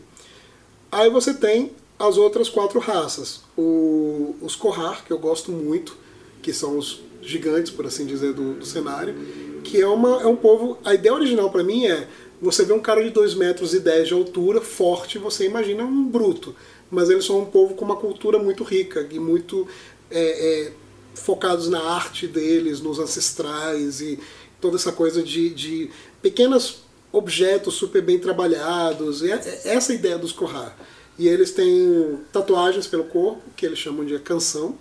Aí 0.91 1.09
você 1.09 1.33
tem 1.33 1.71
as 1.97 2.17
outras 2.17 2.49
quatro 2.49 2.79
raças. 2.79 3.41
O, 3.57 4.35
os 4.41 4.55
Kohar, 4.55 5.05
que 5.05 5.11
eu 5.11 5.19
gosto 5.19 5.51
muito, 5.51 5.95
que 6.41 6.53
são 6.53 6.77
os 6.77 7.01
gigantes, 7.21 7.71
por 7.71 7.85
assim 7.85 8.05
dizer, 8.05 8.33
do, 8.33 8.55
do 8.55 8.65
cenário, 8.65 9.15
que 9.63 9.81
é, 9.81 9.87
uma, 9.87 10.21
é 10.21 10.25
um 10.25 10.35
povo... 10.35 10.77
A 10.83 10.93
ideia 10.93 11.13
original 11.13 11.49
para 11.49 11.63
mim 11.63 11.85
é 11.85 12.07
você 12.41 12.65
vê 12.65 12.73
um 12.73 12.79
cara 12.79 13.03
de 13.03 13.09
2 13.09 13.33
metros 13.35 13.73
e 13.73 13.79
10 13.79 14.07
de 14.09 14.13
altura, 14.13 14.61
forte, 14.61 15.17
você 15.17 15.45
imagina 15.45 15.83
um 15.83 16.05
bruto. 16.05 16.55
Mas 16.95 17.09
eles 17.09 17.25
são 17.25 17.41
um 17.41 17.45
povo 17.45 17.75
com 17.75 17.83
uma 17.83 17.97
cultura 17.97 18.39
muito 18.39 18.63
rica 18.63 19.05
e 19.11 19.19
muito 19.19 19.67
é, 20.09 20.21
é, 20.67 20.71
focados 21.13 21.69
na 21.69 21.81
arte 21.81 22.25
deles, 22.25 22.79
nos 22.79 22.99
ancestrais 22.99 23.99
e 23.99 24.17
toda 24.61 24.77
essa 24.77 24.93
coisa 24.93 25.21
de, 25.21 25.49
de 25.49 25.91
pequenos 26.21 26.83
objetos 27.11 27.73
super 27.73 28.01
bem 28.01 28.17
trabalhados. 28.17 29.21
E 29.21 29.29
é, 29.29 29.61
é 29.65 29.75
essa 29.75 29.93
ideia 29.93 30.17
dos 30.17 30.31
Kohar. 30.31 30.73
E 31.19 31.27
eles 31.27 31.51
têm 31.51 32.17
tatuagens 32.31 32.87
pelo 32.87 33.03
corpo, 33.03 33.41
que 33.57 33.65
eles 33.65 33.77
chamam 33.77 34.05
de 34.05 34.17
canção, 34.19 34.77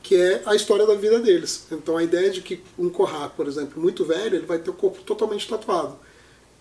que 0.00 0.14
é 0.14 0.42
a 0.46 0.54
história 0.54 0.86
da 0.86 0.94
vida 0.94 1.18
deles. 1.18 1.66
Então 1.72 1.96
a 1.96 2.04
ideia 2.04 2.30
de 2.30 2.40
que 2.40 2.60
um 2.78 2.88
Kohar, 2.88 3.30
por 3.30 3.48
exemplo, 3.48 3.82
muito 3.82 4.04
velho, 4.04 4.36
ele 4.36 4.46
vai 4.46 4.58
ter 4.58 4.70
o 4.70 4.74
corpo 4.74 5.02
totalmente 5.02 5.48
tatuado. 5.48 5.98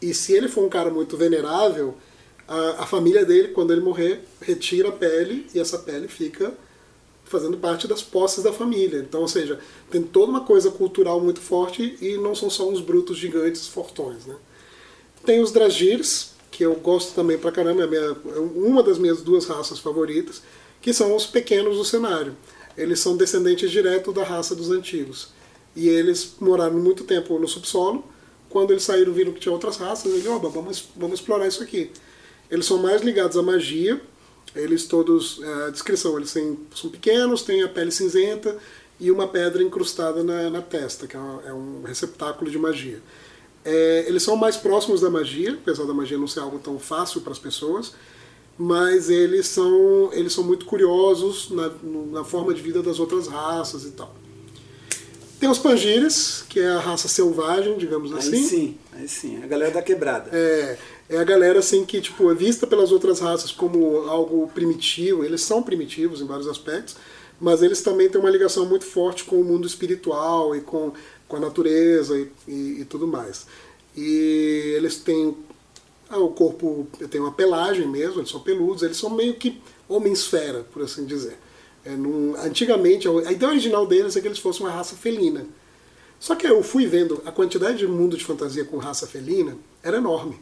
E 0.01 0.11
se 0.11 0.33
ele 0.33 0.47
for 0.47 0.63
um 0.63 0.69
cara 0.69 0.89
muito 0.89 1.15
venerável, 1.15 1.95
a, 2.47 2.83
a 2.83 2.85
família 2.85 3.25
dele, 3.25 3.49
quando 3.49 3.71
ele 3.71 3.81
morrer, 3.81 4.21
retira 4.41 4.89
a 4.89 4.91
pele 4.91 5.47
e 5.53 5.59
essa 5.59 5.77
pele 5.79 6.07
fica 6.07 6.53
fazendo 7.25 7.57
parte 7.57 7.87
das 7.87 8.01
posses 8.01 8.43
da 8.43 8.53
família. 8.53 8.99
Então, 8.99 9.21
ou 9.21 9.27
seja, 9.27 9.59
tem 9.91 10.01
toda 10.01 10.31
uma 10.31 10.41
coisa 10.41 10.71
cultural 10.71 11.19
muito 11.19 11.41
forte 11.41 11.97
e 12.01 12.17
não 12.17 12.33
são 12.33 12.49
só 12.49 12.69
uns 12.69 12.79
brutos 12.79 13.17
gigantes 13.17 13.67
fortões. 13.67 14.25
Né? 14.25 14.35
Tem 15.25 15.41
os 15.41 15.51
Dragirs, 15.51 16.31
que 16.49 16.63
eu 16.63 16.75
gosto 16.75 17.13
também 17.13 17.37
pra 17.37 17.51
caramba, 17.51 17.83
é, 17.83 17.87
minha, 17.87 18.01
é 18.01 18.39
uma 18.39 18.81
das 18.81 18.97
minhas 18.97 19.21
duas 19.21 19.45
raças 19.45 19.79
favoritas, 19.79 20.41
que 20.81 20.93
são 20.93 21.15
os 21.15 21.25
pequenos 21.25 21.77
do 21.77 21.83
cenário. 21.83 22.35
Eles 22.77 22.99
são 22.99 23.17
descendentes 23.17 23.69
direto 23.71 24.13
da 24.13 24.23
raça 24.23 24.55
dos 24.55 24.71
antigos. 24.71 25.29
E 25.75 25.89
eles 25.89 26.35
moraram 26.39 26.79
muito 26.79 27.03
tempo 27.03 27.37
no 27.37 27.47
subsolo. 27.47 28.05
Quando 28.49 28.71
eles 28.71 28.83
saíram, 28.83 29.11
viram 29.11 29.33
que 29.33 29.39
tinha 29.39 29.51
outras 29.51 29.75
raças, 29.77 30.11
eles, 30.11 30.25
oh, 30.25 30.39
vamos, 30.39 30.85
vamos 30.95 31.19
explorar 31.19 31.47
isso 31.47 31.61
aqui. 31.61 31.91
Eles 32.49 32.65
são 32.65 32.77
mais 32.77 33.01
ligados 33.01 33.37
à 33.37 33.41
magia, 33.41 34.01
eles 34.55 34.85
todos, 34.85 35.41
é, 35.43 35.67
a 35.67 35.69
descrição, 35.69 36.17
eles 36.17 36.31
têm, 36.31 36.57
são 36.75 36.89
pequenos, 36.89 37.41
têm 37.41 37.63
a 37.63 37.67
pele 37.67 37.91
cinzenta 37.91 38.57
e 38.99 39.11
uma 39.11 39.27
pedra 39.27 39.61
incrustada 39.61 40.23
na, 40.23 40.49
na 40.49 40.61
testa, 40.61 41.05
que 41.05 41.15
é, 41.15 41.19
uma, 41.19 41.41
é, 41.45 41.53
um 41.53 41.83
receptáculo 41.83 42.49
de 42.49 42.57
magia. 42.57 43.01
É, 43.63 44.05
eles 44.07 44.23
são 44.23 44.35
mais 44.35 44.55
próximos 44.55 45.01
da 45.01 45.09
magia, 45.09 45.53
apesar 45.53 45.85
da 45.85 45.93
magia 45.93 46.17
não 46.17 46.27
ser 46.27 46.39
algo 46.39 46.57
tão 46.57 46.79
fácil 46.79 47.21
para 47.21 47.33
as 47.33 47.39
pessoas, 47.39 47.93
mas 48.57 49.09
eles 49.09 49.47
são, 49.47 50.09
eles 50.13 50.33
são 50.33 50.43
muito 50.43 50.65
curiosos 50.65 51.51
na, 51.51 51.71
na 52.11 52.23
forma 52.23 52.53
de 52.53 52.61
vida 52.61 52.81
das 52.81 52.99
outras 52.99 53.27
raças 53.27 53.83
e 53.83 53.91
tal. 53.91 54.15
Tem 55.39 55.49
os 55.49 55.59
Pangires, 55.59 56.43
que 56.49 56.59
é 56.59 56.67
a 56.67 56.79
raça 56.79 57.07
selvagem, 57.07 57.77
digamos 57.77 58.11
aí 58.11 58.17
assim. 58.17 58.35
Aí 58.35 58.43
sim, 58.43 58.77
aí 58.93 59.07
sim, 59.07 59.43
a 59.43 59.47
galera 59.47 59.71
da 59.71 59.81
quebrada. 59.81 60.29
É, 60.33 60.77
é 61.09 61.17
a 61.17 61.23
galera 61.23 61.59
assim 61.59 61.85
que 61.85 62.01
tipo 62.01 62.31
é 62.31 62.33
vista 62.33 62.65
pelas 62.65 62.91
outras 62.91 63.19
raças 63.19 63.51
como 63.51 63.97
algo 64.07 64.47
primitivo. 64.53 65.23
Eles 65.23 65.41
são 65.41 65.61
primitivos 65.61 66.21
em 66.21 66.25
vários 66.25 66.47
aspectos, 66.47 66.95
mas 67.39 67.61
eles 67.61 67.81
também 67.81 68.09
têm 68.09 68.19
uma 68.19 68.31
ligação 68.31 68.65
muito 68.65 68.85
forte 68.85 69.23
com 69.23 69.39
o 69.39 69.43
mundo 69.43 69.67
espiritual 69.67 70.55
e 70.55 70.61
com, 70.61 70.91
com 71.27 71.35
a 71.35 71.39
natureza 71.39 72.17
e, 72.17 72.31
e, 72.47 72.81
e 72.81 72.85
tudo 72.85 73.07
mais. 73.07 73.45
E 73.95 74.73
eles 74.75 74.97
têm 74.97 75.35
ah, 76.09 76.19
o 76.19 76.29
corpo 76.29 76.87
tem 77.09 77.19
uma 77.19 77.31
pelagem 77.31 77.87
mesmo, 77.87 78.21
eles 78.21 78.29
são 78.29 78.39
peludos, 78.39 78.81
eles 78.81 78.97
são 78.97 79.09
meio 79.09 79.35
que 79.35 79.61
homem-esfera, 79.89 80.65
por 80.71 80.81
assim 80.81 81.05
dizer. 81.05 81.37
É, 81.87 81.95
num, 81.95 82.35
antigamente, 82.35 83.07
a 83.07 83.31
ideia 83.31 83.51
original 83.51 83.87
deles 83.87 84.15
é 84.15 84.21
que 84.21 84.27
eles 84.27 84.39
fossem 84.39 84.65
uma 84.65 84.71
raça 84.71 84.95
felina. 84.95 85.45
Só 86.19 86.35
que 86.35 86.47
eu 86.47 86.61
fui 86.63 86.85
vendo 86.87 87.21
a 87.25 87.31
quantidade 87.31 87.77
de 87.77 87.87
mundo 87.87 88.17
de 88.17 88.25
fantasia 88.25 88.65
com 88.65 88.77
raça 88.77 89.05
felina 89.07 89.55
era 89.83 89.97
enorme 89.97 90.37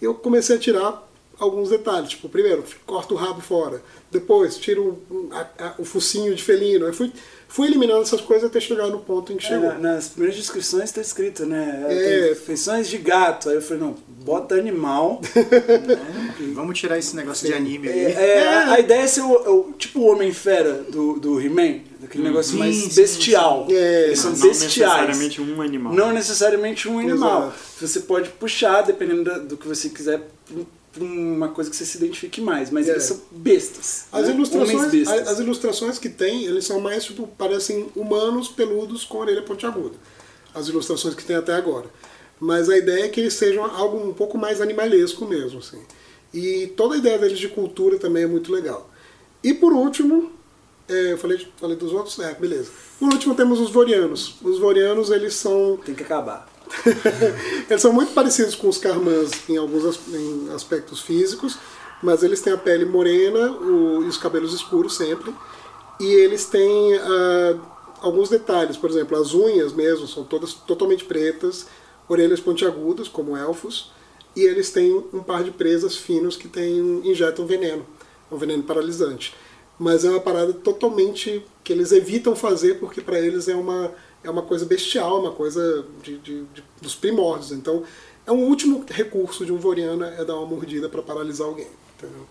eu 0.00 0.14
comecei 0.14 0.56
a 0.56 0.58
tirar 0.58 1.07
alguns 1.38 1.70
detalhes. 1.70 2.10
Tipo, 2.10 2.28
primeiro, 2.28 2.64
corto 2.86 3.14
o 3.14 3.16
rabo 3.16 3.40
fora. 3.40 3.82
Depois, 4.10 4.56
tiro 4.56 5.02
o, 5.10 5.28
a, 5.32 5.66
a, 5.66 5.74
o 5.78 5.84
focinho 5.84 6.34
de 6.34 6.42
felino. 6.42 6.86
Eu 6.86 6.94
fui, 6.94 7.12
fui 7.46 7.66
eliminando 7.68 8.02
essas 8.02 8.20
coisas 8.20 8.48
até 8.48 8.58
chegar 8.60 8.88
no 8.88 9.00
ponto 9.00 9.32
em 9.32 9.36
que 9.36 9.46
é, 9.46 9.48
chegou. 9.48 9.74
nas 9.78 10.08
primeiras 10.08 10.36
descrições 10.36 10.84
está 10.84 11.00
escrito, 11.00 11.44
né? 11.46 11.86
É. 11.88 12.34
feições 12.34 12.88
de 12.88 12.98
gato. 12.98 13.50
Aí 13.50 13.56
eu 13.56 13.62
falei, 13.62 13.82
não, 13.82 13.96
bota 14.24 14.54
animal. 14.54 15.20
né? 15.34 16.52
Vamos 16.54 16.78
tirar 16.78 16.98
esse 16.98 17.14
negócio 17.14 17.46
de 17.46 17.54
anime 17.54 17.88
aí. 17.88 18.06
É, 18.06 18.38
é, 18.38 18.48
a, 18.48 18.72
a 18.72 18.80
ideia 18.80 19.02
é 19.02 19.06
ser 19.06 19.22
o, 19.22 19.32
o 19.32 19.72
tipo 19.72 20.00
o 20.00 20.06
Homem-Fera 20.06 20.84
do, 20.88 21.18
do 21.18 21.40
He-Man. 21.40 21.80
Aquele 22.02 22.24
negócio 22.24 22.52
Sim, 22.52 22.58
mais 22.58 22.76
sim, 22.76 22.94
bestial. 22.94 23.66
sim. 23.68 23.74
É. 23.74 24.04
Eles 24.06 24.20
são 24.20 24.30
não 24.30 24.40
bestiais. 24.40 24.62
necessariamente 24.62 25.40
um 25.42 25.60
animal. 25.60 25.92
Não 25.92 26.12
necessariamente 26.12 26.88
um 26.88 26.98
animal. 26.98 27.48
Exato. 27.48 27.58
Você 27.80 28.00
pode 28.00 28.30
puxar, 28.30 28.82
dependendo 28.82 29.46
do 29.46 29.56
que 29.56 29.66
você 29.66 29.88
quiser, 29.90 30.22
pra 30.98 31.06
uma 31.06 31.48
coisa 31.48 31.70
que 31.70 31.76
você 31.76 31.84
se 31.84 31.96
identifique 31.96 32.40
mais. 32.40 32.70
Mas 32.70 32.88
É. 32.88 32.92
eles 32.92 33.04
são 33.04 33.20
bestas. 33.30 34.06
As 34.12 34.26
né? 34.26 34.34
ilustrações, 34.34 34.90
bestas. 34.90 35.28
as 35.28 35.38
ilustrações 35.38 35.98
que 35.98 36.08
tem, 36.08 36.44
eles 36.44 36.64
são 36.64 36.80
mais 36.80 37.04
tipo, 37.04 37.26
parecem 37.26 37.88
humanos 37.96 38.48
peludos 38.48 39.04
com 39.04 39.18
orelha 39.18 39.42
pontiaguda. 39.42 39.96
As 40.54 40.68
ilustrações 40.68 41.14
que 41.14 41.24
tem 41.24 41.36
até 41.36 41.54
agora. 41.54 41.86
Mas 42.40 42.68
a 42.68 42.76
ideia 42.76 43.04
é 43.04 43.08
que 43.08 43.20
eles 43.20 43.34
sejam 43.34 43.64
algo 43.64 43.98
um 43.98 44.12
pouco 44.12 44.38
mais 44.38 44.60
animalesco 44.60 45.24
mesmo, 45.26 45.58
assim. 45.58 45.80
E 46.32 46.68
toda 46.76 46.94
a 46.94 46.98
ideia 46.98 47.18
deles 47.18 47.38
de 47.38 47.48
cultura 47.48 47.98
também 47.98 48.24
é 48.24 48.26
muito 48.26 48.52
legal. 48.52 48.90
E 49.42 49.54
por 49.54 49.72
último, 49.72 50.32
é, 50.88 51.12
eu 51.12 51.18
falei, 51.18 51.46
falei 51.56 51.76
dos 51.76 51.92
outros, 51.92 52.18
é, 52.18 52.34
beleza. 52.34 52.70
Por 52.98 53.12
último 53.12 53.34
temos 53.34 53.60
os 53.60 53.70
Vorianos. 53.70 54.36
Os 54.42 54.58
Vorianos, 54.58 55.10
eles 55.10 55.34
são 55.34 55.78
Tem 55.84 55.94
que 55.94 56.02
acabar. 56.02 56.48
Eles 57.68 57.82
são 57.82 57.92
muito 57.92 58.12
parecidos 58.12 58.54
com 58.54 58.68
os 58.68 58.78
Carmãs 58.78 59.30
em 59.48 59.56
alguns 59.56 59.98
em 60.08 60.50
aspectos 60.54 61.00
físicos, 61.00 61.58
mas 62.02 62.22
eles 62.22 62.40
têm 62.40 62.52
a 62.52 62.58
pele 62.58 62.84
morena 62.84 63.52
o- 63.52 64.02
e 64.04 64.06
os 64.06 64.16
cabelos 64.16 64.52
escuros 64.54 64.96
sempre. 64.96 65.34
E 66.00 66.06
eles 66.06 66.44
têm 66.46 66.94
ah, 66.96 67.56
alguns 68.00 68.28
detalhes, 68.28 68.76
por 68.76 68.88
exemplo, 68.90 69.16
as 69.20 69.34
unhas 69.34 69.72
mesmo 69.72 70.06
são 70.06 70.24
todas 70.24 70.52
totalmente 70.54 71.04
pretas, 71.04 71.66
orelhas 72.08 72.40
pontiagudas, 72.40 73.08
como 73.08 73.36
elfos, 73.36 73.90
e 74.36 74.42
eles 74.42 74.70
têm 74.70 74.92
um 75.12 75.20
par 75.20 75.42
de 75.42 75.50
presas 75.50 75.96
finos 75.96 76.36
que 76.36 76.46
tem, 76.48 76.78
injetam 77.04 77.46
veneno, 77.46 77.84
um 78.30 78.36
veneno 78.36 78.62
paralisante. 78.62 79.34
Mas 79.78 80.04
é 80.04 80.10
uma 80.10 80.20
parada 80.20 80.52
totalmente 80.52 81.44
que 81.62 81.72
eles 81.72 81.92
evitam 81.92 82.34
fazer 82.34 82.78
porque 82.78 83.00
para 83.00 83.18
eles 83.18 83.48
é 83.48 83.54
uma, 83.54 83.92
é 84.24 84.30
uma 84.30 84.42
coisa 84.42 84.64
bestial, 84.64 85.20
uma 85.20 85.32
coisa 85.32 85.84
de, 86.02 86.18
de- 86.18 86.42
de- 86.42 86.64
dos 86.82 86.94
primórdios. 86.94 87.52
Então, 87.52 87.82
é 88.26 88.32
um 88.32 88.44
último 88.44 88.84
recurso 88.88 89.44
de 89.46 89.52
um 89.52 89.56
Voriana 89.56 90.08
é 90.18 90.24
dar 90.24 90.36
uma 90.36 90.46
mordida 90.46 90.88
para 90.88 91.02
paralisar 91.02 91.46
alguém. 91.46 91.68
Entendeu? 91.96 92.26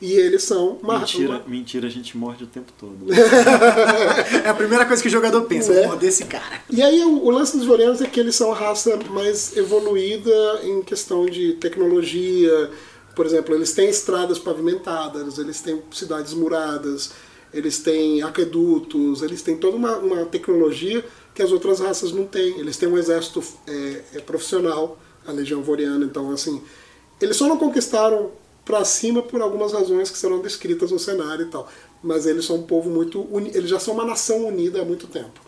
E 0.00 0.12
eles 0.12 0.44
são 0.44 0.78
uma, 0.80 1.00
Mentira, 1.00 1.28
uma- 1.30 1.42
mentira, 1.48 1.86
a 1.88 1.90
gente 1.90 2.16
morde 2.16 2.44
o 2.44 2.46
tempo 2.46 2.70
todo. 2.78 2.96
É 4.44 4.48
a 4.48 4.54
primeira 4.54 4.84
coisa 4.86 5.02
que 5.02 5.08
o 5.08 5.10
jogador 5.10 5.42
pensa, 5.42 5.72
É. 5.72 5.86
morder 5.86 6.08
esse 6.08 6.24
cara. 6.24 6.60
E 6.70 6.80
aí 6.82 7.02
o, 7.04 7.24
o 7.24 7.30
lance 7.30 7.56
dos 7.56 7.66
Vorianos 7.66 8.00
é 8.00 8.06
que 8.06 8.20
eles 8.20 8.36
são 8.36 8.52
a 8.52 8.54
raça 8.54 8.96
mais 9.10 9.56
evoluída 9.56 10.60
em 10.62 10.82
questão 10.82 11.26
de 11.26 11.54
tecnologia. 11.54 12.70
Por 13.16 13.26
exemplo, 13.26 13.54
eles 13.54 13.72
têm 13.72 13.88
estradas 13.88 14.38
pavimentadas, 14.38 15.38
eles 15.38 15.60
têm 15.60 15.82
cidades 15.90 16.32
muradas, 16.34 17.10
eles 17.52 17.78
têm 17.78 18.22
aquedutos, 18.22 19.22
eles 19.22 19.42
têm 19.42 19.56
toda 19.56 19.76
uma, 19.76 19.96
uma 19.96 20.24
tecnologia 20.26 21.04
que 21.38 21.42
as 21.44 21.52
outras 21.52 21.78
raças 21.78 22.10
não 22.10 22.26
têm. 22.26 22.58
Eles 22.58 22.76
têm 22.76 22.88
um 22.88 22.98
exército 22.98 23.40
é, 23.64 24.02
é, 24.14 24.18
profissional, 24.18 24.98
a 25.24 25.30
Legião 25.30 25.62
Voriana, 25.62 26.04
então 26.04 26.32
assim, 26.32 26.60
eles 27.20 27.36
só 27.36 27.46
não 27.46 27.56
conquistaram 27.56 28.32
pra 28.64 28.84
cima 28.84 29.22
por 29.22 29.40
algumas 29.40 29.72
razões 29.72 30.10
que 30.10 30.18
serão 30.18 30.40
descritas 30.40 30.90
no 30.90 30.98
cenário 30.98 31.46
e 31.46 31.48
tal. 31.48 31.70
Mas 32.02 32.26
eles 32.26 32.44
são 32.44 32.56
um 32.56 32.62
povo 32.64 32.90
muito 32.90 33.20
uni... 33.32 33.52
eles 33.54 33.70
já 33.70 33.78
são 33.78 33.94
uma 33.94 34.04
nação 34.04 34.48
unida 34.48 34.82
há 34.82 34.84
muito 34.84 35.06
tempo. 35.06 35.40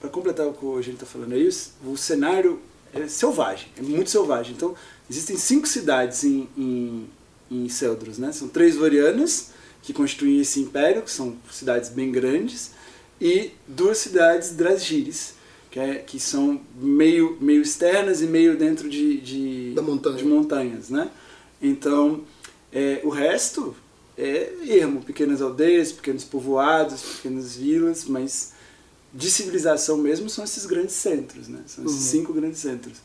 Para 0.00 0.10
completar 0.10 0.48
o 0.48 0.52
que 0.52 0.66
a 0.66 0.82
gente 0.82 0.94
está 0.94 1.06
falando 1.06 1.32
aí, 1.32 1.48
o 1.84 1.96
cenário 1.96 2.58
é 2.92 3.06
selvagem, 3.06 3.68
é 3.78 3.82
muito 3.82 4.10
selvagem. 4.10 4.52
Então, 4.52 4.74
existem 5.08 5.36
cinco 5.36 5.68
cidades 5.68 6.24
em, 6.24 6.48
em, 6.58 7.08
em 7.48 7.68
Celdros, 7.68 8.18
né? 8.18 8.32
São 8.32 8.48
três 8.48 8.74
Vorianas, 8.74 9.50
que 9.80 9.92
constituem 9.92 10.40
esse 10.40 10.58
império, 10.58 11.02
que 11.02 11.10
são 11.10 11.36
cidades 11.52 11.88
bem 11.88 12.10
grandes, 12.10 12.72
e 13.20 13.52
duas 13.68 13.98
cidades 13.98 14.50
Drasgiris, 14.50 15.35
que, 15.76 15.80
é, 15.80 15.94
que 15.96 16.18
são 16.18 16.58
meio, 16.80 17.36
meio 17.38 17.60
externas 17.60 18.22
e 18.22 18.26
meio 18.26 18.56
dentro 18.56 18.88
de, 18.88 19.20
de, 19.20 19.72
Da 19.74 19.82
montanha. 19.82 20.16
de 20.16 20.24
montanhas, 20.24 20.88
né? 20.88 21.10
Então, 21.60 22.22
é, 22.72 23.02
o 23.04 23.10
resto 23.10 23.76
é 24.16 24.54
ermo, 24.66 25.02
pequenas 25.02 25.42
aldeias, 25.42 25.92
pequenos 25.92 26.24
povoados, 26.24 27.02
pequenas 27.02 27.56
vilas, 27.56 28.06
mas 28.06 28.54
de 29.12 29.30
civilização 29.30 29.98
mesmo 29.98 30.30
são 30.30 30.44
esses 30.44 30.64
grandes 30.64 30.94
centros, 30.94 31.46
né? 31.46 31.60
São 31.66 31.84
esses 31.84 32.04
cinco 32.04 32.32
grandes 32.32 32.60
centros. 32.60 32.96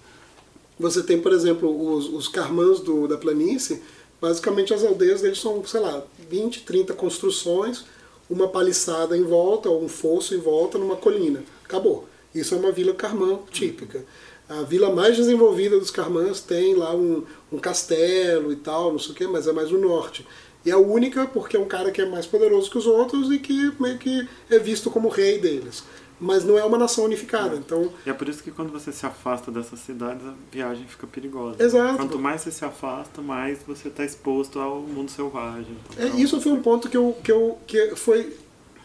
Você 0.79 1.03
tem, 1.03 1.21
por 1.21 1.34
exemplo, 1.34 1.93
os, 1.93 2.07
os 2.07 2.29
carmãs 2.29 2.79
do, 2.79 3.05
da 3.05 3.17
planície, 3.17 3.81
basicamente 4.21 4.73
as 4.73 4.81
aldeias 4.81 5.19
deles 5.19 5.39
são, 5.39 5.62
sei 5.65 5.81
lá, 5.81 6.05
20, 6.29 6.62
30 6.63 6.93
construções, 6.93 7.84
uma 8.29 8.47
paliçada 8.47 9.17
em 9.17 9.23
volta, 9.23 9.67
ou 9.69 9.84
um 9.84 9.89
fosso 9.89 10.34
em 10.34 10.39
volta, 10.39 10.77
numa 10.77 10.95
colina. 10.95 11.43
Acabou. 11.65 12.07
Isso 12.33 12.55
é 12.55 12.57
uma 12.57 12.71
vila 12.71 12.93
carmã 12.93 13.39
típica. 13.51 14.03
A 14.49 14.63
vila 14.63 14.93
mais 14.93 15.15
desenvolvida 15.15 15.79
dos 15.79 15.91
carmãs 15.91 16.41
tem 16.41 16.75
lá 16.75 16.93
um, 16.95 17.23
um 17.51 17.57
castelo 17.57 18.51
e 18.51 18.55
tal, 18.57 18.91
não 18.91 18.99
sei 18.99 19.11
o 19.11 19.15
quê, 19.15 19.27
mas 19.27 19.47
é 19.47 19.51
mais 19.53 19.71
no 19.71 19.79
norte. 19.79 20.25
E 20.65 20.69
é 20.69 20.73
a 20.73 20.77
única 20.77 21.25
porque 21.25 21.57
é 21.57 21.59
um 21.59 21.65
cara 21.67 21.89
que 21.91 22.01
é 22.01 22.05
mais 22.05 22.25
poderoso 22.25 22.69
que 22.69 22.77
os 22.77 22.85
outros 22.85 23.31
e 23.31 23.39
que 23.39 23.71
meio 23.79 23.97
que 23.97 24.27
é 24.49 24.59
visto 24.59 24.91
como 24.91 25.09
rei 25.09 25.39
deles. 25.39 25.83
Mas 26.23 26.43
não 26.43 26.55
é 26.55 26.63
uma 26.63 26.77
nação 26.77 27.05
unificada, 27.05 27.55
então 27.55 27.91
E 28.05 28.09
é 28.11 28.13
por 28.13 28.29
isso 28.29 28.43
que 28.43 28.51
quando 28.51 28.71
você 28.71 28.91
se 28.91 29.03
afasta 29.07 29.49
dessas 29.49 29.79
cidades, 29.79 30.23
a 30.23 30.35
viagem 30.51 30.85
fica 30.87 31.07
perigosa. 31.07 31.63
Exato. 31.63 31.97
Quanto 31.97 32.19
mais 32.19 32.41
você 32.41 32.51
se 32.51 32.63
afasta, 32.63 33.21
mais 33.23 33.57
você 33.67 33.87
está 33.87 34.05
exposto 34.05 34.59
ao 34.59 34.81
mundo 34.81 35.09
selvagem. 35.09 35.75
É, 35.97 36.05
isso 36.21 36.39
foi 36.39 36.51
um 36.51 36.61
ponto 36.61 36.89
que 36.89 36.95
eu 36.97 37.17
que 37.23 37.31
eu 37.31 37.57
que 37.65 37.95
foi 37.95 38.35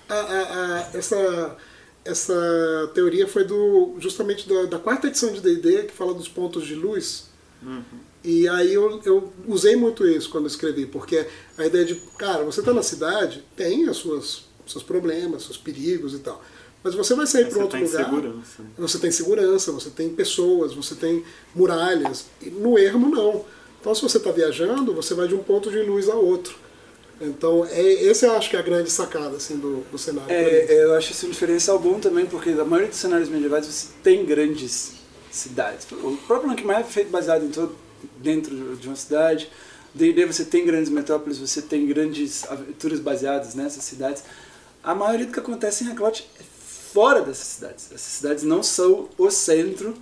a, 0.08 0.14
a- 0.14 0.18
a- 0.86 0.90
essa 0.94 1.56
essa 2.06 2.90
teoria 2.94 3.26
foi 3.26 3.44
do 3.44 3.96
justamente 3.98 4.48
da, 4.48 4.64
da 4.64 4.78
quarta 4.78 5.08
edição 5.08 5.32
de 5.32 5.40
D&D 5.40 5.84
que 5.84 5.92
fala 5.92 6.14
dos 6.14 6.28
pontos 6.28 6.66
de 6.66 6.74
luz 6.74 7.26
e 8.22 8.48
aí 8.48 8.72
eu, 8.72 9.00
eu 9.04 9.32
usei 9.46 9.76
muito 9.76 10.06
isso 10.06 10.30
quando 10.30 10.46
escrevi 10.46 10.86
porque 10.86 11.26
a 11.58 11.66
ideia 11.66 11.84
de 11.84 11.96
cara 12.18 12.44
você 12.44 12.60
está 12.60 12.72
na 12.72 12.82
cidade 12.82 13.44
tem 13.56 13.88
as 13.88 13.96
suas 13.96 14.44
seus 14.66 14.82
problemas 14.82 15.44
seus 15.44 15.56
perigos 15.56 16.14
e 16.14 16.18
tal 16.18 16.42
mas 16.86 16.94
você 16.94 17.16
vai 17.16 17.26
sair 17.26 17.48
para 17.48 17.62
outro 17.62 17.80
tá 17.80 17.84
lugar 17.84 18.04
segurança. 18.04 18.62
você 18.78 18.98
tem 18.98 19.10
segurança, 19.10 19.72
você 19.72 19.90
tem 19.90 20.08
pessoas, 20.10 20.72
você 20.72 20.94
tem 20.94 21.24
muralhas. 21.52 22.26
E 22.40 22.48
no 22.48 22.78
ermo, 22.78 23.08
não. 23.08 23.44
Então, 23.80 23.92
se 23.92 24.02
você 24.02 24.18
está 24.18 24.30
viajando, 24.30 24.94
você 24.94 25.12
vai 25.12 25.26
de 25.26 25.34
um 25.34 25.42
ponto 25.42 25.68
de 25.68 25.80
luz 25.82 26.08
a 26.08 26.14
outro. 26.14 26.56
Então, 27.20 27.64
é, 27.64 27.80
esse 27.80 28.26
eu 28.26 28.32
acho 28.36 28.50
que 28.50 28.56
é 28.56 28.58
a 28.58 28.62
grande 28.62 28.90
sacada 28.90 29.36
assim, 29.36 29.56
do, 29.56 29.80
do 29.90 29.98
cenário. 29.98 30.30
É, 30.30 30.84
eu 30.84 30.94
acho 30.94 31.12
esse 31.12 31.26
um 31.26 31.30
diferencial 31.30 31.78
bom 31.78 31.98
também, 31.98 32.26
porque 32.26 32.50
na 32.50 32.64
maioria 32.64 32.88
dos 32.88 32.98
cenários 32.98 33.28
medievais 33.28 33.66
você 33.66 33.88
tem 34.02 34.24
grandes 34.24 34.92
cidades. 35.30 35.86
O 35.90 36.16
próprio 36.26 36.50
Lankmar 36.50 36.80
é 36.80 36.84
feito 36.84 37.10
baseado 37.10 37.44
em 37.44 37.48
todo, 37.48 37.76
dentro 38.18 38.76
de 38.76 38.86
uma 38.86 38.96
cidade. 38.96 39.50
D&D 39.94 40.26
você 40.26 40.44
tem 40.44 40.66
grandes 40.66 40.90
metrópoles, 40.90 41.38
você 41.38 41.62
tem 41.62 41.86
grandes 41.86 42.44
aventuras 42.50 43.00
baseadas 43.00 43.54
nessas 43.54 43.82
cidades. 43.82 44.22
A 44.84 44.94
maioria 44.94 45.26
do 45.26 45.32
que 45.32 45.40
acontece 45.40 45.84
em 45.84 45.88
Reclote 45.88 46.28
é 46.38 46.42
fora 46.92 47.22
dessas 47.22 47.46
cidades. 47.46 47.86
Essas 47.86 48.12
cidades 48.12 48.44
não 48.44 48.62
são 48.62 49.08
o 49.16 49.30
centro 49.30 49.94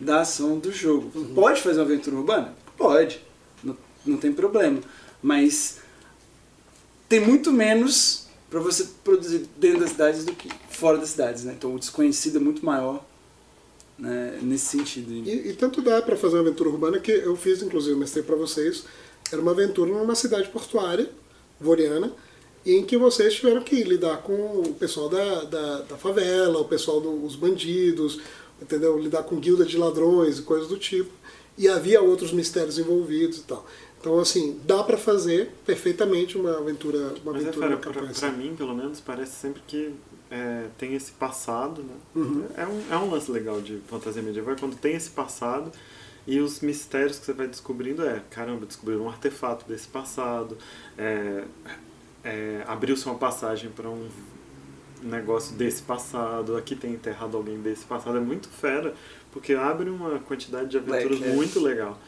da 0.00 0.22
ação 0.22 0.58
do 0.58 0.72
jogo. 0.72 1.10
Pode 1.34 1.60
fazer 1.62 1.78
uma 1.78 1.84
aventura 1.84 2.16
urbana? 2.16 2.54
Pode. 2.76 3.20
Não, 3.62 3.76
não 4.04 4.16
tem 4.18 4.32
problema. 4.32 4.80
Mas 5.22 5.78
tem 7.08 7.20
muito 7.20 7.52
menos 7.52 8.26
para 8.50 8.60
você 8.60 8.86
produzir 9.04 9.48
dentro 9.56 9.80
das 9.80 9.90
cidades 9.90 10.24
do 10.24 10.32
que 10.32 10.48
fora 10.70 10.98
das 10.98 11.10
cidades, 11.10 11.44
né? 11.44 11.54
Então 11.56 11.74
o 11.74 11.78
desconhecido 11.78 12.36
é 12.36 12.40
muito 12.40 12.64
maior 12.64 13.04
né, 13.98 14.38
nesse 14.42 14.66
sentido. 14.66 15.12
E, 15.12 15.50
e 15.50 15.52
tanto 15.54 15.82
dá 15.82 16.02
para 16.02 16.16
fazer 16.16 16.36
uma 16.36 16.42
aventura 16.42 16.70
urbana 16.70 16.98
que 16.98 17.10
eu 17.10 17.36
fiz, 17.36 17.62
inclusive, 17.62 17.94
mostrei 17.96 18.22
para 18.22 18.36
vocês. 18.36 18.84
Era 19.32 19.40
uma 19.40 19.50
aventura 19.50 19.90
numa 19.90 20.14
cidade 20.14 20.48
portuária, 20.48 21.10
voriana, 21.60 22.12
em 22.64 22.84
que 22.84 22.96
vocês 22.96 23.34
tiveram 23.34 23.62
que 23.62 23.82
lidar 23.82 24.18
com 24.18 24.60
o 24.60 24.74
pessoal 24.74 25.08
da, 25.08 25.44
da, 25.44 25.80
da 25.82 25.96
favela, 25.96 26.60
o 26.60 26.64
pessoal 26.64 27.00
dos 27.00 27.36
bandidos, 27.36 28.20
entendeu? 28.60 28.98
Lidar 28.98 29.22
com 29.22 29.36
guilda 29.36 29.64
de 29.64 29.76
ladrões 29.76 30.38
e 30.38 30.42
coisas 30.42 30.68
do 30.68 30.76
tipo. 30.76 31.10
E 31.58 31.68
havia 31.68 32.02
outros 32.02 32.32
mistérios 32.32 32.78
envolvidos 32.78 33.38
e 33.38 33.42
tal. 33.42 33.66
Então, 34.00 34.18
assim, 34.20 34.60
dá 34.64 34.84
para 34.84 34.96
fazer 34.96 35.50
perfeitamente 35.64 36.38
uma 36.38 36.58
aventura, 36.58 37.14
uma 37.24 37.32
Mas 37.32 37.44
é, 37.44 37.48
aventura 37.48 37.52
fera, 37.52 37.68
na 37.70 37.76
pra, 37.76 37.92
campanha. 37.92 38.14
pra 38.14 38.30
mim, 38.30 38.54
pelo 38.56 38.74
menos, 38.74 39.00
parece 39.00 39.32
sempre 39.32 39.62
que 39.66 39.94
é, 40.30 40.66
tem 40.78 40.94
esse 40.94 41.12
passado, 41.12 41.82
né? 41.82 41.94
Uhum. 42.14 42.44
É, 42.56 42.66
um, 42.66 42.82
é 42.90 42.96
um 42.96 43.10
lance 43.10 43.30
legal 43.30 43.60
de 43.60 43.78
fantasia 43.88 44.22
medieval, 44.22 44.54
é 44.54 44.58
quando 44.58 44.76
tem 44.76 44.94
esse 44.94 45.10
passado 45.10 45.72
e 46.26 46.40
os 46.40 46.60
mistérios 46.60 47.18
que 47.18 47.24
você 47.26 47.32
vai 47.32 47.46
descobrindo 47.46 48.04
é, 48.04 48.20
caramba, 48.30 48.66
descobriram 48.66 49.04
um 49.04 49.08
artefato 49.08 49.64
desse 49.66 49.86
passado, 49.86 50.58
é, 50.98 51.44
é, 52.24 52.64
abriu-se 52.66 53.06
uma 53.06 53.14
passagem 53.14 53.70
para 53.70 53.88
um 53.88 54.08
negócio 55.02 55.54
desse 55.54 55.82
passado, 55.82 56.56
aqui 56.56 56.74
tem 56.74 56.92
enterrado 56.92 57.36
alguém 57.36 57.60
desse 57.60 57.84
passado, 57.84 58.16
é 58.16 58.20
muito 58.20 58.48
fera, 58.48 58.94
porque 59.30 59.54
abre 59.54 59.88
uma 59.88 60.18
quantidade 60.18 60.68
de 60.68 60.78
aventuras 60.78 61.20
Leque, 61.20 61.32
é. 61.32 61.34
muito 61.34 61.60
legal. 61.60 61.98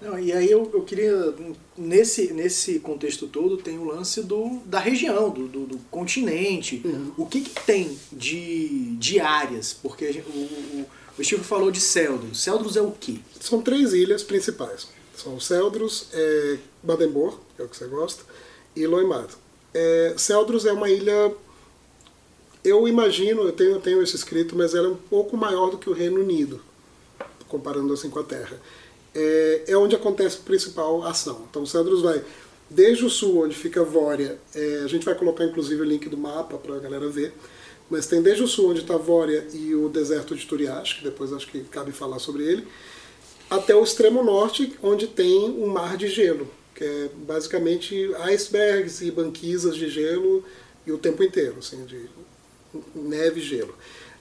Não, 0.00 0.18
e 0.18 0.30
aí 0.32 0.50
eu, 0.50 0.70
eu 0.74 0.82
queria, 0.82 1.34
nesse, 1.76 2.32
nesse 2.32 2.78
contexto 2.80 3.26
todo, 3.26 3.56
tem 3.56 3.78
o 3.78 3.84
lance 3.84 4.22
do, 4.22 4.58
da 4.66 4.78
região, 4.78 5.30
do, 5.30 5.48
do, 5.48 5.66
do 5.66 5.78
continente. 5.90 6.82
O 7.16 7.24
que, 7.24 7.40
que 7.40 7.64
tem 7.64 7.98
de, 8.12 8.94
de 8.96 9.18
áreas? 9.20 9.72
Porque 9.72 10.04
a 10.04 10.12
gente- 10.12 10.28
o, 10.28 10.32
o, 10.32 10.86
o 11.18 11.24
Steve 11.24 11.42
falou 11.42 11.70
de 11.70 11.80
Celdros. 11.80 12.42
Celdros 12.42 12.76
é 12.76 12.82
o 12.82 12.90
quê? 12.92 13.16
São 13.40 13.62
três 13.62 13.94
ilhas 13.94 14.22
principais. 14.22 14.86
São 15.16 15.40
Celdros, 15.40 16.08
é, 16.12 16.58
Badenbor, 16.82 17.38
que 17.56 17.62
é 17.62 17.64
o 17.64 17.68
que 17.68 17.76
você 17.76 17.86
gosta, 17.86 18.22
e 18.76 18.86
Loimado. 18.86 19.34
É, 19.72 20.14
Celdros 20.18 20.66
é 20.66 20.72
uma 20.74 20.90
ilha, 20.90 21.32
eu 22.62 22.86
imagino, 22.86 23.42
eu 23.42 23.52
tenho, 23.52 23.70
eu 23.72 23.80
tenho 23.80 24.02
isso 24.02 24.14
escrito, 24.14 24.54
mas 24.54 24.74
ela 24.74 24.88
é 24.88 24.90
um 24.90 24.96
pouco 24.96 25.36
maior 25.38 25.70
do 25.70 25.78
que 25.78 25.88
o 25.88 25.94
Reino 25.94 26.20
Unido, 26.20 26.60
comparando 27.48 27.94
assim 27.94 28.10
com 28.10 28.18
a 28.18 28.24
Terra. 28.24 28.60
É, 29.18 29.64
é 29.68 29.76
onde 29.76 29.96
acontece 29.96 30.36
a 30.36 30.44
principal 30.44 31.02
ação. 31.02 31.46
Então 31.48 31.64
Celdros 31.64 32.02
vai 32.02 32.22
desde 32.68 33.04
o 33.04 33.10
sul, 33.10 33.44
onde 33.44 33.56
fica 33.56 33.82
Vória, 33.82 34.38
é, 34.54 34.82
a 34.84 34.86
gente 34.86 35.04
vai 35.04 35.14
colocar 35.14 35.44
inclusive 35.44 35.80
o 35.80 35.84
link 35.84 36.08
do 36.08 36.18
mapa 36.18 36.58
para 36.58 36.76
a 36.76 36.78
galera 36.78 37.08
ver, 37.08 37.32
mas 37.88 38.06
tem 38.06 38.20
desde 38.20 38.42
o 38.42 38.48
sul, 38.48 38.70
onde 38.70 38.80
está 38.80 38.96
Vória 38.96 39.46
e 39.52 39.74
o 39.74 39.88
deserto 39.88 40.34
de 40.34 40.44
Turias, 40.46 40.92
que 40.92 41.04
depois 41.04 41.32
acho 41.32 41.46
que 41.46 41.60
cabe 41.60 41.92
falar 41.92 42.18
sobre 42.18 42.42
ele, 42.44 42.66
até 43.48 43.74
o 43.74 43.82
extremo 43.82 44.22
norte, 44.24 44.76
onde 44.82 45.06
tem 45.06 45.48
um 45.48 45.68
mar 45.68 45.96
de 45.96 46.08
gelo, 46.08 46.50
que 46.74 46.84
é 46.84 47.08
basicamente 47.14 48.12
icebergs 48.24 49.00
e 49.00 49.10
banquisas 49.10 49.76
de 49.76 49.88
gelo 49.88 50.44
e 50.84 50.90
o 50.90 50.98
tempo 50.98 51.22
inteiro, 51.22 51.56
assim, 51.60 51.84
de 51.84 52.08
neve 52.94 53.40
e 53.40 53.42
gelo. 53.42 53.74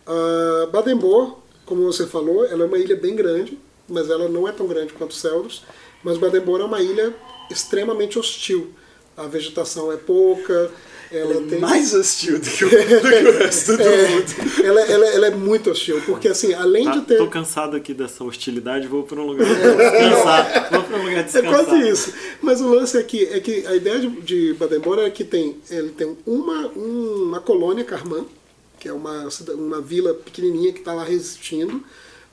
Uh, 0.07 0.67
Badenbor, 0.69 1.39
como 1.65 1.83
você 1.83 2.05
falou, 2.05 2.45
ela 2.45 2.63
é 2.63 2.67
uma 2.67 2.77
ilha 2.77 2.95
bem 2.95 3.15
grande, 3.15 3.57
mas 3.87 4.09
ela 4.09 4.27
não 4.27 4.47
é 4.47 4.51
tão 4.51 4.67
grande 4.67 4.93
quanto 4.93 5.13
Celdros, 5.13 5.63
mas 6.03 6.17
Badenbor 6.17 6.59
é 6.61 6.63
uma 6.63 6.81
ilha 6.81 7.13
extremamente 7.49 8.17
hostil. 8.19 8.71
A 9.17 9.23
vegetação 9.27 9.91
é 9.93 9.97
pouca, 9.97 10.69
Ela 11.11 11.35
tem 11.47 11.59
mais 11.59 11.93
hostil 11.93 12.37
do 12.39 12.49
que 12.49 12.65
o, 12.65 12.69
do 12.69 12.75
que 12.75 13.29
o 13.29 13.37
resto 13.39 13.77
do 13.77 13.83
mundo. 13.83 14.61
é, 14.61 14.67
ela, 14.67 14.81
ela, 14.81 15.05
ela 15.05 15.27
é 15.27 15.31
muito 15.31 15.69
hostil, 15.71 16.01
porque 16.05 16.27
assim, 16.27 16.53
além 16.53 16.83
Tá, 16.85 16.91
de 16.97 17.01
ter. 17.05 17.17
Tô 17.17 17.27
cansado 17.27 17.77
aqui 17.77 17.93
dessa 17.93 18.23
hostilidade, 18.25 18.87
vou 18.87 19.03
pra 19.03 19.21
um 19.21 19.27
lugar 19.27 19.45
descansar. 19.47 20.69
Vou 20.71 20.83
pra 20.83 20.97
um 20.97 21.03
lugar 21.03 21.19
É 21.19 21.23
descansar. 21.23 21.65
quase 21.65 21.89
isso. 21.89 22.13
Mas 22.41 22.59
o 22.59 22.67
lance 22.67 22.97
aqui 22.97 23.23
é 23.31 23.39
que 23.39 23.65
a 23.65 23.75
ideia 23.75 23.99
de, 23.99 24.09
de 24.21 24.53
Baden-Bora 24.55 25.03
é 25.05 25.09
que 25.09 25.23
tem, 25.23 25.57
ele 25.69 25.89
tem 25.89 26.17
uma, 26.25 26.67
uma 26.69 27.39
colônia 27.39 27.83
Carmã, 27.85 28.25
que 28.79 28.89
é 28.89 28.93
uma, 28.93 29.29
uma 29.53 29.79
vila 29.81 30.13
pequenininha 30.13 30.73
que 30.73 30.79
está 30.79 30.93
lá 30.93 31.03
resistindo. 31.05 31.81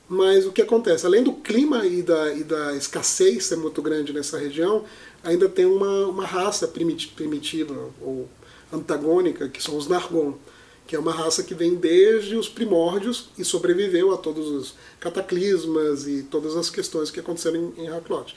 Mas 0.08 0.44
o 0.46 0.52
que 0.52 0.60
acontece? 0.60 1.06
Além 1.06 1.22
do 1.22 1.32
clima 1.32 1.86
e 1.86 2.02
da, 2.02 2.34
e 2.34 2.44
da 2.44 2.76
escassez 2.76 3.46
ser 3.46 3.56
muito 3.56 3.80
grande 3.80 4.12
nessa 4.12 4.38
região, 4.38 4.84
ainda 5.22 5.48
tem 5.48 5.64
uma, 5.64 6.06
uma 6.06 6.26
raça 6.26 6.68
primiti- 6.68 7.08
primitiva 7.08 7.90
ou 8.00 8.28
antagônica, 8.72 9.48
que 9.48 9.62
são 9.62 9.76
os 9.76 9.86
Nargon, 9.86 10.34
que 10.86 10.96
é 10.96 10.98
uma 10.98 11.12
raça 11.12 11.42
que 11.42 11.54
vem 11.54 11.76
desde 11.76 12.36
os 12.36 12.48
primórdios 12.48 13.30
e 13.38 13.44
sobreviveu 13.44 14.12
a 14.12 14.16
todos 14.18 14.48
os 14.48 14.74
cataclismas 15.00 16.06
e 16.06 16.24
todas 16.24 16.56
as 16.56 16.68
questões 16.68 17.10
que 17.10 17.20
aconteceram 17.20 17.72
em, 17.78 17.84
em 17.84 17.88
Haklot. 17.88 18.36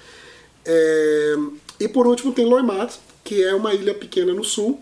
É, 0.63 1.35
e 1.79 1.87
por 1.87 2.07
último 2.07 2.31
tem 2.31 2.45
Loimat, 2.45 2.93
que 3.23 3.43
é 3.43 3.53
uma 3.53 3.73
ilha 3.73 3.93
pequena 3.93 4.33
no 4.33 4.43
sul, 4.43 4.79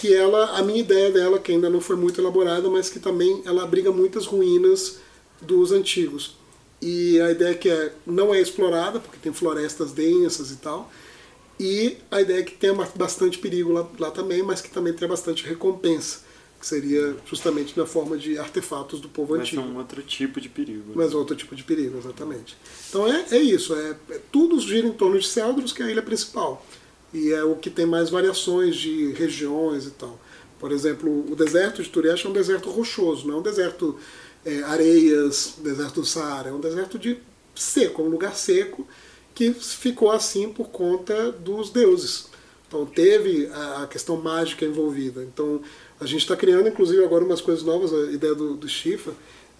que 0.00 0.12
ela, 0.12 0.58
a 0.58 0.62
minha 0.62 0.80
ideia 0.80 1.12
dela, 1.12 1.38
que 1.38 1.52
ainda 1.52 1.70
não 1.70 1.80
foi 1.80 1.94
muito 1.94 2.20
elaborada, 2.20 2.68
mas 2.68 2.88
que 2.88 2.98
também 2.98 3.42
ela 3.44 3.62
abriga 3.62 3.92
muitas 3.92 4.26
ruínas 4.26 4.98
dos 5.40 5.72
antigos. 5.72 6.36
E 6.80 7.18
a 7.20 7.30
ideia 7.30 7.54
que 7.54 7.68
é, 7.68 7.92
não 8.06 8.34
é 8.34 8.40
explorada, 8.40 9.00
porque 9.00 9.16
tem 9.22 9.32
florestas 9.32 9.92
densas 9.92 10.50
e 10.50 10.56
tal, 10.56 10.90
e 11.58 11.96
a 12.10 12.20
ideia 12.20 12.40
é 12.40 12.42
que 12.42 12.72
ba- 12.72 12.88
bastante 12.94 13.38
perigo 13.38 13.72
lá, 13.72 13.88
lá 13.98 14.10
também, 14.10 14.42
mas 14.42 14.60
que 14.60 14.70
também 14.70 14.92
tenha 14.92 15.08
bastante 15.08 15.42
recompensa, 15.46 16.20
que 16.60 16.66
seria 16.66 17.16
justamente 17.24 17.78
na 17.78 17.86
forma 17.86 18.18
de 18.18 18.38
artefatos 18.38 19.00
do 19.00 19.08
povo 19.08 19.34
ser 19.36 19.40
antigo. 19.40 19.62
um 19.62 19.76
outro 19.78 20.02
tipo 20.02 20.38
de 20.38 20.50
perigo. 20.50 20.88
né? 20.88 20.92
Mas 20.96 21.14
outro 21.14 21.34
tipo 21.34 21.56
de 21.56 21.64
perigo, 21.64 21.96
exatamente. 21.96 22.56
Então 22.90 23.06
é, 23.10 23.24
é 23.30 23.38
isso, 23.38 23.74
é, 23.74 23.96
é- 24.10 24.20
tudo 24.30 24.60
gira 24.60 24.86
em 24.86 24.92
torno 24.92 25.18
de 25.18 25.26
Celdros, 25.26 25.72
que 25.72 25.82
é 25.82 25.86
a 25.86 25.90
ilha 25.90 26.02
principal. 26.02 26.64
E 27.14 27.32
é 27.32 27.42
o 27.42 27.56
que 27.56 27.70
tem 27.70 27.86
mais 27.86 28.10
variações 28.10 28.76
de 28.76 29.12
regiões 29.12 29.86
e 29.86 29.90
tal. 29.92 30.20
Por 30.58 30.72
exemplo, 30.72 31.24
o 31.30 31.34
deserto 31.36 31.82
de 31.82 31.88
Turesh 31.88 32.24
é 32.26 32.28
um 32.28 32.32
deserto 32.32 32.68
rochoso, 32.70 33.26
não 33.26 33.36
é 33.36 33.38
um 33.38 33.42
deserto 33.42 33.96
é, 34.46 34.62
areias, 34.62 35.54
deserto 35.58 36.00
do 36.00 36.06
Saara, 36.06 36.48
é 36.48 36.52
um 36.52 36.60
deserto 36.60 36.98
de 36.98 37.18
seco, 37.54 38.00
é 38.00 38.04
um 38.04 38.08
lugar 38.08 38.34
seco 38.36 38.86
que 39.34 39.52
ficou 39.52 40.10
assim 40.10 40.50
por 40.50 40.68
conta 40.70 41.30
dos 41.32 41.68
deuses. 41.70 42.28
Então 42.68 42.86
teve 42.86 43.50
a 43.52 43.86
questão 43.86 44.16
mágica 44.16 44.64
envolvida. 44.64 45.22
Então 45.22 45.60
a 46.00 46.06
gente 46.06 46.20
está 46.22 46.36
criando, 46.36 46.68
inclusive, 46.68 47.04
agora 47.04 47.24
umas 47.24 47.40
coisas 47.40 47.62
novas, 47.64 47.92
a 47.92 48.10
ideia 48.12 48.34
do, 48.34 48.54
do 48.54 48.68
Shifa, 48.68 49.12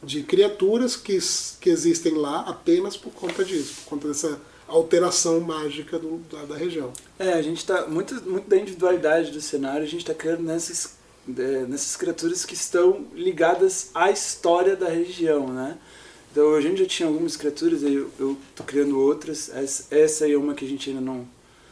de 0.03 0.23
criaturas 0.23 0.97
que, 0.97 1.19
que 1.61 1.71
existem 1.71 2.15
lá 2.15 2.41
apenas 2.41 2.97
por 2.97 3.13
conta 3.13 3.45
disso, 3.45 3.75
por 3.85 3.91
conta 3.91 4.09
dessa 4.09 4.41
alteração 4.69 5.41
mágica 5.41 5.99
do- 5.99 6.19
da, 6.31 6.45
da 6.45 6.57
região. 6.57 6.93
É, 7.19 7.33
a 7.35 7.43
gente 7.43 7.65
tá 7.65 7.87
muito, 7.87 8.15
muito 8.29 8.49
da 8.49 8.57
individualidade 8.57 9.31
do 9.31 9.41
cenário, 9.41 9.83
a 9.85 9.89
gente 9.89 10.01
está 10.01 10.13
criando 10.15 10.43
nessas, 10.43 10.96
é, 11.39 11.67
nessas 11.67 11.97
criaturas 11.97 12.45
que 12.45 12.55
estão 12.55 13.07
ligadas 13.15 13.91
à 13.95 14.11
história 14.11 14.77
da 14.77 14.89
região, 14.89 15.49
né? 15.53 15.77
Então 16.31 16.55
a 16.55 16.61
gente 16.61 16.79
já 16.81 16.87
tinha 16.87 17.09
algumas 17.09 17.37
criaturas, 17.37 17.83
eu, 17.83 18.11
eu 18.19 18.37
tô 18.55 18.63
criando 18.63 19.01
outras. 19.01 19.49
Essa, 19.55 19.87
essa 19.91 20.25
aí 20.27 20.33
é 20.33 20.37
uma 20.37 20.55
que 20.55 20.65
a 20.65 20.69
gente 20.69 20.91
ainda 20.91 21.01
não, 21.01 21.27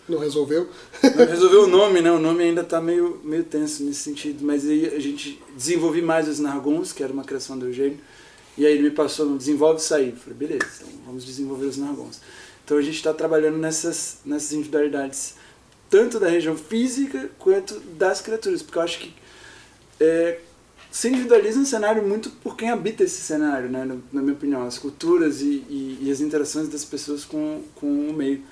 Não 0.08 0.18
resolveu? 0.18 0.68
não 1.02 1.26
resolveu 1.26 1.64
o 1.64 1.66
nome, 1.66 2.00
né? 2.00 2.10
O 2.10 2.18
nome 2.18 2.42
ainda 2.44 2.64
tá 2.64 2.80
meio, 2.80 3.20
meio 3.22 3.44
tenso 3.44 3.82
nesse 3.84 4.00
sentido, 4.00 4.44
mas 4.44 4.64
aí 4.66 4.86
a 4.94 4.98
gente 4.98 5.40
desenvolvi 5.54 6.00
mais 6.00 6.28
os 6.28 6.38
Nargons, 6.38 6.92
que 6.92 7.02
era 7.02 7.12
uma 7.12 7.24
criação 7.24 7.58
do 7.58 7.66
Eugênio, 7.66 7.98
e 8.56 8.64
aí 8.64 8.72
ele 8.72 8.84
me 8.84 8.90
passou 8.90 9.26
no 9.26 9.36
desenvolve 9.36 9.80
isso 9.80 9.94
aí. 9.94 10.10
Eu 10.10 10.16
falei, 10.16 10.38
beleza, 10.38 10.66
então 10.80 10.88
vamos 11.06 11.24
desenvolver 11.24 11.66
os 11.66 11.76
Nargons. 11.76 12.20
Então 12.64 12.78
a 12.78 12.82
gente 12.82 12.96
está 12.96 13.12
trabalhando 13.12 13.58
nessas, 13.58 14.18
nessas 14.24 14.52
individualidades, 14.54 15.34
tanto 15.90 16.18
da 16.18 16.28
região 16.28 16.56
física 16.56 17.30
quanto 17.38 17.78
das 17.80 18.22
criaturas, 18.22 18.62
porque 18.62 18.78
eu 18.78 18.82
acho 18.82 18.98
que 18.98 19.12
é, 20.04 20.40
se 20.90 21.08
individualiza 21.08 21.58
um 21.58 21.64
cenário 21.64 22.02
muito 22.06 22.30
por 22.30 22.56
quem 22.56 22.70
habita 22.70 23.02
esse 23.02 23.20
cenário, 23.20 23.68
né? 23.68 23.84
na, 23.84 23.96
na 24.12 24.22
minha 24.22 24.34
opinião, 24.34 24.66
as 24.66 24.78
culturas 24.78 25.40
e, 25.40 25.64
e, 25.68 25.98
e 26.02 26.10
as 26.10 26.20
interações 26.20 26.68
das 26.68 26.84
pessoas 26.84 27.24
com, 27.24 27.62
com 27.74 27.86
o 27.86 28.12
meio. 28.12 28.42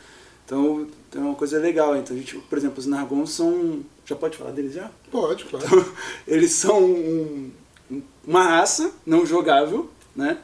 Então 0.45 0.87
é 1.15 1.19
uma 1.19 1.35
coisa 1.35 1.59
legal. 1.59 1.97
Então, 1.97 2.17
a 2.17 2.19
gente, 2.19 2.37
por 2.39 2.59
exemplo, 2.59 2.79
os 2.79 2.87
Nargons 2.87 3.31
são. 3.33 3.81
Já 4.05 4.17
pode 4.17 4.37
falar 4.37 4.51
deles 4.51 4.75
já? 4.75 4.91
Pode, 5.11 5.45
claro. 5.45 5.95
Eles 6.27 6.53
são 6.53 6.83
um- 6.83 7.51
uma 8.27 8.43
raça 8.45 8.93
não 9.07 9.25
jogável, 9.25 9.89
né? 10.17 10.39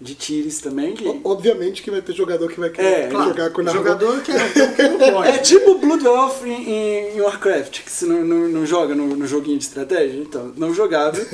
De 0.00 0.14
Tires 0.14 0.60
também. 0.60 0.94
Que... 0.94 1.06
O- 1.06 1.20
Obviamente 1.24 1.82
que 1.82 1.90
vai 1.90 2.02
ter 2.02 2.12
jogador 2.14 2.50
que 2.50 2.58
vai 2.60 2.68
querer 2.70 2.86
É, 2.86 3.08
Claro, 3.08 3.28
jogar 3.30 3.50
com 3.50 3.62
o 3.62 3.68
jogador 3.68 4.20
que 4.22 4.32
é, 4.32 4.48
que 4.48 4.82
não 4.82 4.98
pode. 4.98 5.28
É 5.34 5.38
tipo 5.38 5.78
Blood 5.78 6.04
Elf 6.04 6.44
em, 6.44 7.16
em, 7.16 7.20
Warcraft, 7.20 7.82
que 7.84 7.90
você 7.90 8.04
não, 8.04 8.24
não, 8.24 8.48
não 8.48 8.66
joga 8.66 8.94
no, 8.94 9.14
no 9.16 9.26
joguinho 9.26 9.56
de 9.58 9.64
estratégia, 9.64 10.18
então, 10.20 10.52
não 10.56 10.74
jogável. 10.74 11.24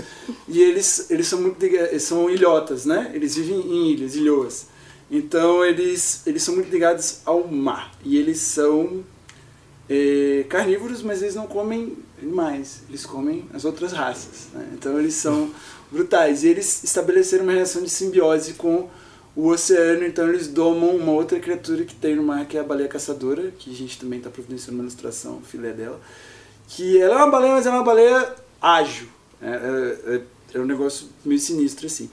e 0.47 0.61
eles, 0.63 1.11
eles 1.11 1.27
são 1.27 1.41
muito 1.41 1.65
eles 1.65 2.03
são 2.03 2.29
ilhotas, 2.31 2.85
né? 2.85 3.11
Eles 3.15 3.35
vivem 3.37 3.59
em 3.61 3.91
ilhas, 3.93 4.15
ilhoas. 4.15 4.67
Então 5.11 5.65
eles, 5.65 6.23
eles 6.27 6.43
são 6.43 6.55
muito 6.55 6.71
ligados 6.71 7.21
ao 7.25 7.49
mar. 7.49 7.93
E 8.05 8.17
eles 8.17 8.39
são 8.39 9.03
é, 9.89 10.45
carnívoros, 10.49 11.03
mas 11.03 11.23
eles 11.23 11.35
não 11.35 11.47
comem 11.47 11.97
animais, 12.23 12.83
eles 12.89 13.05
comem 13.05 13.45
as 13.53 13.65
outras 13.65 13.93
raças. 13.93 14.49
né? 14.53 14.69
Então 14.75 14.99
eles 15.01 15.15
são 15.15 15.51
brutais. 15.91 16.45
E 16.45 16.49
eles 16.49 16.83
estabeleceram 16.85 17.45
uma 17.45 17.53
relação 17.53 17.83
de 17.83 17.91
simbiose 17.91 18.55
com 18.55 18.89
o 19.37 19.49
oceano, 19.49 20.05
então 20.05 20.29
eles 20.29 20.49
domam 20.49 20.97
uma 20.97 21.13
outra 21.13 21.39
criatura 21.39 21.85
que 21.85 21.95
tem 21.95 22.17
no 22.17 22.23
mar, 22.23 22.47
que 22.47 22.57
é 22.57 22.61
a 22.61 22.65
baleia 22.65 22.89
caçadora, 22.89 23.53
que 23.59 23.71
a 23.71 23.75
gente 23.75 23.99
também 23.99 24.19
está 24.19 24.29
providenciando 24.31 24.75
uma 24.75 24.83
ilustração, 24.83 25.41
filé 25.43 25.73
dela. 25.73 26.01
Que 26.69 27.01
ela 27.01 27.15
é 27.15 27.17
uma 27.19 27.31
baleia, 27.31 27.55
mas 27.55 27.67
é 27.67 27.71
uma 27.71 27.83
baleia 27.85 28.35
ágil. 28.61 29.09
É, 29.41 29.49
é, 29.51 30.15
é- 30.17 30.23
é 30.53 30.59
um 30.59 30.65
negócio 30.67 31.07
meio 31.25 31.41
sinistro 31.41 31.87
assim. 31.87 32.11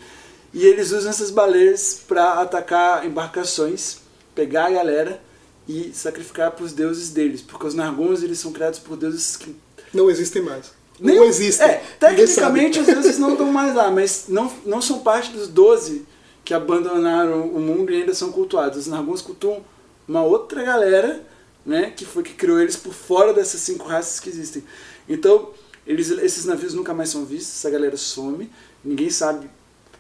E 0.54 0.64
eles 0.64 0.92
usam 0.92 1.10
essas 1.10 1.32
baleias 1.32 2.02
para 2.08 2.34
atacar 2.42 3.04
embarcações, 3.06 3.98
pegar 4.36 4.68
a 4.68 4.70
galera 4.72 5.20
e 5.68 5.92
sacrificar 5.94 6.52
para 6.52 6.64
os 6.64 6.72
deuses 6.72 7.10
deles, 7.10 7.42
porque 7.42 7.66
os 7.66 7.74
Nargons 7.74 8.22
eles 8.24 8.38
são 8.40 8.52
criados 8.54 8.78
por 8.80 8.96
deuses 8.96 9.36
que 9.36 9.56
Não 9.94 10.10
existem 10.10 10.42
mais. 10.42 10.72
Nem- 11.00 11.16
Não 11.16 11.24
existem. 11.26 11.68
É, 11.68 11.84
tecnicamente 12.00 12.80
os 12.80 12.86
deuses 12.88 13.18
não 13.20 13.32
estão 13.34 13.52
mais 13.52 13.74
lá, 13.76 13.90
mas 13.92 14.26
não, 14.28 14.52
não 14.66 14.82
são 14.82 15.00
parte 15.00 15.32
dos 15.32 15.48
12 15.48 16.06
que 16.44 16.54
abandonaram 16.54 17.42
o 17.48 17.60
mundo 17.60 17.92
e 17.92 17.96
ainda 17.98 18.14
são 18.14 18.32
cultuados. 18.32 18.80
Os 18.80 18.88
Nargons 18.88 19.22
cultuam 19.22 19.64
uma 20.08 20.24
outra 20.24 20.64
galera, 20.64 21.22
né, 21.66 21.92
que 21.96 22.06
foi 22.06 22.24
que 22.24 22.34
criou 22.34 22.60
eles 22.60 22.76
por 22.78 22.94
fora 22.94 23.34
dessas 23.34 23.60
cinco 23.62 23.86
raças 23.88 24.20
que 24.20 24.30
existem. 24.30 24.64
Então, 25.10 25.50
eles, 25.86 26.10
esses 26.10 26.46
navios 26.46 26.74
nunca 26.74 26.94
mais 26.94 27.10
são 27.10 27.26
vistos, 27.26 27.58
essa 27.58 27.70
galera 27.70 27.98
some, 27.98 28.50
ninguém 28.84 29.10
sabe 29.10 29.50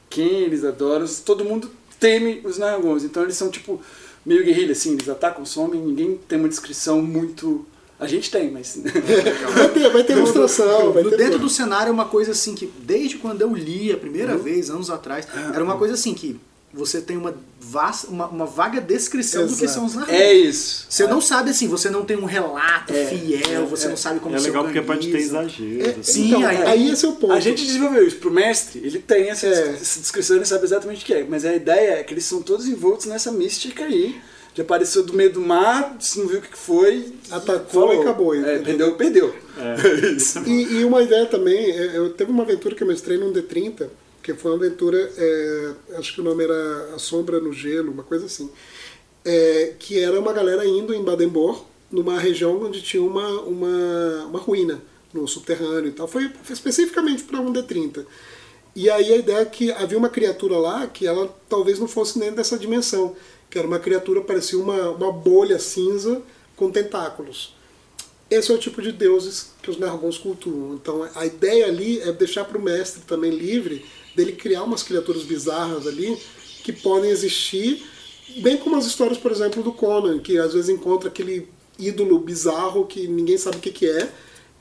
quem 0.09 0.41
eles 0.43 0.63
adoram, 0.63 1.05
todo 1.25 1.43
mundo 1.43 1.69
teme 1.99 2.41
os 2.45 2.57
Nargons. 2.57 3.03
Então 3.03 3.23
eles 3.23 3.35
são 3.35 3.49
tipo 3.49 3.81
meio 4.25 4.43
guerrilha, 4.45 4.71
assim, 4.71 4.93
eles 4.93 5.09
atacam, 5.09 5.45
somem, 5.45 5.79
ninguém 5.81 6.17
tem 6.27 6.39
uma 6.39 6.47
descrição 6.49 7.01
muito. 7.01 7.65
A 7.99 8.05
gente 8.05 8.29
tem, 8.29 8.51
mas. 8.51 8.77
Vai 9.55 9.69
ter, 9.69 9.89
vai 9.91 10.03
ter 10.03 10.13
ilustração, 10.13 10.91
vai 10.93 11.03
ter 11.03 11.17
dentro 11.17 11.39
do 11.39 11.49
cenário 11.49 11.89
é 11.89 11.91
uma 11.91 12.05
coisa 12.05 12.31
assim 12.31 12.53
que, 12.53 12.71
desde 12.79 13.17
quando 13.17 13.41
eu 13.41 13.53
li 13.55 13.91
a 13.91 13.97
primeira 13.97 14.33
Uhum. 14.35 14.43
vez, 14.43 14.69
anos 14.69 14.89
atrás, 14.91 15.27
era 15.53 15.63
uma 15.63 15.77
coisa 15.77 15.95
assim 15.95 16.13
que 16.13 16.39
você 16.71 17.01
tem 17.01 17.17
uma, 17.17 17.33
vasta, 17.59 18.07
uma, 18.07 18.27
uma 18.27 18.45
vaga 18.45 18.79
descrição 18.79 19.47
do 19.47 19.55
que 19.55 19.63
Exato. 19.63 19.73
são 19.79 19.85
os 19.85 19.95
narcos. 19.95 20.13
é 20.13 20.31
isso. 20.33 20.85
Você 20.89 21.07
não 21.07 21.19
sabe 21.21 21.49
assim, 21.49 21.67
você 21.67 21.89
não 21.89 22.05
tem 22.05 22.17
um 22.17 22.25
relato 22.25 22.93
É, 22.93 23.05
fiel, 23.05 23.65
você 23.65 23.87
é, 23.87 23.89
não 23.89 23.97
sabe 23.97 24.19
como 24.19 24.35
é 24.35 24.39
legal 24.39 24.63
porque 24.65 24.81
pode 24.81 25.09
ter 25.11 25.17
exagero. 25.17 25.87
É, 25.87 25.89
assim. 25.91 26.03
Sim, 26.03 26.27
então, 26.27 26.45
aí- 26.45 26.63
aí, 26.63 26.91
esse 26.91 27.03
é 27.05 27.09
o 27.09 27.13
ponto. 27.13 27.33
A 27.33 27.39
gente 27.39 27.65
desenvolveu 27.65 28.05
isso 28.05 28.17
pro 28.17 28.29
mestre, 28.29 28.79
ele 28.83 28.99
tem 28.99 29.29
essa, 29.29 29.47
É. 29.47 29.69
essa 29.81 29.99
descrição, 30.01 30.35
ele 30.35 30.45
sabe 30.45 30.65
exatamente 30.65 31.01
o 31.01 31.05
que 31.05 31.13
é. 31.15 31.25
Mas 31.27 31.45
a 31.45 31.55
ideia 31.55 31.93
é 31.99 32.03
que 32.03 32.13
eles 32.13 32.25
são 32.25 32.43
todos 32.43 32.67
envoltos 32.67 33.07
nessa 33.07 33.31
mística 33.31 33.85
aí. 33.85 34.15
Já 34.57 34.63
apareceu 34.63 35.03
do 35.03 35.13
meio 35.13 35.31
do 35.31 35.39
mar, 35.39 35.97
se 35.99 36.17
não 36.17 36.27
viu 36.27 36.39
o 36.39 36.41
que 36.41 36.47
que 36.49 36.57
foi. 36.57 37.13
Atacou 37.29 37.93
e 37.93 37.99
acabou. 37.99 38.33
É, 38.33 38.57
perdeu, 38.57 38.95
perdeu. 38.95 39.35
É. 39.57 40.09
isso. 40.11 40.39
E, 40.47 40.79
e 40.79 40.85
uma 40.85 41.01
ideia 41.01 41.25
também, 41.25 41.71
é, 41.71 41.97
eu 41.97 42.11
teve 42.11 42.29
uma 42.29 42.43
aventura 42.43 42.75
que 42.75 42.83
eu 42.83 42.87
mestrei 42.87 43.17
num 43.17 43.33
D30, 43.33 43.87
que 44.21 44.31
foi 44.35 44.51
uma 44.51 44.57
aventura, 44.57 45.11
é, 45.17 45.71
acho 45.97 46.13
que 46.13 46.21
o 46.21 46.23
nome 46.23 46.43
era 46.43 46.91
A 46.93 46.99
Sombra 46.99 47.39
no 47.39 47.51
Gelo, 47.51 47.91
uma 47.91 48.03
coisa 48.03 48.27
assim, 48.27 48.51
é, 49.25 49.73
que 49.79 49.99
era 49.99 50.19
uma 50.19 50.31
galera 50.31 50.63
indo 50.63 50.93
em 50.93 51.03
Badenbor, 51.03 51.65
numa 51.89 52.19
região 52.19 52.61
onde 52.61 52.83
tinha 52.83 53.01
uma, 53.01 53.27
uma, 53.41 54.25
uma 54.25 54.39
ruína 54.39 54.79
no 55.11 55.27
subterrâneo 55.27 55.89
e 55.89 55.93
tal. 55.93 56.07
Foi, 56.07 56.29
foi 56.43 56.53
especificamente 56.53 57.23
para 57.23 57.41
um 57.41 57.51
D30. 57.51 58.05
E 58.77 58.91
aí 58.91 59.11
a 59.11 59.17
ideia 59.17 59.39
é 59.39 59.45
que 59.45 59.71
havia 59.71 59.97
uma 59.97 60.07
criatura 60.07 60.55
lá 60.55 60.85
que 60.85 61.07
ela 61.07 61.35
talvez 61.49 61.79
não 61.79 61.87
fosse 61.87 62.19
nem 62.19 62.31
dessa 62.31 62.59
dimensão, 62.59 63.15
que 63.49 63.57
era 63.57 63.67
uma 63.67 63.79
criatura, 63.79 64.21
parecia 64.21 64.59
uma, 64.59 64.91
uma 64.91 65.11
bolha 65.11 65.57
cinza 65.57 66.21
com 66.55 66.69
tentáculos. 66.69 67.55
esse 68.29 68.51
é 68.51 68.53
o 68.53 68.57
tipo 68.59 68.79
de 68.79 68.91
deuses 68.91 69.47
que 69.63 69.71
os 69.71 69.79
Nargons 69.79 70.19
cultuam. 70.19 70.75
Então 70.75 71.09
a 71.15 71.25
ideia 71.25 71.65
ali 71.65 71.99
é 72.01 72.11
deixar 72.11 72.45
para 72.45 72.59
o 72.59 72.61
mestre 72.61 73.01
também 73.01 73.31
livre 73.31 73.83
dele 74.15 74.33
criar 74.33 74.61
umas 74.61 74.83
criaturas 74.83 75.23
bizarras 75.23 75.87
ali 75.87 76.15
que 76.63 76.71
podem 76.71 77.09
existir, 77.09 77.83
bem 78.43 78.57
como 78.57 78.75
as 78.75 78.85
histórias, 78.85 79.17
por 79.17 79.31
exemplo, 79.31 79.63
do 79.63 79.73
Conan, 79.73 80.19
que 80.19 80.37
às 80.37 80.53
vezes 80.53 80.69
encontra 80.69 81.09
aquele 81.09 81.49
ídolo 81.79 82.19
bizarro 82.19 82.85
que 82.85 83.07
ninguém 83.07 83.39
sabe 83.39 83.57
o 83.57 83.59
que, 83.59 83.71
que 83.71 83.89
é, 83.89 84.07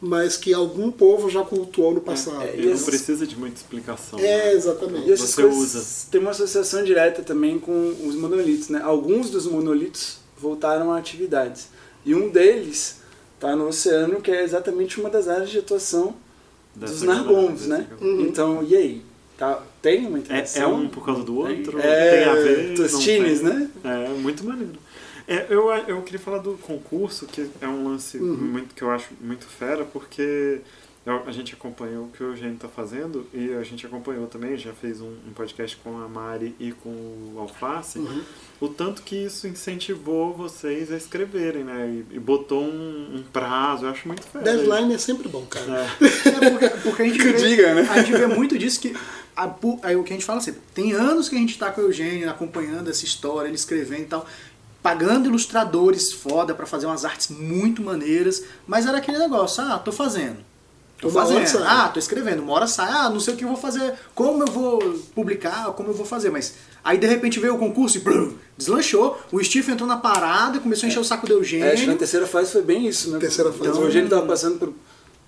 mas 0.00 0.36
que 0.36 0.52
algum 0.52 0.90
povo 0.90 1.30
já 1.30 1.42
cultuou 1.42 1.94
no 1.94 2.00
passado. 2.00 2.42
É, 2.42 2.52
Ele 2.54 2.66
não 2.66 2.72
esses- 2.74 2.84
precisa 2.86 3.26
de 3.26 3.36
muita 3.38 3.56
explicação. 3.56 4.18
É, 4.18 4.22
né? 4.22 4.52
exatamente. 4.52 5.08
E 5.08 5.12
essas 5.12 5.30
Você 5.30 5.44
usa. 5.44 5.84
tem 6.10 6.20
uma 6.20 6.30
associação 6.32 6.84
direta 6.84 7.22
também 7.22 7.58
com 7.58 7.94
os 8.06 8.14
monolitos, 8.14 8.68
né? 8.68 8.80
Alguns 8.82 9.30
dos 9.30 9.46
monolitos 9.46 10.18
voltaram 10.38 10.92
a 10.92 10.98
atividades. 10.98 11.68
E 12.04 12.14
um 12.14 12.28
deles 12.28 12.96
está 13.34 13.56
no 13.56 13.68
oceano, 13.68 14.20
que 14.20 14.30
é 14.30 14.44
exatamente 14.44 15.00
uma 15.00 15.08
das 15.10 15.28
áreas 15.28 15.50
de 15.50 15.58
atuação 15.58 16.14
Dessa 16.74 16.92
dos 16.92 17.02
desse 17.02 17.68
né? 17.68 17.86
galera. 17.98 18.22
Então, 18.22 18.62
e 18.68 18.76
aí? 18.76 19.02
Tá, 19.38 19.62
tem 19.82 20.06
uma 20.06 20.16
É, 20.16 20.20
interação? 20.20 20.62
é 20.62 20.66
um 20.66 20.88
por 20.88 21.04
causa 21.04 21.22
do 21.22 21.36
outro? 21.36 21.78
É, 21.78 22.10
tem 22.20 22.24
a 22.24 22.34
ver? 22.34 22.68
não 22.68 22.74
Tostines, 22.88 23.40
tem? 23.40 23.48
né? 23.48 23.70
É, 23.84 24.08
muito 24.10 24.44
maneiro. 24.44 24.78
É, 25.28 25.46
eu, 25.50 25.70
eu 25.88 26.02
queria 26.02 26.20
falar 26.20 26.38
do 26.38 26.52
concurso, 26.58 27.26
que 27.26 27.48
é 27.60 27.66
um 27.66 27.88
lance 27.88 28.16
muito, 28.18 28.74
que 28.74 28.82
eu 28.82 28.90
acho 28.90 29.08
muito 29.20 29.44
fera, 29.46 29.84
porque 29.84 30.60
eu- 31.04 31.22
a 31.26 31.32
gente 31.32 31.52
acompanhou 31.54 32.04
o 32.04 32.08
que 32.08 32.22
o 32.22 32.28
Eugênio 32.30 32.54
está 32.54 32.68
fazendo 32.68 33.26
e 33.34 33.52
a 33.54 33.62
gente 33.64 33.84
acompanhou 33.86 34.26
também, 34.28 34.56
já 34.56 34.72
fez 34.72 35.00
um, 35.00 35.14
um 35.28 35.32
podcast 35.34 35.76
com 35.82 35.98
a 36.00 36.08
Mari 36.08 36.54
e 36.60 36.70
com 36.72 36.90
o 36.90 37.34
Alface, 37.38 38.00
o 38.60 38.68
tanto 38.68 39.02
que 39.02 39.16
isso 39.16 39.46
incentivou 39.48 40.32
vocês 40.32 40.92
a 40.92 40.96
escreverem, 40.96 41.64
né? 41.64 41.88
E, 42.10 42.16
e 42.16 42.18
botou 42.20 42.62
um, 42.64 43.16
um 43.16 43.22
prazo, 43.32 43.86
eu 43.86 43.90
acho 43.90 44.06
muito 44.06 44.22
fera. 44.22 44.44
Deadline 44.44 44.94
é 44.94 44.98
sempre 44.98 45.28
bom, 45.28 45.44
cara. 45.46 45.86
É. 46.00 46.36
É 46.46 46.50
porque, 46.50 46.68
porque 46.82 47.02
a 47.02 47.04
gente 47.06 47.18
Que 47.18 47.24
vê, 47.24 47.32
diga, 47.48 47.74
né? 47.74 47.88
a 47.90 48.02
gente 48.02 48.12
vê 48.12 48.26
muito 48.26 48.56
disso 48.58 48.78
que 48.80 48.94
a, 49.36 49.46
o 49.46 50.02
que 50.04 50.12
a 50.12 50.16
gente 50.16 50.24
fala 50.24 50.40
sempre, 50.40 50.60
tem 50.74 50.92
anos 50.92 51.28
que 51.28 51.34
a 51.36 51.38
gente 51.38 51.58
tá 51.58 51.70
com 51.70 51.80
o 51.80 51.84
Eugênio 51.84 52.28
acompanhando 52.30 52.88
essa 52.90 53.04
história, 53.04 53.48
ele 53.48 53.56
escrevendo 53.56 54.02
e 54.02 54.06
tal, 54.06 54.26
pagando 54.86 55.26
ilustradores 55.26 56.12
foda 56.12 56.54
pra 56.54 56.64
fazer 56.64 56.86
umas 56.86 57.04
artes 57.04 57.26
muito 57.26 57.82
maneiras, 57.82 58.44
mas 58.68 58.86
era 58.86 58.98
aquele 58.98 59.18
negócio, 59.18 59.60
ah, 59.64 59.80
tô 59.80 59.90
fazendo. 59.90 60.36
Tô 61.00 61.08
Uma 61.08 61.26
fazendo. 61.26 61.64
Ah, 61.64 61.88
tô 61.88 61.98
escrevendo. 61.98 62.40
Uma 62.40 62.52
hora 62.52 62.68
sai. 62.68 62.88
Ah, 62.88 63.10
não 63.10 63.18
sei 63.18 63.34
o 63.34 63.36
que 63.36 63.42
eu 63.42 63.48
vou 63.48 63.56
fazer. 63.56 63.94
Como 64.14 64.44
eu 64.44 64.46
vou 64.46 64.78
publicar, 65.12 65.66
como 65.72 65.90
eu 65.90 65.92
vou 65.92 66.06
fazer. 66.06 66.30
Mas 66.30 66.54
aí 66.84 66.96
de 66.96 67.06
repente 67.06 67.38
veio 67.40 67.56
o 67.56 67.58
concurso 67.58 67.98
e 67.98 68.00
blum, 68.00 68.34
deslanchou. 68.56 69.20
O 69.32 69.42
Steve 69.42 69.72
entrou 69.72 69.88
na 69.88 69.96
parada, 69.96 70.60
começou 70.60 70.86
a 70.86 70.88
encher 70.88 71.00
o 71.00 71.04
saco 71.04 71.26
do 71.26 71.34
Eugênio. 71.34 71.66
É, 71.66 71.72
acho 71.72 71.82
que 71.82 71.90
na 71.90 71.96
terceira 71.96 72.26
fase 72.26 72.52
foi 72.52 72.62
bem 72.62 72.86
isso, 72.86 73.10
né? 73.10 73.18
Terceira 73.18 73.52
fase. 73.52 73.68
Então, 73.68 73.82
o 73.82 73.84
Eugênio 73.86 74.08
tava 74.08 74.24
passando 74.24 74.58
por 74.58 74.72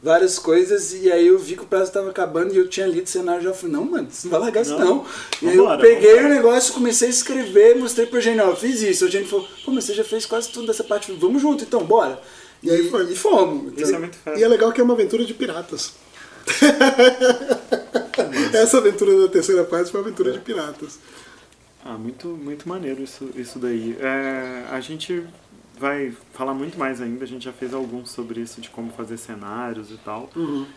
várias 0.03 0.39
coisas 0.39 0.93
e 0.95 1.11
aí 1.11 1.27
eu 1.27 1.39
vi 1.39 1.57
que 1.57 1.63
o 1.65 1.67
prazo 1.67 1.91
tava 1.93 2.11
acabando 2.11 2.55
e 2.55 2.57
eu 2.57 2.69
tinha 2.69 2.87
lido 2.87 3.07
o 3.07 3.09
cenário 3.11 3.41
e 3.41 3.45
já 3.45 3.53
falei, 3.53 3.75
não, 3.75 3.85
mano, 3.85 4.09
você 4.11 4.29
não 4.29 4.31
vai 4.33 4.41
largar 4.41 4.63
isso 4.63 4.79
Não. 4.79 4.79
não. 4.79 5.07
E 5.43 5.49
aí 5.49 5.57
eu 5.57 5.63
Vambora, 5.65 5.81
peguei 5.81 6.15
vambora. 6.15 6.27
o 6.27 6.35
negócio, 6.37 6.75
comecei 6.75 7.09
a 7.09 7.11
escrever, 7.11 7.77
mostrei 7.77 8.07
pro 8.07 8.19
Eugênio, 8.19 8.49
ó, 8.49 8.55
fiz 8.55 8.81
isso. 8.83 9.05
O 9.05 9.09
Eugênio 9.09 9.27
falou, 9.29 9.49
pô, 9.65 9.73
mas 9.73 9.85
você 9.85 9.95
já 9.95 10.05
fez 10.05 10.25
quase 10.25 10.49
tudo 10.51 10.67
dessa 10.69 10.85
parte, 10.85 11.07
falei, 11.07 11.21
vamos 11.21 11.43
junto 11.43 11.65
então, 11.65 11.85
bora. 11.85 12.21
E 12.63 12.71
aí 12.71 12.91
foi. 12.91 13.05
E 13.13 13.17
fomos. 13.17 13.73
Isso 13.77 13.95
é 13.95 13.99
muito 13.99 14.17
fera. 14.19 14.39
E 14.39 14.43
é 14.43 14.49
legal 14.49 14.73
que 14.73 14.81
é 14.81 14.85
uma 14.85 14.95
aventura 14.95 15.25
de 15.25 15.33
piratas. 15.35 15.93
Essa 18.53 18.79
aventura 18.79 19.21
da 19.21 19.29
terceira 19.29 19.65
fase 19.65 19.91
foi 19.91 20.01
uma 20.01 20.07
aventura 20.07 20.33
de 20.33 20.41
piratas. 20.41 20.99
Ah, 21.85 21.97
muito, 21.97 22.29
muito 22.29 22.69
maneiro 22.69 23.03
isso, 23.03 23.31
isso 23.37 23.59
daí. 23.59 23.97
É, 24.01 24.65
a 24.71 24.81
gente 24.81 25.25
vai 25.79 26.12
falar 26.33 26.55
muito 26.55 26.79
mais 26.79 27.01
ainda, 27.01 27.25
a 27.25 27.27
gente 27.27 27.45
já 27.45 27.53
fez 27.53 27.73
alguns 27.73 28.11
sobre 28.11 28.41
isso, 28.41 28.61
de 28.61 28.69
como 28.71 28.91
fazer 28.93 29.17
cenários 29.17 29.91
e 29.91 29.97
tal. 29.99 30.31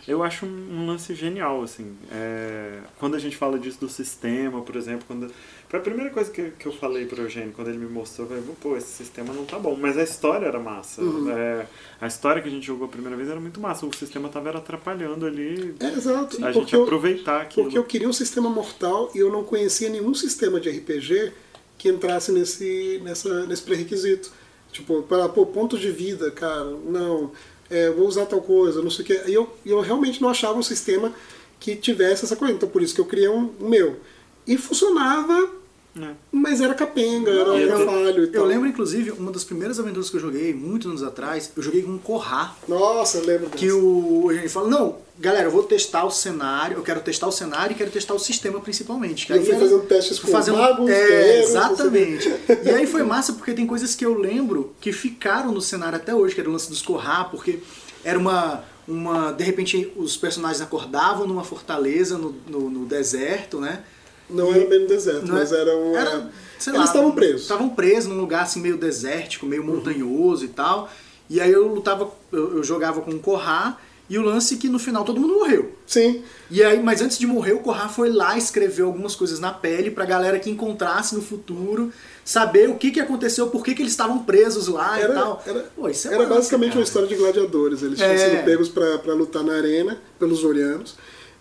Eu 0.06 0.22
acho 0.22 0.46
um, 0.46 0.86
lance 0.86 1.14
genial, 1.14 1.62
assim. 1.62 1.96
É, 2.10 2.80
quando 2.98 3.14
a 3.14 3.18
gente 3.18 3.36
fala 3.36 3.58
disso 3.58 3.80
do 3.80 3.88
sistema, 3.88 4.60
por 4.62 4.76
exemplo, 4.76 5.04
quando... 5.06 5.30
Foi 5.68 5.78
a 5.78 5.82
primeira 5.82 6.10
coisa 6.10 6.30
que, 6.30 6.50
que 6.58 6.66
eu 6.66 6.72
falei 6.72 7.06
pro 7.06 7.22
Eugênio, 7.22 7.52
quando 7.56 7.68
ele 7.68 7.78
me 7.78 7.86
mostrou, 7.86 8.26
eu 8.26 8.42
falei, 8.42 8.56
pô, 8.60 8.76
esse 8.76 8.88
sistema 8.92 9.32
não 9.32 9.46
tá 9.46 9.58
bom. 9.58 9.74
Mas 9.74 9.96
a 9.96 10.02
história 10.02 10.44
era 10.46 10.58
massa. 10.60 11.00
É, 11.34 11.66
a 11.98 12.06
história 12.06 12.42
que 12.42 12.48
a 12.48 12.50
gente 12.50 12.66
jogou 12.66 12.84
a 12.86 12.88
primeira 12.90 13.16
vez 13.16 13.30
era 13.30 13.40
muito 13.40 13.58
massa. 13.58 13.86
O 13.86 13.94
sistema 13.96 14.28
tava 14.28 14.50
atrapalhando 14.50 15.24
ali 15.24 15.74
É, 15.80 15.86
exato. 15.86 16.44
a 16.44 16.52
gente 16.52 16.74
eu- 16.74 16.82
aproveitar 16.82 17.40
aquilo. 17.40 17.64
Porque 17.64 17.78
eu 17.78 17.84
queria 17.84 18.06
um 18.08 18.12
sistema 18.12 18.50
mortal 18.50 19.10
e 19.14 19.18
eu 19.18 19.32
não 19.32 19.44
conhecia 19.44 19.88
nenhum 19.88 20.12
sistema 20.14 20.60
de 20.60 20.68
RPG 20.68 21.32
que 21.78 21.88
entrasse 21.88 22.30
nesse, 22.32 23.00
nessa, 23.02 23.46
nesse 23.46 23.62
pré-requisito. 23.62 24.30
Tipo, 24.72 25.02
para 25.02 25.28
pô, 25.28 25.44
pontos 25.46 25.80
de 25.80 25.90
vida, 25.90 26.30
cara, 26.30 26.64
não, 26.64 27.30
é, 27.70 27.90
vou 27.90 28.08
usar 28.08 28.26
tal 28.26 28.40
coisa, 28.40 28.82
não 28.82 28.90
sei 28.90 29.04
o 29.04 29.06
quê. 29.06 29.20
E 29.26 29.34
eu, 29.34 29.48
eu 29.64 29.80
realmente 29.80 30.20
não 30.20 30.28
achava 30.28 30.58
um 30.58 30.62
sistema 30.62 31.12
que 31.60 31.76
tivesse 31.76 32.24
essa 32.24 32.34
coisa. 32.34 32.54
Então 32.54 32.68
por 32.68 32.82
isso 32.82 32.94
que 32.94 33.00
eu 33.00 33.04
criei 33.04 33.28
um, 33.28 33.52
um 33.60 33.68
meu. 33.68 34.00
E 34.46 34.56
funcionava, 34.56 35.50
É. 35.94 36.12
mas 36.32 36.60
era 36.60 36.72
capenga, 36.74 37.30
era, 37.30 37.50
Eu- 37.50 37.54
era 37.74 37.84
falho 37.84 38.20
e 38.24 38.26
Eu 38.28 38.32
tal. 38.32 38.44
lembro, 38.46 38.66
inclusive, 38.66 39.10
uma 39.10 39.30
das 39.30 39.44
primeiras 39.44 39.78
aventuras 39.78 40.08
que 40.08 40.16
eu 40.16 40.20
joguei, 40.20 40.54
muitos 40.54 40.88
anos 40.88 41.02
atrás, 41.02 41.52
eu 41.54 41.62
joguei 41.62 41.82
com 41.82 41.90
um 41.90 41.98
Corra. 41.98 42.56
Nossa, 42.66 43.18
eu 43.18 43.26
lembro 43.26 43.50
Que 43.50 43.66
dessa. 43.66 43.76
o 43.78 44.28
a 44.30 44.34
gente 44.34 44.48
fala, 44.48 44.68
não, 44.68 44.96
galera, 45.18 45.48
eu 45.48 45.50
vou 45.50 45.62
testar 45.64 46.04
o 46.04 46.10
cenário, 46.10 46.78
eu 46.78 46.82
quero 46.82 47.00
testar 47.02 47.26
o 47.26 47.32
cenário 47.32 47.74
e 47.74 47.76
quero 47.76 47.90
testar 47.90 48.14
o 48.14 48.18
sistema 48.18 48.58
principalmente. 48.60 49.26
Que 49.26 49.32
Eu 49.32 49.36
aí 49.36 49.42
fui 49.44 49.54
era- 49.54 49.60
fazendo 49.64 49.82
testes 49.82 50.18
com 50.18 50.28
fazendo- 50.28 50.56
magos, 50.58 50.88
é, 50.90 51.06
guerreiros, 51.08 51.50
Exatamente. 51.50 52.28
E 52.64 52.70
aí 52.70 52.86
foi 52.86 53.02
massa 53.02 53.34
porque 53.34 53.52
tem 53.52 53.66
coisas 53.66 53.94
que 53.94 54.06
eu 54.06 54.18
lembro 54.18 54.74
que 54.80 54.92
ficaram 54.92 55.52
no 55.52 55.60
cenário 55.60 55.96
até 55.96 56.14
hoje, 56.14 56.34
que 56.34 56.40
era 56.40 56.48
o 56.48 56.52
lance 56.52 56.70
dos 56.70 56.80
Corra, 56.80 57.24
porque 57.24 57.58
era 58.02 58.18
uma. 58.18 58.64
Uma, 58.88 59.30
de 59.30 59.44
repente 59.44 59.92
os 59.94 60.16
personagens 60.16 60.60
acordavam 60.60 61.24
numa 61.24 61.44
fortaleza 61.44 62.18
no, 62.18 62.34
no, 62.48 62.68
no 62.68 62.84
deserto, 62.84 63.60
né? 63.60 63.84
Não 64.32 64.52
era 64.54 64.66
bem 64.66 64.80
no 64.80 64.86
deserto, 64.86 65.26
Não 65.26 65.36
é- 65.36 65.40
mas 65.40 65.52
era 65.52 65.76
um. 65.76 65.96
era, 65.96 66.30
sei 66.58 66.72
eles 66.74 66.86
estavam 66.86 67.12
presos. 67.12 67.42
Estavam 67.42 67.68
presos 67.70 68.06
num 68.10 68.20
lugar 68.20 68.42
assim 68.42 68.60
meio 68.60 68.76
desértico, 68.76 69.46
meio 69.46 69.64
montanhoso 69.64 70.44
e 70.44 70.48
tal. 70.48 70.90
E 71.30 71.40
aí 71.40 71.50
eu 71.50 71.66
lutava, 71.68 72.10
eu, 72.30 72.56
eu 72.58 72.64
jogava 72.64 73.00
com 73.00 73.10
o 73.12 73.18
Corra 73.18 73.78
e 74.10 74.18
o 74.18 74.22
lance 74.22 74.54
é 74.54 74.58
que 74.58 74.68
no 74.68 74.78
final 74.78 75.04
todo 75.04 75.18
mundo 75.20 75.34
morreu. 75.34 75.72
Sim. 75.86 76.22
E 76.50 76.62
aí, 76.62 76.82
mas 76.82 77.00
antes 77.00 77.16
de 77.18 77.26
morrer, 77.26 77.52
o 77.52 77.60
Corra 77.60 77.88
foi 77.88 78.10
lá 78.10 78.36
escrever 78.36 78.82
algumas 78.82 79.14
coisas 79.16 79.38
na 79.40 79.50
pele 79.50 79.90
pra 79.90 80.04
galera 80.04 80.38
que 80.38 80.50
encontrasse 80.50 81.14
no 81.14 81.22
futuro 81.22 81.90
saber 82.24 82.68
o 82.68 82.74
que, 82.76 82.90
que 82.90 83.00
aconteceu, 83.00 83.46
por 83.48 83.64
que, 83.64 83.74
que 83.74 83.80
eles 83.82 83.92
estavam 83.92 84.18
presos 84.20 84.68
lá 84.68 84.98
e 84.98 85.02
Era, 85.02 85.14
tal. 85.14 85.42
era, 85.46 85.60
Pô, 85.74 85.88
isso 85.88 86.06
é 86.08 86.12
era 86.14 86.22
massa, 86.24 86.34
basicamente 86.34 86.68
cara. 86.70 86.80
uma 86.80 86.84
história 86.84 87.08
de 87.08 87.14
gladiadores. 87.14 87.82
Eles 87.82 87.98
tinham 87.98 88.10
É. 88.12 88.18
sido 88.30 88.44
pegos 88.44 88.68
pra, 88.68 88.98
pra 88.98 89.14
lutar 89.14 89.42
na 89.42 89.54
arena 89.54 89.98
pelos 90.18 90.44
Orianos. 90.44 90.94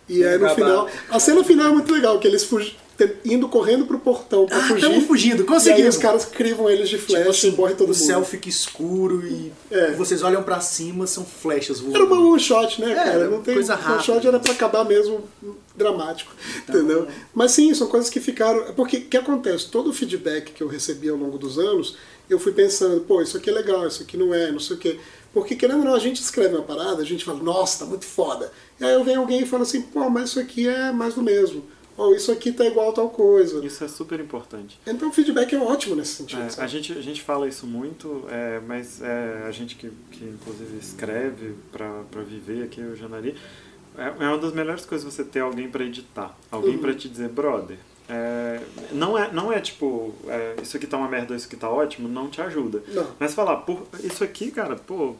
E 0.07 0.23
aí 0.23 0.37
no 0.37 0.49
final. 0.55 0.87
A 1.09 1.19
cena 1.19 1.43
final 1.43 1.67
é 1.67 1.71
muito 1.71 1.93
legal, 1.93 2.19
que 2.19 2.27
eles 2.27 2.43
fugi, 2.43 2.71
te- 2.71 2.77
indo 3.25 3.47
correndo 3.47 3.85
pro 3.85 3.99
portão 3.99 4.45
pra 4.45 4.57
Ah, 4.57 4.67
fugir. 4.67 4.81
tamo 4.81 5.01
fugindo, 5.01 5.37
E 5.37 5.41
aí 5.41 5.45
conseguimos. 5.45 5.95
os 5.95 6.01
caras 6.01 6.25
crivam 6.25 6.69
eles 6.69 6.89
de 6.89 6.97
Tipo 6.97 7.11
flecha 7.11 7.29
assim, 7.29 7.47
e 7.49 7.51
morre 7.55 7.73
todo 7.73 7.91
o 7.91 7.93
mundo. 7.93 8.05
céu 8.05 8.23
fica 8.25 8.49
escuro 8.49 9.25
e 9.25 9.51
É. 9.69 9.91
vocês 9.91 10.21
olham 10.23 10.43
pra 10.43 10.59
cima, 10.59 11.05
são 11.07 11.23
flechas 11.25 11.79
voando. 11.79 11.95
Era 11.95 12.05
uma 12.05 12.19
one 12.31 12.39
shot, 12.39 12.81
né, 12.81 12.91
É, 12.91 12.95
cara? 12.95 13.29
Não 13.29 13.41
tem 13.41 13.53
coisa 13.53 13.73
one 13.75 13.81
rápida. 13.83 14.03
shot 14.03 14.27
era 14.27 14.39
pra 14.39 14.51
acabar 14.51 14.83
mesmo 14.83 15.23
dramático, 15.75 16.33
entendeu? 16.67 17.07
Mas 17.33 17.51
sim, 17.51 17.73
são 17.73 17.87
coisas 17.87 18.09
que 18.09 18.19
ficaram. 18.19 18.73
Porque 18.73 18.97
o 18.97 19.05
que 19.05 19.17
acontece? 19.17 19.67
Todo 19.69 19.89
o 19.89 19.93
feedback 19.93 20.51
que 20.51 20.61
eu 20.61 20.67
recebi 20.67 21.09
ao 21.09 21.17
longo 21.17 21.37
dos 21.37 21.57
anos, 21.57 21.95
eu 22.29 22.39
fui 22.39 22.51
pensando, 22.51 23.01
pô, 23.01 23.21
isso 23.21 23.37
aqui 23.37 23.49
é 23.49 23.53
legal, 23.53 23.87
isso 23.87 24.03
aqui 24.03 24.17
não 24.17 24.33
é, 24.33 24.51
não 24.51 24.59
sei 24.59 24.75
o 24.75 24.79
quê. 24.79 24.99
Porque 25.33 25.55
querendo 25.55 25.79
ou 25.79 25.85
não, 25.85 25.95
a 25.95 25.99
gente 25.99 26.21
escreve 26.21 26.55
uma 26.55 26.63
parada, 26.63 27.01
a 27.01 27.05
gente 27.05 27.23
fala, 27.23 27.41
nossa, 27.41 27.79
tá 27.79 27.85
muito 27.85 28.05
foda. 28.05 28.51
E 28.79 28.83
aí 28.83 28.93
eu 28.93 29.03
venho 29.03 29.21
alguém 29.21 29.43
e 29.43 29.45
fala 29.45 29.63
assim, 29.63 29.81
pô, 29.81 30.09
mas 30.09 30.29
isso 30.29 30.39
aqui 30.41 30.67
é 30.67 30.91
mais 30.91 31.13
do 31.13 31.21
mesmo. 31.21 31.63
Ou 31.97 32.15
isso 32.15 32.31
aqui 32.31 32.51
tá 32.51 32.65
igual 32.65 32.89
a 32.89 32.93
tal 32.93 33.09
coisa. 33.09 33.63
Isso 33.65 33.83
é 33.83 33.87
super 33.87 34.19
importante. 34.19 34.79
Então 34.87 35.09
o 35.09 35.11
feedback 35.11 35.53
é 35.53 35.59
ótimo 35.59 35.95
nesse 35.95 36.15
sentido. 36.15 36.41
É, 36.41 36.63
a, 36.63 36.67
gente, 36.67 36.93
a 36.93 37.01
gente 37.01 37.21
fala 37.21 37.47
isso 37.47 37.67
muito, 37.67 38.25
é, 38.29 38.59
mas 38.65 39.01
é, 39.01 39.43
a 39.47 39.51
gente 39.51 39.75
que, 39.75 39.91
que 40.11 40.23
inclusive 40.25 40.77
escreve 40.77 41.55
para 41.71 42.21
viver 42.23 42.63
aqui, 42.63 42.81
o 42.81 42.95
Janari, 42.95 43.35
é, 43.97 44.05
é 44.07 44.27
uma 44.27 44.37
das 44.37 44.53
melhores 44.53 44.85
coisas 44.85 45.13
você 45.13 45.23
ter 45.23 45.41
alguém 45.41 45.69
para 45.69 45.83
editar. 45.83 46.35
Alguém 46.49 46.75
Uhum. 46.75 46.81
para 46.81 46.93
te 46.93 47.09
dizer, 47.09 47.29
brother, 47.29 47.77
é, 48.09 48.59
não, 48.91 49.17
é, 49.17 49.31
não 49.31 49.51
é 49.53 49.59
tipo, 49.59 50.13
é, 50.27 50.55
isso 50.61 50.75
aqui 50.77 50.87
tá 50.87 50.97
uma 50.97 51.07
merda, 51.07 51.35
isso 51.35 51.47
aqui 51.47 51.55
tá 51.55 51.69
ótimo, 51.69 52.07
não 52.07 52.29
te 52.29 52.41
ajuda. 52.41 52.81
Não. 52.87 53.07
Mas 53.19 53.33
falar, 53.33 53.65
isso 54.03 54.23
aqui, 54.23 54.51
cara, 54.51 54.75
pô, 54.75 55.15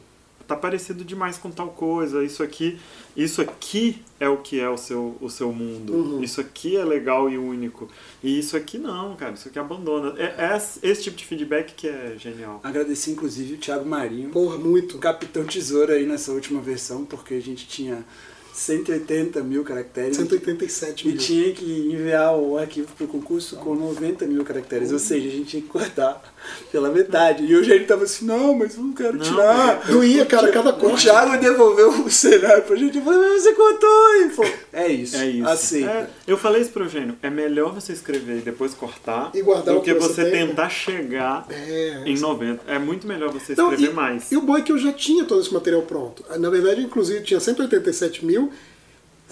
tá 0.46 0.56
parecido 0.56 1.04
demais 1.04 1.38
com 1.38 1.50
tal 1.50 1.68
coisa, 1.68 2.24
isso 2.24 2.42
aqui, 2.42 2.78
isso 3.16 3.40
aqui 3.40 4.02
é 4.18 4.28
o 4.28 4.38
que 4.38 4.58
é 4.60 4.68
o 4.68 4.76
seu, 4.76 5.16
o 5.20 5.28
seu 5.30 5.52
mundo, 5.52 5.92
Uhum. 5.92 6.22
isso 6.22 6.40
aqui 6.40 6.76
é 6.76 6.84
legal 6.84 7.28
e 7.30 7.36
único, 7.38 7.88
e 8.22 8.38
isso 8.38 8.56
aqui 8.56 8.78
não, 8.78 9.14
cara, 9.16 9.32
isso 9.32 9.48
aqui 9.48 9.58
abandona. 9.58 10.14
É, 10.18 10.52
é 10.54 10.56
esse 10.82 11.02
tipo 11.02 11.16
de 11.16 11.24
feedback 11.24 11.74
que 11.74 11.88
é 11.88 12.14
genial. 12.18 12.60
Agradecer 12.62 13.10
inclusive 13.12 13.54
o 13.54 13.58
Thiago 13.58 13.88
Marinho, 13.88 14.30
Porra, 14.30 14.56
muito. 14.58 14.96
o 14.96 15.00
Capitão 15.00 15.44
Tesouro 15.44 15.92
aí 15.92 16.06
nessa 16.06 16.32
última 16.32 16.60
versão, 16.60 17.04
porque 17.04 17.34
a 17.34 17.40
gente 17.40 17.66
tinha 17.66 18.04
180 18.52 19.40
mil 19.42 19.64
caracteres. 19.64 20.16
187 20.16 21.04
E 21.04 21.08
mil. 21.12 21.18
tinha 21.18 21.52
que 21.52 21.64
enviar 21.92 22.36
o 22.36 22.58
arquivo 22.58 22.88
pro 22.96 23.06
concurso 23.06 23.56
com 23.56 23.74
90 23.74 24.26
mil 24.26 24.44
caracteres. 24.44 24.92
Ou 24.92 24.98
seja, 24.98 25.28
a 25.28 25.30
gente 25.30 25.44
tinha 25.46 25.62
que 25.62 25.68
cortar 25.68 26.22
pela 26.70 26.90
metade. 26.90 27.44
E 27.44 27.54
o 27.54 27.58
Eugênio 27.58 27.86
tava 27.86 28.04
assim, 28.04 28.26
não, 28.26 28.54
mas 28.54 28.76
eu 28.76 28.82
não 28.82 28.92
quero 28.92 29.16
Não, 29.16 29.24
tirar. 29.24 29.86
Doía, 29.86 30.26
cara, 30.26 30.50
cada 30.52 30.70
O 30.70 30.78
corte. 30.78 31.02
Thiago 31.04 31.38
devolveu 31.40 31.90
o 32.04 32.10
cenário 32.10 32.62
pra 32.64 32.76
gente. 32.76 32.98
Eu 32.98 33.04
falei, 33.04 33.18
mas 33.30 33.42
você 33.42 33.52
cortou. 33.54 34.16
E 34.16 34.30
falou, 34.30 34.52
é 34.72 34.88
isso. 34.88 35.16
É 35.16 35.26
isso. 35.26 35.48
Aceita. 35.48 35.90
É, 35.90 36.06
eu 36.26 36.36
falei 36.36 36.62
isso 36.62 36.70
pro 36.70 36.84
Eugênio. 36.84 37.16
É 37.22 37.30
melhor 37.30 37.72
você 37.72 37.92
escrever 37.92 38.38
e 38.38 38.40
depois 38.42 38.74
cortar 38.74 39.30
E 39.34 39.42
guardar 39.42 39.74
do 39.74 39.80
o 39.80 39.82
que 39.82 39.94
que 39.94 40.00
você 40.00 40.24
tem. 40.24 40.46
tentar 40.48 40.68
chegar 40.68 41.46
É, 41.50 42.02
em 42.04 42.18
90. 42.18 42.62
É 42.70 42.78
muito 42.78 43.06
melhor 43.06 43.30
você 43.32 43.52
escrever 43.52 43.90
e, 43.90 43.92
mais. 43.92 44.30
E 44.30 44.36
o 44.36 44.42
bom 44.42 44.56
é 44.56 44.62
que 44.62 44.72
eu 44.72 44.78
já 44.78 44.92
tinha 44.92 45.24
todo 45.24 45.40
esse 45.40 45.52
material 45.52 45.82
pronto. 45.82 46.24
Na 46.38 46.50
verdade, 46.50 46.82
inclusive, 46.82 47.22
tinha 47.22 47.40
187 47.40 48.24
mil 48.24 48.41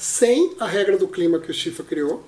sem 0.00 0.54
a 0.58 0.66
regra 0.66 0.96
do 0.96 1.06
clima 1.06 1.38
que 1.38 1.50
o 1.50 1.54
Chifa 1.54 1.82
criou 1.82 2.24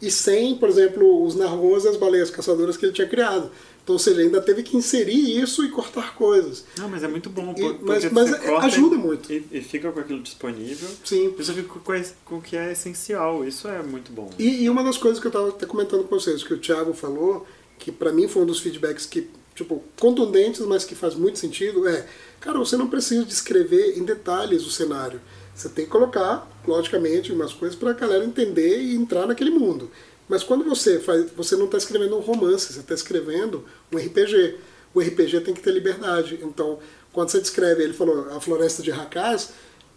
e 0.00 0.10
sem, 0.10 0.56
por 0.56 0.68
exemplo, 0.68 1.22
os 1.24 1.34
narrões 1.34 1.84
e 1.84 1.88
as 1.88 1.96
baleias 1.96 2.30
caçadoras 2.30 2.76
que 2.76 2.86
ele 2.86 2.92
tinha 2.92 3.06
criado. 3.06 3.50
Então, 3.84 3.94
ou 3.94 3.98
seja, 3.98 4.20
ainda 4.22 4.40
teve 4.40 4.62
que 4.62 4.76
inserir 4.76 5.38
isso 5.42 5.62
e 5.64 5.68
cortar 5.68 6.14
coisas. 6.14 6.64
Não, 6.78 6.88
mas 6.88 7.02
é 7.02 7.08
muito 7.08 7.28
bom. 7.28 7.54
E- 7.56 7.62
mas- 7.82 8.04
porque 8.04 8.14
mas 8.14 8.32
ajuda 8.64 8.94
e- 8.94 8.98
muito. 8.98 9.30
E, 9.32 9.44
e 9.52 9.60
fica 9.60 9.90
com 9.92 10.00
aquilo 10.00 10.22
disponível. 10.22 10.88
Sim. 11.04 11.34
Você 11.36 11.52
fica 11.52 11.68
com, 11.68 11.80
com 12.24 12.38
o 12.38 12.42
que 12.42 12.56
é 12.56 12.72
essencial. 12.72 13.44
Isso 13.44 13.68
é 13.68 13.82
muito 13.82 14.10
bom. 14.12 14.30
E, 14.38 14.62
e 14.64 14.70
uma 14.70 14.82
das 14.82 14.96
coisas 14.96 15.20
que 15.20 15.26
eu 15.26 15.30
estava 15.30 15.48
até 15.50 15.66
comentando 15.66 16.04
com 16.04 16.18
vocês, 16.18 16.42
que 16.42 16.54
o 16.54 16.58
Thiago 16.58 16.94
falou, 16.94 17.46
que 17.78 17.92
para 17.92 18.12
mim 18.12 18.26
foi 18.28 18.42
um 18.42 18.46
dos 18.46 18.60
feedbacks 18.60 19.04
que, 19.06 19.28
tipo, 19.54 19.82
contundentes, 19.98 20.60
mas 20.60 20.84
que 20.84 20.94
faz 20.94 21.14
muito 21.14 21.38
sentido, 21.38 21.86
é, 21.88 22.06
cara, 22.38 22.58
você 22.58 22.76
não 22.76 22.88
precisa 22.88 23.24
descrever 23.24 23.98
em 23.98 24.04
detalhes 24.04 24.64
o 24.66 24.70
cenário. 24.70 25.20
Você 25.60 25.68
tem 25.68 25.84
que 25.84 25.90
colocar, 25.90 26.50
logicamente, 26.66 27.32
umas 27.32 27.52
coisas 27.52 27.76
para 27.76 27.90
a 27.90 27.92
galera 27.92 28.24
entender 28.24 28.80
e 28.80 28.94
entrar 28.94 29.26
naquele 29.26 29.50
mundo. 29.50 29.90
Mas 30.26 30.42
quando 30.42 30.64
você 30.64 30.98
faz, 30.98 31.30
você 31.36 31.54
não 31.54 31.66
está 31.66 31.76
escrevendo 31.76 32.16
um 32.16 32.20
romance, 32.20 32.72
você 32.72 32.80
está 32.80 32.94
escrevendo 32.94 33.62
um 33.92 33.98
RPG. 33.98 34.56
O 34.94 35.00
RPG 35.00 35.40
tem 35.40 35.52
que 35.52 35.60
ter 35.60 35.70
liberdade. 35.72 36.38
Então, 36.42 36.78
quando 37.12 37.28
você 37.28 37.40
descreve, 37.40 37.82
ele 37.82 37.92
falou, 37.92 38.34
a 38.34 38.40
floresta 38.40 38.82
de 38.82 38.90
Rakaz, 38.90 39.50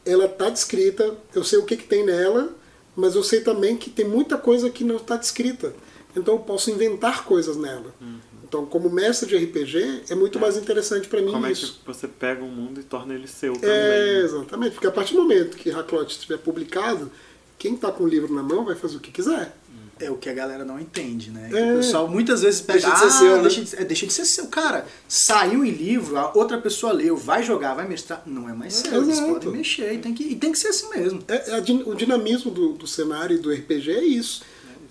ela 0.06 0.26
está 0.26 0.50
descrita, 0.50 1.16
eu 1.34 1.46
sei 1.46 1.60
o 1.60 1.64
que, 1.64 1.78
que 1.78 1.88
tem 1.88 2.06
nela, 2.06 2.54
mas 2.94 3.16
eu 3.16 3.24
sei 3.24 3.40
também 3.40 3.78
que 3.78 3.90
tem 3.90 4.06
muita 4.06 4.38
coisa 4.38 4.70
que 4.70 4.84
não 4.84 4.98
está 4.98 5.16
descrita. 5.16 5.74
Então 6.14 6.34
eu 6.34 6.40
posso 6.42 6.72
inventar 6.72 7.24
coisas 7.24 7.56
nela. 7.56 7.96
Então, 8.54 8.68
como 8.68 8.88
mestre 8.88 9.28
de 9.28 9.36
RPG, 9.36 10.04
é 10.12 10.14
muito 10.14 10.40
mais 10.40 10.56
interessante 10.58 11.08
para 11.08 11.20
mim 11.20 11.32
Como 11.32 11.48
é 11.48 11.52
isso. 11.52 11.80
que 11.82 11.88
você 11.88 12.08
pega 12.08 12.44
um 12.44 12.50
mundo 12.50 12.80
e 12.80 12.84
torna 12.84 13.16
ele 13.16 13.28
seu 13.28 13.54
também. 13.54 13.72
É, 13.72 14.22
exatamente. 14.24 14.74
Porque 14.74 14.86
a 14.86 14.92
partir 14.92 15.16
do 15.16 15.24
momento 15.24 15.58
que 15.58 15.72
Haklot 15.72 16.12
estiver 16.12 16.38
publicado, 16.38 17.12
quem 17.58 17.74
está 17.74 17.92
com 17.92 18.04
o 18.04 18.08
livro 18.08 18.32
na 18.32 18.44
mão 18.44 18.64
vai 18.64 18.76
fazer 18.76 18.98
o 18.98 19.00
que 19.00 19.12
quiser. 19.12 19.58
É 20.00 20.12
o 20.12 20.18
que 20.18 20.30
a 20.30 20.34
galera 20.34 20.64
não 20.64 20.80
entende, 20.80 21.32
né? 21.32 21.50
É. 21.52 21.74
O 21.74 21.78
pessoal 21.78 22.08
muitas 22.08 22.42
vezes 22.42 22.62
pega. 22.62 22.80
Deixa 22.80 22.94
de 22.94 23.00
ser 23.00 23.06
ah, 23.06 23.10
seu, 23.10 23.36
né?" 23.38 23.42
deixa, 23.42 23.62
de, 23.62 23.76
é, 23.76 23.86
deixa 23.86 24.06
de 24.06 24.14
ser 24.14 24.26
seu. 24.26 24.48
Cara, 24.48 24.86
saiu 25.08 25.66
em 25.66 25.72
livro, 25.72 26.18
a 26.18 26.32
outra 26.36 26.60
pessoa 26.60 26.94
leu, 26.94 27.16
vai 27.18 27.42
jogar, 27.42 27.74
vai 27.74 27.88
mestrar. 27.88 28.22
Não 28.26 28.48
é 28.50 28.54
mais 28.54 28.74
seu. 28.74 29.02
Eles 29.02 29.20
podem 29.20 29.50
mexer 29.50 29.94
e 29.94 29.98
tem 29.98 30.14
que, 30.14 30.24
e 30.24 30.36
tem 30.36 30.52
que 30.52 30.60
ser 30.60 30.68
assim 30.68 30.90
mesmo. 30.90 31.24
É, 31.28 31.52
é 31.52 31.56
a 31.56 31.90
o 31.90 31.96
dinamismo 31.96 32.52
do, 32.52 32.74
do 32.74 32.86
cenário 32.86 33.36
e 33.36 33.40
do 33.40 33.52
RPG 33.52 33.92
é 33.92 34.04
isso. 34.04 34.44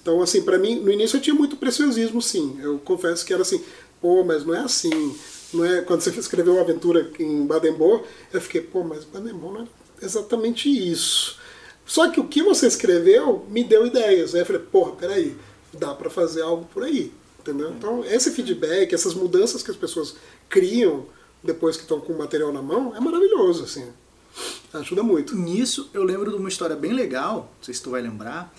Então, 0.03 0.21
assim, 0.21 0.43
para 0.43 0.59
mim, 0.59 0.81
no 0.81 0.91
início 0.91 1.17
eu 1.17 1.21
tinha 1.21 1.35
muito 1.35 1.57
preciosismo, 1.57 2.21
sim. 2.21 2.59
Eu 2.61 2.79
confesso 2.81 3.25
que 3.25 3.33
era 3.33 3.43
assim, 3.43 3.65
pô, 4.01 4.25
mas 4.25 4.45
não 4.45 4.53
é 4.53 4.59
assim. 4.59 5.17
Não 5.55 5.65
é, 5.65 5.81
quando 5.81 6.01
você 6.01 6.11
escreveu 6.19 6.55
uma 6.55 6.63
aventura 6.63 7.09
em 7.21 7.47
Baden-Bohr, 7.47 8.03
eu 8.33 8.41
fiquei, 8.41 8.61
pô, 8.61 8.83
mas 8.83 9.05
Baden-Bohr 9.05 9.53
não 9.53 9.63
é 9.63 9.67
exatamente 10.05 10.69
isso. 10.69 11.39
Só 11.87 12.11
que 12.11 12.19
o 12.19 12.27
que 12.27 12.43
você 12.43 12.67
escreveu 12.67 13.47
me 13.49 13.63
deu 13.63 13.87
ideias. 13.87 14.35
Aí 14.35 14.41
eu 14.41 14.47
falei, 14.47 14.63
porra, 14.63 14.93
peraí, 14.93 15.37
dá 15.73 15.95
para 15.95 16.11
fazer 16.11 16.43
algo 16.43 16.65
por 16.73 16.83
aí. 16.83 17.13
Entendeu? 17.39 17.71
Então, 17.71 18.05
esse 18.05 18.31
feedback, 18.31 18.93
essas 18.93 19.15
mudanças 19.15 19.63
que 19.63 19.71
as 19.71 19.77
pessoas 19.77 20.15
criam 20.49 21.07
depois 21.43 21.77
que 21.77 21.83
estão 21.83 22.01
com 22.01 22.13
o 22.13 22.19
material 22.19 22.53
na 22.53 22.63
mão, 22.63 22.95
é 22.95 23.01
maravilhoso, 23.01 23.65
assim. 23.65 23.89
Ajuda 24.73 25.03
muito. 25.03 25.37
Nisso, 25.37 25.91
eu 25.93 26.03
lembro 26.03 26.31
de 26.31 26.37
uma 26.37 26.49
história 26.49 26.77
bem 26.77 26.93
legal, 26.93 27.53
não 27.57 27.65
sei 27.65 27.75
se 27.75 27.83
tu 27.83 27.91
vai 27.91 28.01
lembrar, 28.01 28.55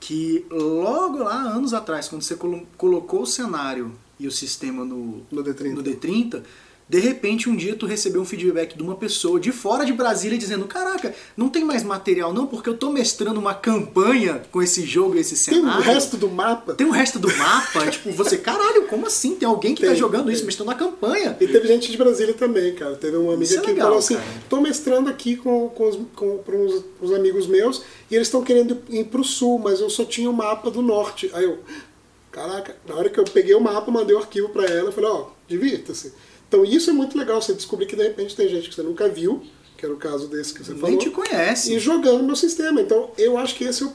que 0.00 0.44
logo 0.50 1.18
lá, 1.24 1.40
anos 1.42 1.72
atrás, 1.74 2.08
quando 2.08 2.22
você 2.22 2.36
colo- 2.36 2.66
colocou 2.76 3.22
o 3.22 3.26
cenário 3.26 3.92
e 4.18 4.26
o 4.26 4.30
sistema 4.32 4.84
no, 4.84 5.22
No 5.30 5.42
D30. 5.42 5.74
no 5.74 5.82
D30, 5.82 6.42
de 6.88 7.00
repente 7.00 7.48
um 7.48 7.56
dia 7.56 7.74
tu 7.74 7.84
recebeu 7.84 8.20
um 8.20 8.24
feedback 8.24 8.76
de 8.76 8.82
uma 8.82 8.94
pessoa 8.94 9.40
de 9.40 9.50
fora 9.50 9.84
de 9.84 9.92
Brasília 9.92 10.38
dizendo 10.38 10.66
caraca, 10.66 11.12
não 11.36 11.48
tem 11.48 11.64
mais 11.64 11.82
material 11.82 12.32
não, 12.32 12.46
porque 12.46 12.68
eu 12.68 12.76
tô 12.76 12.90
mestrando 12.90 13.40
uma 13.40 13.54
campanha 13.54 14.42
com 14.52 14.62
esse 14.62 14.86
jogo 14.86 15.16
e 15.16 15.20
esse 15.20 15.34
Tem 15.44 15.56
cenário. 15.56 15.80
o 15.80 15.82
resto 15.82 16.16
do 16.16 16.28
mapa. 16.28 16.74
Tem 16.74 16.86
o 16.86 16.92
resto 16.92 17.18
do 17.18 17.28
mapa, 17.36 17.86
tipo, 17.90 18.12
você, 18.12 18.38
caralho, 18.38 18.86
como 18.86 19.06
assim? 19.06 19.34
Tem 19.34 19.48
alguém 19.48 19.74
que 19.74 19.82
tá 19.82 19.88
Tem, 19.88 19.96
jogando 19.96 20.26
tem. 20.26 20.34
isso, 20.34 20.44
mestrando 20.44 20.70
uma 20.70 20.78
campanha. 20.78 21.36
E 21.40 21.46
teve 21.48 21.66
gente 21.66 21.90
de 21.90 21.96
Brasília 21.96 22.34
também, 22.34 22.74
cara. 22.74 22.94
Teve 22.94 23.16
uma 23.16 23.34
amiga 23.34 23.54
é 23.56 23.60
que 23.60 23.66
legal, 23.66 23.86
falou 23.86 23.98
assim: 23.98 24.14
cara. 24.14 24.26
tô 24.48 24.60
mestrando 24.60 25.10
aqui 25.10 25.36
com, 25.36 25.68
com, 25.70 25.88
os, 25.88 25.98
com, 26.14 26.38
com 26.38 26.64
os, 26.64 26.84
os 27.00 27.12
amigos 27.12 27.46
meus 27.48 27.82
e 28.10 28.14
eles 28.14 28.28
estão 28.28 28.42
querendo 28.42 28.78
ir 28.88 29.04
pro 29.06 29.24
sul, 29.24 29.58
mas 29.58 29.80
eu 29.80 29.90
só 29.90 30.04
tinha 30.04 30.30
o 30.30 30.32
mapa 30.32 30.70
do 30.70 30.82
norte. 30.82 31.28
Aí 31.34 31.44
eu, 31.44 31.58
caraca, 32.30 32.76
na 32.88 32.94
hora 32.94 33.08
que 33.10 33.18
eu 33.18 33.24
peguei 33.24 33.54
o 33.54 33.60
mapa, 33.60 33.90
mandei 33.90 34.14
o 34.14 34.18
arquivo 34.20 34.50
para 34.50 34.66
ela, 34.66 34.88
eu 34.88 34.92
falei: 34.92 35.10
ó, 35.10 35.26
divirta-se. 35.48 36.12
Então 36.48 36.64
isso 36.64 36.90
é 36.90 36.92
muito 36.92 37.18
legal, 37.18 37.40
você 37.40 37.54
descobrir 37.54 37.86
que 37.86 37.96
de 37.96 38.02
repente 38.02 38.36
tem 38.36 38.48
gente 38.48 38.68
que 38.68 38.74
você 38.74 38.82
nunca 38.82 39.08
viu, 39.08 39.42
que 39.76 39.84
era 39.84 39.92
o 39.94 39.98
caso 39.98 40.28
desse 40.28 40.54
que 40.54 40.64
você 40.64 40.72
Nem 40.72 40.80
falou, 40.80 40.98
te 40.98 41.10
conhece. 41.10 41.74
e 41.74 41.78
jogando 41.78 42.22
no 42.22 42.36
sistema. 42.36 42.80
Então 42.80 43.10
eu 43.18 43.36
acho 43.36 43.54
que 43.54 43.64
esse 43.64 43.82
é 43.82 43.86
o. 43.86 43.92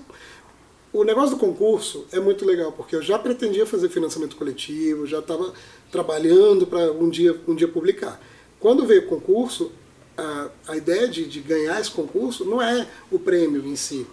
O 0.94 1.06
negócio 1.06 1.38
do 1.38 1.40
concurso 1.40 2.06
é 2.12 2.20
muito 2.20 2.44
legal, 2.44 2.74
porque 2.74 2.94
eu 2.94 3.02
já 3.02 3.18
pretendia 3.18 3.66
fazer 3.66 3.88
financiamento 3.88 4.36
coletivo, 4.36 5.08
já 5.08 5.20
estava 5.20 5.54
trabalhando 5.90 6.68
para 6.68 6.92
um 6.92 7.10
dia, 7.10 7.40
um 7.48 7.56
dia 7.56 7.68
publicar. 7.68 8.22
Quando 8.60 8.86
veio 8.86 9.04
o 9.04 9.08
concurso, 9.08 9.72
a, 10.18 10.50
a 10.68 10.76
ideia 10.76 11.08
de, 11.08 11.26
de 11.26 11.40
ganhar 11.40 11.80
esse 11.80 11.90
concurso 11.90 12.44
não 12.44 12.62
é 12.62 12.86
o 13.10 13.18
prêmio 13.18 13.66
em 13.66 13.76
si, 13.78 14.06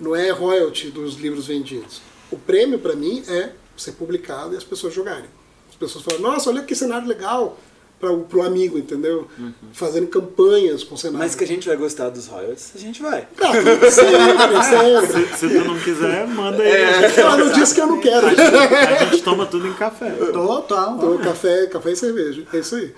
não 0.00 0.16
é 0.16 0.30
royalty 0.30 0.90
dos 0.90 1.14
livros 1.14 1.46
vendidos. 1.46 2.02
O 2.28 2.36
prêmio, 2.36 2.80
para 2.80 2.96
mim, 2.96 3.22
é 3.28 3.52
ser 3.76 3.92
publicado 3.92 4.54
e 4.54 4.56
as 4.56 4.64
pessoas 4.64 4.92
jogarem. 4.92 5.30
As 5.74 5.78
pessoas 5.78 6.04
falam, 6.04 6.20
nossa, 6.20 6.50
olha 6.50 6.62
que 6.62 6.72
cenário 6.74 7.08
legal 7.08 7.58
para 7.98 8.38
o 8.38 8.42
amigo, 8.42 8.78
entendeu? 8.78 9.26
Fazendo 9.72 10.06
campanhas 10.06 10.84
com 10.84 10.96
cenário. 10.96 11.18
Mas 11.18 11.34
que 11.34 11.42
a 11.42 11.46
gente 11.46 11.66
vai 11.66 11.76
gostar 11.76 12.10
dos 12.10 12.28
royalties, 12.28 12.72
a 12.76 12.78
gente 12.78 13.02
vai. 13.02 13.26
Ah, 13.40 13.52
sempre, 13.90 13.90
sempre. 13.90 15.34
Se, 15.34 15.38
se 15.38 15.48
tu 15.48 15.64
não 15.64 15.78
quiser, 15.80 16.26
manda 16.28 16.62
aí. 16.62 16.70
É. 16.70 16.84
A, 16.84 17.08
gente, 17.08 17.20
Ela 17.20 17.36
não 17.36 17.52
disse 17.52 17.74
que 17.74 17.80
eu 17.80 17.86
não 17.86 18.00
quero. 18.00 18.26
a 18.26 19.04
gente 19.06 19.22
toma 19.22 19.46
tudo 19.46 19.66
em 19.66 19.72
café. 19.72 20.10
Total. 20.10 20.96
Então, 20.96 21.18
café, 21.18 21.66
café 21.66 21.92
e 21.92 21.96
cerveja. 21.96 22.46
É 22.52 22.58
isso 22.58 22.76
aí. 22.76 22.94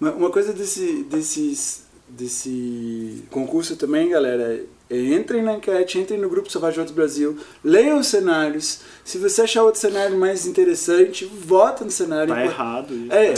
Uma 0.00 0.12
uma 0.12 0.30
coisa 0.30 0.52
desse, 0.52 1.04
desses, 1.04 1.84
desse 2.16 3.24
concurso 3.30 3.76
também, 3.76 4.08
galera, 4.10 4.60
é 4.90 4.98
entrem 5.14 5.42
na 5.42 5.54
enquete, 5.54 5.98
entrem 5.98 6.20
no 6.20 6.28
grupo 6.28 6.52
Savage 6.52 6.78
Outros 6.78 6.94
Brasil, 6.94 7.38
leiam 7.64 7.98
os 7.98 8.08
cenários. 8.08 8.80
Se 9.02 9.16
você 9.16 9.40
achar 9.40 9.62
outro 9.64 9.80
cenário 9.80 10.18
mais 10.18 10.46
interessante, 10.46 11.24
vota 11.24 11.82
no 11.82 11.90
cenário. 11.90 12.34
Tá 12.34 12.40
Impor- 12.44 12.52
errado 12.54 12.94
isso. 12.94 13.10
É. 13.10 13.32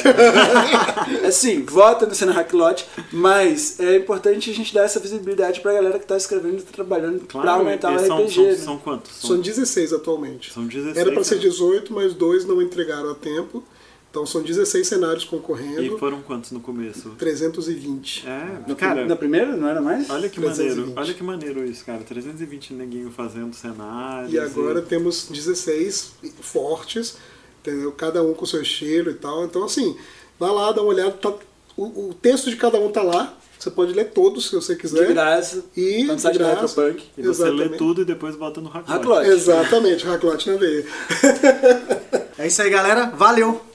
assim, 1.28 1.62
vota 1.64 2.06
no 2.06 2.14
cenário 2.14 2.40
Hacklote, 2.40 2.86
mas 3.12 3.78
é 3.78 3.96
importante 3.96 4.50
a 4.50 4.54
gente 4.54 4.74
dar 4.74 4.82
essa 4.82 4.98
visibilidade 4.98 5.60
pra 5.60 5.72
galera 5.72 5.98
que 5.98 6.06
tá 6.06 6.16
escrevendo 6.16 6.58
e 6.58 6.62
tá 6.62 6.72
trabalhando 6.72 7.20
Claro, 7.28 7.46
pra 7.46 7.54
aumentar 7.54 7.94
o 7.94 7.98
são, 8.04 8.18
RPG. 8.24 8.34
são, 8.34 8.44
né? 8.44 8.54
são 8.56 8.78
quantos? 8.78 9.12
São 9.20 9.40
16 9.40 9.92
atualmente. 9.92 10.52
São 10.52 10.66
16. 10.66 10.96
Era 10.96 11.12
para 11.12 11.22
ser 11.22 11.36
né? 11.36 11.42
18, 11.42 11.92
mas 11.92 12.14
dois 12.14 12.44
não 12.44 12.60
entregaram 12.60 13.10
a 13.12 13.14
tempo. 13.14 13.62
Então 14.14 14.24
são 14.24 14.42
16 14.42 14.86
cenários 14.86 15.24
E 15.24 15.26
concorrendo. 15.26 15.98
foram 15.98 16.22
quantos 16.22 16.52
no 16.52 16.60
começo? 16.60 17.10
320. 17.18 18.24
É, 18.24 18.60
No- 18.68 18.76
cara, 18.76 19.04
na 19.06 19.16
primeira, 19.16 19.56
não 19.56 19.66
era 19.68 19.80
mais? 19.82 20.08
olha 20.08 20.28
que 20.28 20.40
320. 20.40 20.76
maneiro. 20.78 21.00
Olha 21.00 21.14
que 21.14 21.22
maneiro 21.24 21.64
isso, 21.64 21.84
cara. 21.84 21.98
320 22.04 22.72
neguinho 22.74 23.10
fazendo 23.10 23.52
cenários. 23.56 24.32
E 24.32 24.38
agora 24.38 24.80
temos 24.80 25.26
16 25.28 26.12
fortes, 26.40 27.16
entendeu? 27.60 27.90
Cada 27.90 28.22
um 28.22 28.34
com 28.34 28.46
seu 28.46 28.62
estilo 28.62 29.10
e 29.10 29.14
tal. 29.14 29.46
Então, 29.46 29.64
assim, 29.64 29.96
vai 30.38 30.52
lá, 30.52 30.70
dá 30.70 30.80
uma 30.80 30.90
olhada. 30.92 31.10
tá- 31.10 31.34
o, 31.76 32.10
o 32.10 32.14
texto 32.14 32.48
de 32.50 32.54
cada 32.56 32.78
um 32.78 32.92
tá 32.92 33.02
lá. 33.02 33.36
Você 33.58 33.68
pode 33.68 33.92
ler 33.94 34.10
todos 34.12 34.48
se 34.48 34.54
você 34.54 34.76
quiser. 34.76 35.08
De 35.08 35.12
graça. 35.12 35.64
E 35.76 36.06
tá 36.06 36.30
de 36.30 36.38
graça. 36.38 36.60
Retropunk. 36.60 37.04
E 37.18 37.22
você 37.22 37.42
lê 37.46 37.50
Exatamente. 37.50 37.78
tudo 37.78 38.02
e 38.02 38.04
depois 38.04 38.36
bota 38.36 38.60
no. 38.60 38.68
Hacklote. 38.68 39.28
Exatamente, 39.28 40.04
raclote 40.04 40.50
na 40.50 40.56
veia. 40.56 40.84
É 42.38 42.48
isso 42.48 42.60
aí, 42.62 42.68
galera. 42.68 43.06
Valeu! 43.16 43.60